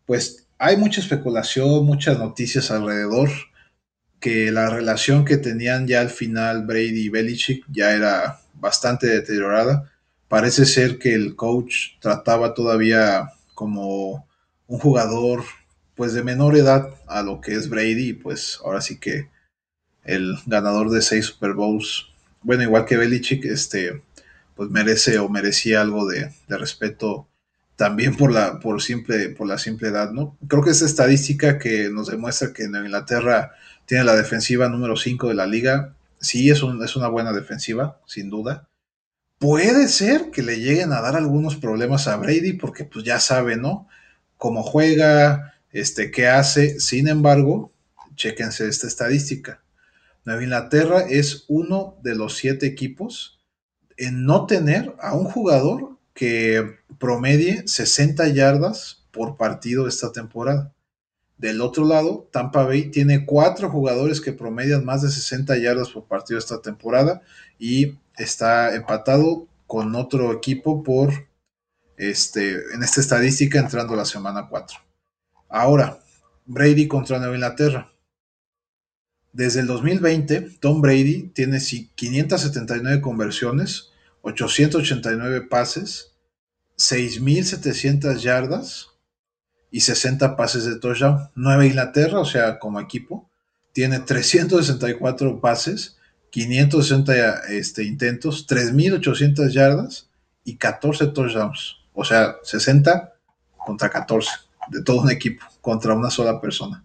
pues 0.05 0.47
hay 0.57 0.77
mucha 0.77 1.01
especulación, 1.01 1.85
muchas 1.85 2.17
noticias 2.17 2.71
alrededor, 2.71 3.29
que 4.19 4.51
la 4.51 4.69
relación 4.69 5.25
que 5.25 5.37
tenían 5.37 5.87
ya 5.87 6.01
al 6.01 6.09
final 6.09 6.65
Brady 6.65 7.05
y 7.05 7.09
Belichick 7.09 7.65
ya 7.69 7.93
era 7.93 8.39
bastante 8.55 9.07
deteriorada. 9.07 9.91
Parece 10.27 10.65
ser 10.65 10.97
que 10.97 11.13
el 11.13 11.35
coach 11.35 11.99
trataba 12.01 12.53
todavía 12.53 13.29
como 13.53 14.27
un 14.67 14.79
jugador 14.79 15.43
pues 15.97 16.13
de 16.13 16.23
menor 16.23 16.55
edad 16.55 16.89
a 17.07 17.23
lo 17.23 17.41
que 17.41 17.55
es 17.55 17.67
Brady, 17.67 18.13
pues 18.13 18.59
ahora 18.63 18.79
sí 18.81 18.99
que 18.99 19.29
el 20.05 20.37
ganador 20.45 20.91
de 20.91 21.01
seis 21.01 21.25
Super 21.25 21.53
Bowls, 21.53 22.07
bueno, 22.43 22.63
igual 22.63 22.85
que 22.85 22.95
Belichick, 22.95 23.43
este, 23.45 24.03
pues 24.55 24.69
merece 24.69 25.17
o 25.19 25.27
merecía 25.27 25.81
algo 25.81 26.07
de, 26.07 26.31
respeto 26.47 27.27
también 27.75 28.15
por 28.15 28.31
la, 28.31 28.59
por 28.59 28.81
simple, 28.81 29.29
por 29.29 29.47
la 29.47 29.57
simple 29.57 29.89
edad, 29.89 30.11
¿no? 30.11 30.37
Creo 30.47 30.63
que 30.63 30.69
esa 30.69 30.85
estadística 30.85 31.59
que 31.59 31.89
nos 31.89 32.07
demuestra 32.07 32.53
que 32.53 32.63
en 32.63 32.75
Inglaterra 32.75 33.51
tiene 33.85 34.03
la 34.03 34.15
defensiva 34.15 34.69
número 34.69 34.95
5 34.95 35.27
de 35.27 35.33
la 35.33 35.47
liga, 35.47 35.95
sí 36.19 36.49
es, 36.49 36.63
un, 36.63 36.83
es 36.83 36.95
una 36.95 37.07
buena 37.07 37.33
defensiva, 37.33 37.99
sin 38.05 38.29
duda. 38.29 38.67
Puede 39.39 39.87
ser 39.87 40.31
que 40.31 40.41
le 40.41 40.59
lleguen 40.59 40.91
a 40.91 41.01
dar 41.01 41.15
algunos 41.15 41.55
problemas 41.55 42.07
a 42.07 42.17
Brady, 42.17 42.53
porque 42.53 42.83
pues 42.83 43.03
ya 43.03 43.19
sabe, 43.19 43.57
¿no? 43.57 43.87
Cómo 44.37 44.63
juega, 44.63 45.56
este, 45.71 46.11
qué 46.11 46.27
hace. 46.27 46.79
Sin 46.79 47.07
embargo, 47.07 47.71
chéquense 48.15 48.67
esta 48.67 48.87
estadística. 48.87 49.63
Nueva 50.25 50.43
Inglaterra 50.43 51.05
es 51.09 51.45
uno 51.47 51.95
de 52.03 52.15
los 52.15 52.35
siete 52.35 52.65
equipos 52.65 53.39
en 53.95 54.25
no 54.25 54.45
tener 54.45 54.93
a 54.99 55.15
un 55.15 55.25
jugador 55.25 55.97
que 56.13 56.77
promedie 56.99 57.63
60 57.67 58.27
yardas 58.29 59.05
por 59.11 59.37
partido 59.37 59.87
esta 59.87 60.11
temporada. 60.11 60.73
Del 61.37 61.61
otro 61.61 61.85
lado, 61.85 62.27
Tampa 62.31 62.63
Bay 62.63 62.89
tiene 62.89 63.25
cuatro 63.25 63.69
jugadores 63.69 64.19
que 64.19 64.33
promedian 64.33 64.83
más 64.83 65.03
de 65.03 65.09
60 65.09 65.57
yardas 65.57 65.89
por 65.89 66.05
partido 66.05 66.39
esta 66.39 66.61
temporada 66.61 67.21
y 67.59 67.99
está 68.17 68.75
empatado 68.75 69.47
con 69.67 69.95
otro 69.95 70.33
equipo 70.33 70.81
por 70.83 71.13
este, 71.95 72.73
en 72.73 72.81
esta 72.83 73.01
estadística 73.01 73.59
entrando 73.59 73.95
la 73.95 74.05
semana 74.05 74.47
4. 74.49 74.86
Ahora, 75.49 75.99
Brady 76.45 76.87
contra 76.87 77.19
Nueva 77.19 77.35
Inglaterra. 77.35 77.91
Desde 79.33 79.59
el 79.61 79.67
2020, 79.67 80.57
Tom 80.59 80.81
Brady 80.81 81.29
tiene 81.33 81.59
579 81.59 83.01
conversiones, 83.01 83.91
889 84.21 85.41
pases, 85.41 86.15
6.700 86.77 88.17
yardas 88.17 88.87
y 89.71 89.81
60 89.81 90.35
pases 90.35 90.65
de 90.65 90.79
touchdown. 90.79 91.29
Nueva 91.35 91.65
Inglaterra, 91.65 92.19
o 92.19 92.25
sea, 92.25 92.59
como 92.59 92.79
equipo, 92.79 93.29
tiene 93.73 93.99
364 93.99 95.39
pases, 95.39 95.97
560 96.31 97.47
este, 97.49 97.83
intentos, 97.83 98.47
3.800 98.47 99.49
yardas 99.51 100.09
y 100.43 100.57
14 100.57 101.07
touchdowns. 101.07 101.77
O 101.93 102.03
sea, 102.03 102.37
60 102.43 103.13
contra 103.65 103.89
14 103.89 104.46
de 104.69 104.83
todo 104.83 105.01
un 105.01 105.11
equipo, 105.11 105.45
contra 105.61 105.93
una 105.93 106.09
sola 106.09 106.41
persona. 106.41 106.83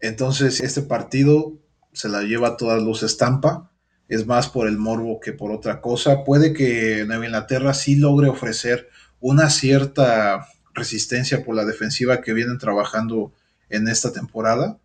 Entonces, 0.00 0.60
este 0.60 0.82
partido 0.82 1.54
se 1.92 2.08
la 2.08 2.22
lleva 2.22 2.56
todas 2.56 2.82
luces 2.82 3.16
Tampa 3.16 3.70
es 4.08 4.26
más 4.26 4.48
por 4.48 4.68
el 4.68 4.78
morbo 4.78 5.20
que 5.20 5.32
por 5.32 5.50
otra 5.50 5.80
cosa. 5.80 6.24
Puede 6.24 6.52
que 6.52 7.04
Nueva 7.06 7.26
Inglaterra 7.26 7.74
sí 7.74 7.96
logre 7.96 8.28
ofrecer 8.28 8.88
una 9.20 9.50
cierta 9.50 10.46
resistencia 10.74 11.44
por 11.44 11.54
la 11.54 11.64
defensiva 11.64 12.20
que 12.20 12.32
vienen 12.32 12.58
trabajando 12.58 13.32
en 13.68 13.88
esta 13.88 14.12
temporada, 14.12 14.78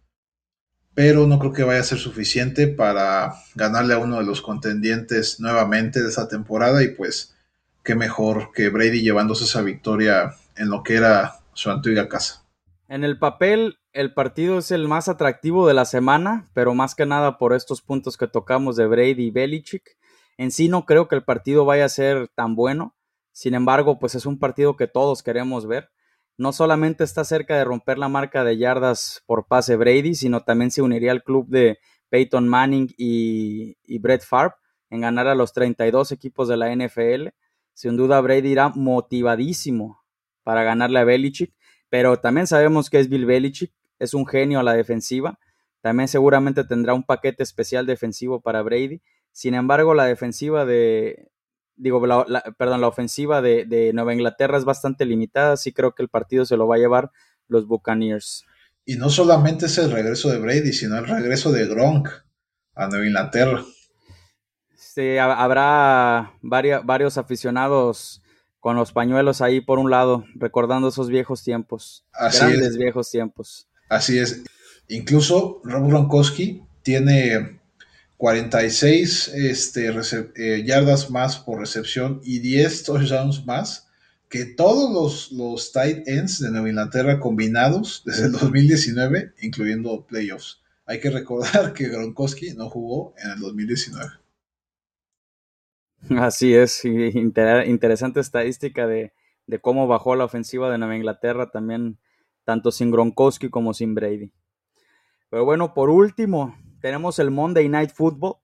pero 0.93 1.27
no 1.27 1.37
creo 1.37 1.53
que 1.53 1.63
vaya 1.63 1.81
a 1.81 1.83
ser 1.83 1.99
suficiente 1.99 2.67
para 2.67 3.35
ganarle 3.55 3.93
a 3.93 3.99
uno 3.99 4.17
de 4.17 4.25
los 4.25 4.41
contendientes 4.41 5.39
nuevamente 5.39 6.01
de 6.01 6.09
esta 6.09 6.27
temporada 6.27 6.81
y 6.81 6.89
pues 6.89 7.35
qué 7.83 7.95
mejor 7.95 8.51
que 8.53 8.69
Brady 8.69 9.01
llevándose 9.01 9.43
esa 9.43 9.61
victoria 9.61 10.35
en 10.55 10.69
lo 10.69 10.81
que 10.81 10.95
era 10.95 11.40
casa. 12.07 12.45
En 12.87 13.03
el 13.03 13.17
papel, 13.17 13.79
el 13.93 14.13
partido 14.13 14.59
es 14.59 14.71
el 14.71 14.87
más 14.87 15.07
atractivo 15.07 15.67
de 15.67 15.73
la 15.73 15.85
semana, 15.85 16.49
pero 16.53 16.73
más 16.73 16.93
que 16.93 17.05
nada 17.05 17.37
por 17.37 17.53
estos 17.53 17.81
puntos 17.81 18.17
que 18.17 18.27
tocamos 18.27 18.75
de 18.75 18.85
Brady 18.85 19.27
y 19.27 19.31
Belichick. 19.31 19.97
En 20.37 20.51
sí 20.51 20.67
no 20.67 20.85
creo 20.85 21.07
que 21.07 21.15
el 21.15 21.23
partido 21.23 21.63
vaya 21.63 21.85
a 21.85 21.89
ser 21.89 22.27
tan 22.29 22.55
bueno. 22.55 22.95
Sin 23.31 23.53
embargo, 23.53 23.97
pues 23.97 24.15
es 24.15 24.25
un 24.25 24.39
partido 24.39 24.75
que 24.75 24.87
todos 24.87 25.23
queremos 25.23 25.67
ver. 25.67 25.89
No 26.37 26.51
solamente 26.51 27.03
está 27.03 27.23
cerca 27.23 27.55
de 27.55 27.63
romper 27.63 27.97
la 27.97 28.09
marca 28.09 28.43
de 28.43 28.57
yardas 28.57 29.23
por 29.25 29.47
pase 29.47 29.75
Brady, 29.77 30.15
sino 30.15 30.43
también 30.43 30.71
se 30.71 30.81
uniría 30.81 31.11
al 31.11 31.23
club 31.23 31.47
de 31.47 31.79
Peyton 32.09 32.47
Manning 32.47 32.93
y, 32.97 33.77
y 33.83 33.99
Brett 33.99 34.23
Favre 34.25 34.55
en 34.89 35.01
ganar 35.01 35.27
a 35.27 35.35
los 35.35 35.53
32 35.53 36.11
equipos 36.11 36.49
de 36.49 36.57
la 36.57 36.75
NFL. 36.75 37.29
Sin 37.73 37.95
duda 37.95 38.19
Brady 38.19 38.49
irá 38.49 38.69
motivadísimo 38.69 40.00
para 40.43 40.63
ganarle 40.63 40.99
a 40.99 41.03
Belichick, 41.03 41.53
pero 41.89 42.19
también 42.19 42.47
sabemos 42.47 42.89
que 42.89 42.99
es 42.99 43.09
Bill 43.09 43.25
Belichick, 43.25 43.71
es 43.99 44.13
un 44.13 44.25
genio 44.25 44.59
a 44.59 44.63
la 44.63 44.73
defensiva. 44.73 45.39
También 45.81 46.07
seguramente 46.07 46.63
tendrá 46.63 46.93
un 46.93 47.03
paquete 47.03 47.43
especial 47.43 47.85
defensivo 47.85 48.39
para 48.41 48.61
Brady. 48.61 49.01
Sin 49.31 49.53
embargo, 49.55 49.93
la 49.93 50.05
defensiva 50.05 50.65
de, 50.65 51.29
digo, 51.75 52.05
la, 52.05 52.43
perdón, 52.57 52.81
la 52.81 52.87
ofensiva 52.87 53.41
de, 53.41 53.65
de, 53.65 53.91
Nueva 53.93 54.13
Inglaterra 54.13 54.57
es 54.57 54.65
bastante 54.65 55.05
limitada, 55.05 55.53
así 55.53 55.71
creo 55.73 55.93
que 55.93 56.03
el 56.03 56.09
partido 56.09 56.45
se 56.45 56.57
lo 56.57 56.67
va 56.67 56.75
a 56.75 56.79
llevar 56.79 57.11
los 57.47 57.65
Buccaneers. 57.67 58.45
Y 58.85 58.95
no 58.95 59.09
solamente 59.09 59.67
es 59.67 59.77
el 59.77 59.91
regreso 59.91 60.29
de 60.29 60.39
Brady, 60.39 60.73
sino 60.73 60.97
el 60.97 61.07
regreso 61.07 61.51
de 61.51 61.67
Gronk 61.67 62.09
a 62.75 62.87
Nueva 62.87 63.05
Inglaterra. 63.05 63.63
Sí, 64.75 65.17
habrá 65.17 66.33
varios 66.41 67.17
aficionados 67.17 68.20
con 68.61 68.75
los 68.77 68.93
pañuelos 68.93 69.41
ahí 69.41 69.59
por 69.59 69.79
un 69.79 69.89
lado, 69.89 70.23
recordando 70.35 70.87
esos 70.87 71.09
viejos 71.09 71.43
tiempos, 71.43 72.05
Así 72.13 72.45
grandes 72.45 72.77
viejos 72.77 73.09
tiempos. 73.09 73.67
Así 73.89 74.19
es. 74.19 74.43
Incluso 74.87 75.61
Rob 75.63 75.87
Gronkowski 75.87 76.61
tiene 76.83 77.59
46 78.17 79.29
este, 79.29 79.91
eh, 80.35 80.63
yardas 80.63 81.09
más 81.09 81.37
por 81.37 81.59
recepción 81.59 82.21
y 82.23 82.39
10 82.39 82.83
touchdowns 82.83 83.45
más 83.47 83.87
que 84.29 84.45
todos 84.45 84.91
los, 84.93 85.31
los 85.31 85.71
tight 85.71 86.07
ends 86.07 86.39
de 86.39 86.51
Nueva 86.51 86.69
Inglaterra 86.69 87.19
combinados 87.19 88.03
desde 88.05 88.27
el 88.27 88.31
2019, 88.31 89.33
incluyendo 89.41 90.05
playoffs. 90.05 90.61
Hay 90.85 90.99
que 90.99 91.09
recordar 91.09 91.73
que 91.73 91.89
Gronkowski 91.89 92.53
no 92.53 92.69
jugó 92.69 93.15
en 93.17 93.31
el 93.31 93.39
2019. 93.39 94.20
Así 96.19 96.53
es, 96.53 96.83
interesante 96.83 98.19
estadística 98.19 98.87
de, 98.87 99.13
de, 99.45 99.59
cómo 99.59 99.87
bajó 99.87 100.15
la 100.15 100.25
ofensiva 100.25 100.69
de 100.71 100.77
Nueva 100.77 100.95
Inglaterra 100.95 101.51
también, 101.51 101.99
tanto 102.43 102.71
sin 102.71 102.91
Gronkowski 102.91 103.49
como 103.49 103.73
sin 103.73 103.93
Brady. 103.93 104.33
Pero 105.29 105.45
bueno, 105.45 105.73
por 105.73 105.89
último, 105.89 106.55
tenemos 106.81 107.19
el 107.19 107.31
Monday 107.31 107.69
Night 107.69 107.91
Football. 107.91 108.35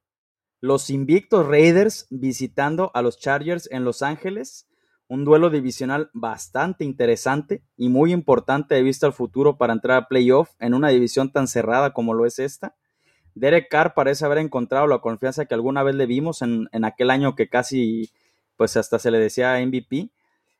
Los 0.61 0.89
invictos 0.89 1.45
Raiders 1.45 2.07
visitando 2.09 2.91
a 2.93 3.01
los 3.01 3.19
Chargers 3.19 3.67
en 3.71 3.83
Los 3.83 4.01
Ángeles. 4.01 4.67
Un 5.07 5.25
duelo 5.25 5.49
divisional 5.49 6.09
bastante 6.13 6.85
interesante 6.85 7.63
y 7.75 7.89
muy 7.89 8.13
importante 8.13 8.75
de 8.75 8.83
vista 8.83 9.07
al 9.07 9.13
futuro 9.13 9.57
para 9.57 9.73
entrar 9.73 9.97
a 9.97 10.07
playoff 10.07 10.51
en 10.59 10.73
una 10.73 10.89
división 10.89 11.31
tan 11.31 11.47
cerrada 11.47 11.93
como 11.93 12.13
lo 12.13 12.25
es 12.25 12.39
esta. 12.39 12.75
Derek 13.39 13.69
Carr 13.69 13.93
parece 13.93 14.25
haber 14.25 14.39
encontrado 14.39 14.87
la 14.87 14.99
confianza 14.99 15.45
que 15.45 15.53
alguna 15.53 15.83
vez 15.83 15.95
le 15.95 16.05
vimos 16.05 16.41
en, 16.41 16.69
en 16.71 16.85
aquel 16.85 17.09
año 17.09 17.35
que 17.35 17.49
casi, 17.49 18.11
pues 18.55 18.77
hasta 18.77 18.99
se 18.99 19.11
le 19.11 19.19
decía 19.19 19.59
MVP. 19.65 20.09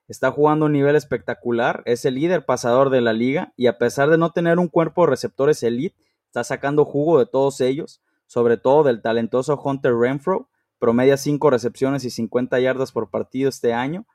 Está 0.07 0.31
jugando 0.31 0.65
a 0.65 0.67
un 0.67 0.73
nivel 0.73 0.95
espectacular, 0.95 1.83
es 1.85 2.05
el 2.05 2.15
líder 2.15 2.45
pasador 2.45 2.89
de 2.89 3.01
la 3.01 3.13
liga 3.13 3.51
y 3.57 3.67
a 3.67 3.77
pesar 3.77 4.09
de 4.09 4.17
no 4.17 4.31
tener 4.31 4.57
un 4.57 4.69
cuerpo 4.69 5.01
de 5.01 5.11
receptores 5.11 5.61
elite, 5.63 5.97
está 6.27 6.43
sacando 6.43 6.85
jugo 6.85 7.19
de 7.19 7.25
todos 7.25 7.59
ellos, 7.59 8.01
sobre 8.25 8.57
todo 8.57 8.83
del 8.83 9.01
talentoso 9.01 9.59
Hunter 9.61 9.93
Renfro, 9.95 10.47
promedia 10.79 11.17
5 11.17 11.49
recepciones 11.49 12.05
y 12.05 12.09
50 12.09 12.59
yardas 12.59 12.91
por 12.91 13.09
partido 13.09 13.49
este 13.49 13.73
año, 13.73 14.05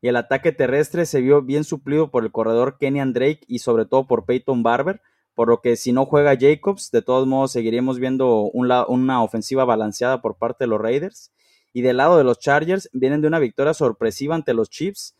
y 0.00 0.08
el 0.08 0.16
ataque 0.16 0.52
terrestre 0.52 1.06
se 1.06 1.20
vio 1.20 1.42
bien 1.42 1.64
suplido 1.64 2.10
por 2.10 2.24
el 2.24 2.32
corredor 2.32 2.76
Kenyan 2.78 3.12
Drake 3.12 3.40
y 3.46 3.60
sobre 3.60 3.86
todo 3.86 4.06
por 4.06 4.26
Peyton 4.26 4.62
Barber, 4.62 5.00
por 5.34 5.48
lo 5.48 5.60
que 5.60 5.76
si 5.76 5.92
no 5.92 6.06
juega 6.06 6.36
Jacobs, 6.38 6.90
de 6.90 7.02
todos 7.02 7.26
modos 7.26 7.52
seguiremos 7.52 7.98
viendo 7.98 8.50
una 8.52 9.22
ofensiva 9.22 9.64
balanceada 9.64 10.20
por 10.20 10.36
parte 10.36 10.64
de 10.64 10.68
los 10.68 10.80
Raiders. 10.80 11.32
Y 11.72 11.80
del 11.80 11.96
lado 11.96 12.18
de 12.18 12.24
los 12.24 12.38
Chargers, 12.38 12.90
vienen 12.92 13.22
de 13.22 13.28
una 13.28 13.38
victoria 13.38 13.72
sorpresiva 13.72 14.34
ante 14.34 14.52
los 14.52 14.68
Chiefs, 14.68 15.16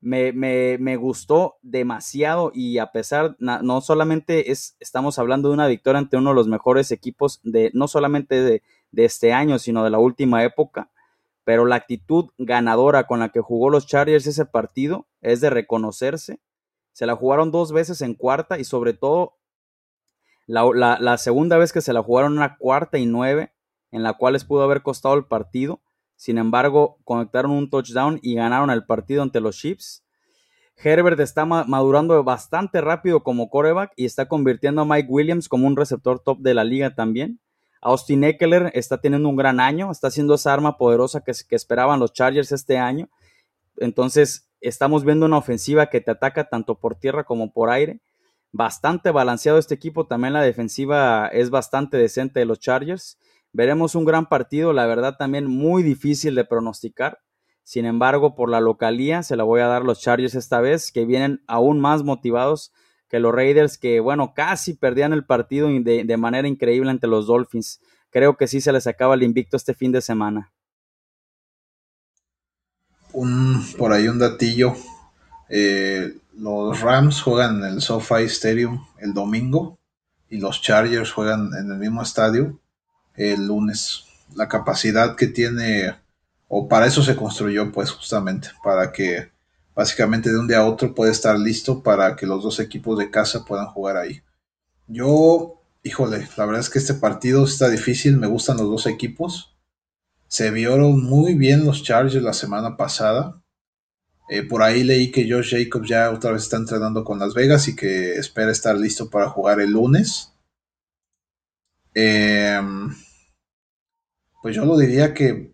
me, 0.00 0.32
me, 0.32 0.78
me, 0.78 0.96
gustó 0.96 1.58
demasiado 1.62 2.50
y 2.54 2.78
a 2.78 2.90
pesar, 2.90 3.36
no 3.38 3.80
solamente 3.82 4.50
es, 4.50 4.76
estamos 4.80 5.18
hablando 5.18 5.48
de 5.48 5.54
una 5.54 5.66
victoria 5.66 5.98
ante 5.98 6.16
uno 6.16 6.30
de 6.30 6.36
los 6.36 6.48
mejores 6.48 6.90
equipos 6.90 7.40
de, 7.42 7.70
no 7.74 7.86
solamente 7.86 8.42
de, 8.42 8.62
de, 8.92 9.04
este 9.04 9.32
año, 9.32 9.58
sino 9.58 9.84
de 9.84 9.90
la 9.90 9.98
última 9.98 10.42
época, 10.42 10.90
pero 11.44 11.66
la 11.66 11.76
actitud 11.76 12.30
ganadora 12.38 13.06
con 13.06 13.20
la 13.20 13.28
que 13.28 13.40
jugó 13.40 13.68
los 13.68 13.86
Chargers 13.86 14.26
ese 14.26 14.46
partido 14.46 15.06
es 15.20 15.40
de 15.40 15.50
reconocerse. 15.50 16.40
Se 16.92 17.06
la 17.06 17.16
jugaron 17.16 17.50
dos 17.50 17.72
veces 17.72 18.00
en 18.00 18.14
cuarta 18.14 18.58
y 18.58 18.64
sobre 18.64 18.94
todo 18.94 19.36
la, 20.46 21.16
segunda 21.18 21.58
vez 21.58 21.72
que 21.72 21.80
se 21.80 21.92
la 21.92 22.02
jugaron 22.02 22.32
una 22.32 22.56
cuarta 22.56 22.98
y 22.98 23.06
nueve, 23.06 23.52
en 23.92 24.02
la 24.02 24.14
cual 24.14 24.34
les 24.34 24.44
pudo 24.44 24.62
haber 24.62 24.82
costado 24.82 25.14
el 25.14 25.24
partido 25.24 25.80
sin 26.20 26.36
embargo, 26.36 26.98
conectaron 27.04 27.52
un 27.52 27.70
touchdown 27.70 28.18
y 28.20 28.34
ganaron 28.34 28.68
el 28.68 28.84
partido 28.84 29.22
ante 29.22 29.40
los 29.40 29.56
Chiefs. 29.56 30.04
Herbert 30.76 31.18
está 31.18 31.46
madurando 31.46 32.22
bastante 32.22 32.82
rápido 32.82 33.22
como 33.22 33.48
coreback 33.48 33.94
y 33.96 34.04
está 34.04 34.28
convirtiendo 34.28 34.82
a 34.82 34.84
Mike 34.84 35.08
Williams 35.08 35.48
como 35.48 35.66
un 35.66 35.76
receptor 35.76 36.20
top 36.20 36.40
de 36.40 36.52
la 36.52 36.62
liga 36.62 36.94
también. 36.94 37.40
Austin 37.80 38.22
Eckler 38.22 38.70
está 38.74 39.00
teniendo 39.00 39.30
un 39.30 39.36
gran 39.36 39.60
año, 39.60 39.90
está 39.90 40.10
siendo 40.10 40.34
esa 40.34 40.52
arma 40.52 40.76
poderosa 40.76 41.22
que 41.22 41.56
esperaban 41.56 41.98
los 41.98 42.12
Chargers 42.12 42.52
este 42.52 42.76
año. 42.76 43.08
Entonces, 43.78 44.46
estamos 44.60 45.06
viendo 45.06 45.24
una 45.24 45.38
ofensiva 45.38 45.86
que 45.86 46.02
te 46.02 46.10
ataca 46.10 46.50
tanto 46.50 46.74
por 46.74 46.96
tierra 46.96 47.24
como 47.24 47.50
por 47.50 47.70
aire. 47.70 48.02
Bastante 48.52 49.10
balanceado 49.10 49.58
este 49.58 49.74
equipo, 49.74 50.06
también 50.06 50.32
la 50.32 50.42
defensiva 50.42 51.28
es 51.28 51.50
bastante 51.50 51.96
decente 51.96 52.40
de 52.40 52.46
los 52.46 52.58
Chargers. 52.58 53.18
Veremos 53.52 53.94
un 53.94 54.04
gran 54.04 54.26
partido, 54.26 54.72
la 54.72 54.86
verdad 54.86 55.16
también 55.16 55.46
muy 55.46 55.82
difícil 55.82 56.34
de 56.34 56.44
pronosticar. 56.44 57.20
Sin 57.62 57.84
embargo, 57.84 58.34
por 58.34 58.48
la 58.48 58.60
localía 58.60 59.22
se 59.22 59.36
la 59.36 59.44
voy 59.44 59.60
a 59.60 59.68
dar 59.68 59.84
los 59.84 60.00
Chargers 60.00 60.34
esta 60.34 60.60
vez, 60.60 60.90
que 60.90 61.04
vienen 61.04 61.42
aún 61.46 61.80
más 61.80 62.02
motivados 62.02 62.72
que 63.08 63.20
los 63.20 63.34
Raiders, 63.34 63.78
que 63.78 64.00
bueno, 64.00 64.32
casi 64.34 64.74
perdían 64.74 65.12
el 65.12 65.24
partido 65.24 65.68
de, 65.68 66.16
manera 66.16 66.48
increíble 66.48 66.90
ante 66.90 67.06
los 67.06 67.26
Dolphins. 67.26 67.80
Creo 68.10 68.36
que 68.36 68.46
sí 68.46 68.60
se 68.60 68.72
les 68.72 68.86
acaba 68.86 69.14
el 69.14 69.22
invicto 69.22 69.56
este 69.56 69.74
fin 69.74 69.92
de 69.92 70.00
semana. 70.00 70.52
Un, 73.12 73.64
por 73.76 73.92
ahí 73.92 74.08
un 74.08 74.20
datillo. 74.20 74.74
Eh, 75.48 76.14
los 76.40 76.80
Rams 76.80 77.20
juegan 77.20 77.58
en 77.58 77.74
el 77.74 77.82
SoFi 77.82 78.24
Stadium 78.24 78.86
el 78.98 79.12
domingo 79.12 79.78
y 80.30 80.38
los 80.38 80.62
Chargers 80.62 81.12
juegan 81.12 81.50
en 81.58 81.70
el 81.70 81.78
mismo 81.78 82.02
estadio 82.02 82.58
el 83.14 83.46
lunes. 83.46 84.04
La 84.34 84.48
capacidad 84.48 85.16
que 85.16 85.26
tiene, 85.26 85.94
o 86.48 86.66
para 86.66 86.86
eso 86.86 87.02
se 87.02 87.16
construyó, 87.16 87.70
pues 87.72 87.90
justamente, 87.90 88.48
para 88.64 88.90
que 88.90 89.30
básicamente 89.74 90.30
de 90.30 90.38
un 90.38 90.48
día 90.48 90.60
a 90.60 90.66
otro 90.66 90.94
puede 90.94 91.12
estar 91.12 91.38
listo 91.38 91.82
para 91.82 92.16
que 92.16 92.26
los 92.26 92.42
dos 92.42 92.58
equipos 92.58 92.98
de 92.98 93.10
casa 93.10 93.44
puedan 93.44 93.66
jugar 93.66 93.98
ahí. 93.98 94.22
Yo, 94.86 95.60
híjole, 95.82 96.26
la 96.36 96.46
verdad 96.46 96.60
es 96.60 96.70
que 96.70 96.78
este 96.78 96.94
partido 96.94 97.44
está 97.44 97.68
difícil, 97.68 98.16
me 98.16 98.28
gustan 98.28 98.56
los 98.56 98.70
dos 98.70 98.86
equipos. 98.86 99.54
Se 100.26 100.50
vieron 100.50 101.04
muy 101.04 101.34
bien 101.34 101.66
los 101.66 101.82
Chargers 101.82 102.22
la 102.22 102.32
semana 102.32 102.78
pasada. 102.78 103.42
Eh, 104.32 104.44
por 104.44 104.62
ahí 104.62 104.84
leí 104.84 105.10
que 105.10 105.28
Josh 105.28 105.56
Jacobs 105.56 105.88
ya 105.88 106.08
otra 106.12 106.30
vez 106.30 106.44
está 106.44 106.56
entrenando 106.56 107.02
con 107.02 107.18
Las 107.18 107.34
Vegas 107.34 107.66
y 107.66 107.74
que 107.74 108.12
espera 108.12 108.52
estar 108.52 108.76
listo 108.78 109.10
para 109.10 109.28
jugar 109.28 109.60
el 109.60 109.72
lunes. 109.72 110.32
Eh, 111.96 112.60
pues 114.40 114.54
yo 114.54 114.64
lo 114.64 114.78
diría 114.78 115.14
que 115.14 115.52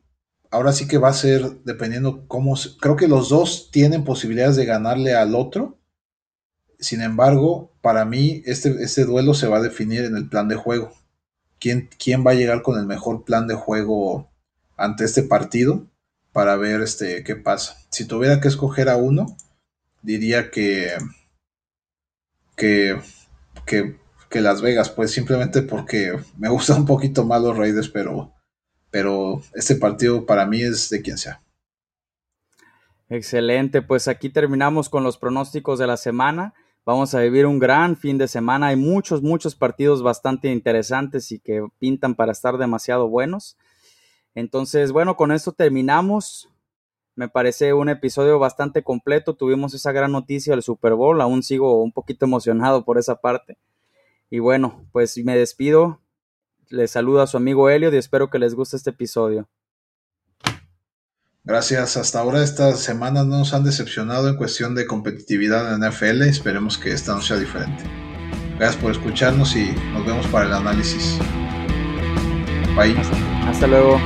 ahora 0.50 0.74
sí 0.74 0.86
que 0.86 0.98
va 0.98 1.08
a 1.08 1.14
ser 1.14 1.62
dependiendo 1.64 2.28
cómo. 2.28 2.54
Creo 2.78 2.96
que 2.96 3.08
los 3.08 3.30
dos 3.30 3.70
tienen 3.70 4.04
posibilidades 4.04 4.56
de 4.56 4.66
ganarle 4.66 5.14
al 5.14 5.34
otro. 5.34 5.78
Sin 6.78 7.00
embargo, 7.00 7.72
para 7.80 8.04
mí, 8.04 8.42
este, 8.44 8.82
este 8.82 9.06
duelo 9.06 9.32
se 9.32 9.48
va 9.48 9.56
a 9.56 9.62
definir 9.62 10.04
en 10.04 10.16
el 10.16 10.28
plan 10.28 10.48
de 10.48 10.56
juego. 10.56 10.92
¿Quién, 11.58 11.88
¿Quién 11.98 12.26
va 12.26 12.32
a 12.32 12.34
llegar 12.34 12.60
con 12.60 12.78
el 12.78 12.84
mejor 12.84 13.24
plan 13.24 13.46
de 13.46 13.54
juego 13.54 14.30
ante 14.76 15.06
este 15.06 15.22
partido? 15.22 15.86
Para 16.36 16.56
ver 16.56 16.82
este, 16.82 17.24
qué 17.24 17.34
pasa. 17.34 17.78
Si 17.88 18.06
tuviera 18.06 18.42
que 18.42 18.48
escoger 18.48 18.90
a 18.90 18.98
uno, 18.98 19.38
diría 20.02 20.50
que. 20.50 20.92
que. 22.54 23.00
que, 23.64 24.40
Las 24.42 24.60
Vegas, 24.60 24.90
pues 24.90 25.12
simplemente 25.12 25.62
porque 25.62 26.14
me 26.36 26.50
gustan 26.50 26.80
un 26.80 26.84
poquito 26.84 27.24
más 27.24 27.40
los 27.40 27.56
Raiders, 27.56 27.88
pero 27.88 28.34
pero 28.90 29.40
este 29.54 29.76
partido 29.76 30.26
para 30.26 30.44
mí 30.44 30.60
es 30.60 30.90
de 30.90 31.00
quien 31.00 31.16
sea. 31.16 31.40
Excelente, 33.08 33.80
pues 33.80 34.06
aquí 34.06 34.28
terminamos 34.28 34.90
con 34.90 35.04
los 35.04 35.16
pronósticos 35.16 35.78
de 35.78 35.86
la 35.86 35.96
semana. 35.96 36.52
Vamos 36.84 37.14
a 37.14 37.20
vivir 37.20 37.46
un 37.46 37.58
gran 37.58 37.96
fin 37.96 38.18
de 38.18 38.28
semana. 38.28 38.66
Hay 38.66 38.76
muchos, 38.76 39.22
muchos 39.22 39.54
partidos 39.54 40.02
bastante 40.02 40.52
interesantes 40.52 41.32
y 41.32 41.38
que 41.38 41.66
pintan 41.78 42.14
para 42.14 42.32
estar 42.32 42.58
demasiado 42.58 43.08
buenos. 43.08 43.56
Entonces, 44.36 44.92
bueno, 44.92 45.16
con 45.16 45.32
esto 45.32 45.52
terminamos. 45.52 46.50
Me 47.14 47.26
parece 47.26 47.72
un 47.72 47.88
episodio 47.88 48.38
bastante 48.38 48.82
completo. 48.82 49.34
Tuvimos 49.34 49.72
esa 49.72 49.92
gran 49.92 50.12
noticia 50.12 50.52
del 50.52 50.62
Super 50.62 50.92
Bowl. 50.92 51.22
Aún 51.22 51.42
sigo 51.42 51.82
un 51.82 51.90
poquito 51.90 52.26
emocionado 52.26 52.84
por 52.84 52.98
esa 52.98 53.16
parte. 53.16 53.56
Y 54.28 54.38
bueno, 54.38 54.84
pues 54.92 55.16
me 55.24 55.36
despido. 55.36 56.02
Les 56.68 56.90
saluda 56.90 57.22
a 57.22 57.26
su 57.26 57.38
amigo 57.38 57.70
Elliot 57.70 57.94
y 57.94 57.96
espero 57.96 58.28
que 58.28 58.38
les 58.38 58.54
guste 58.54 58.76
este 58.76 58.90
episodio. 58.90 59.48
Gracias. 61.42 61.96
Hasta 61.96 62.20
ahora 62.20 62.44
estas 62.44 62.80
semanas 62.80 63.24
no 63.24 63.38
nos 63.38 63.54
han 63.54 63.64
decepcionado 63.64 64.28
en 64.28 64.36
cuestión 64.36 64.74
de 64.74 64.86
competitividad 64.86 65.72
en 65.72 65.80
NFL. 65.80 66.22
Esperemos 66.22 66.76
que 66.76 66.92
esta 66.92 67.14
no 67.14 67.22
sea 67.22 67.38
diferente. 67.38 67.84
Gracias 68.58 68.82
por 68.82 68.92
escucharnos 68.92 69.56
y 69.56 69.72
nos 69.94 70.04
vemos 70.04 70.26
para 70.26 70.44
el 70.44 70.52
análisis. 70.52 71.18
Bye. 72.76 72.94
hasta 73.46 73.66
luego. 73.66 73.98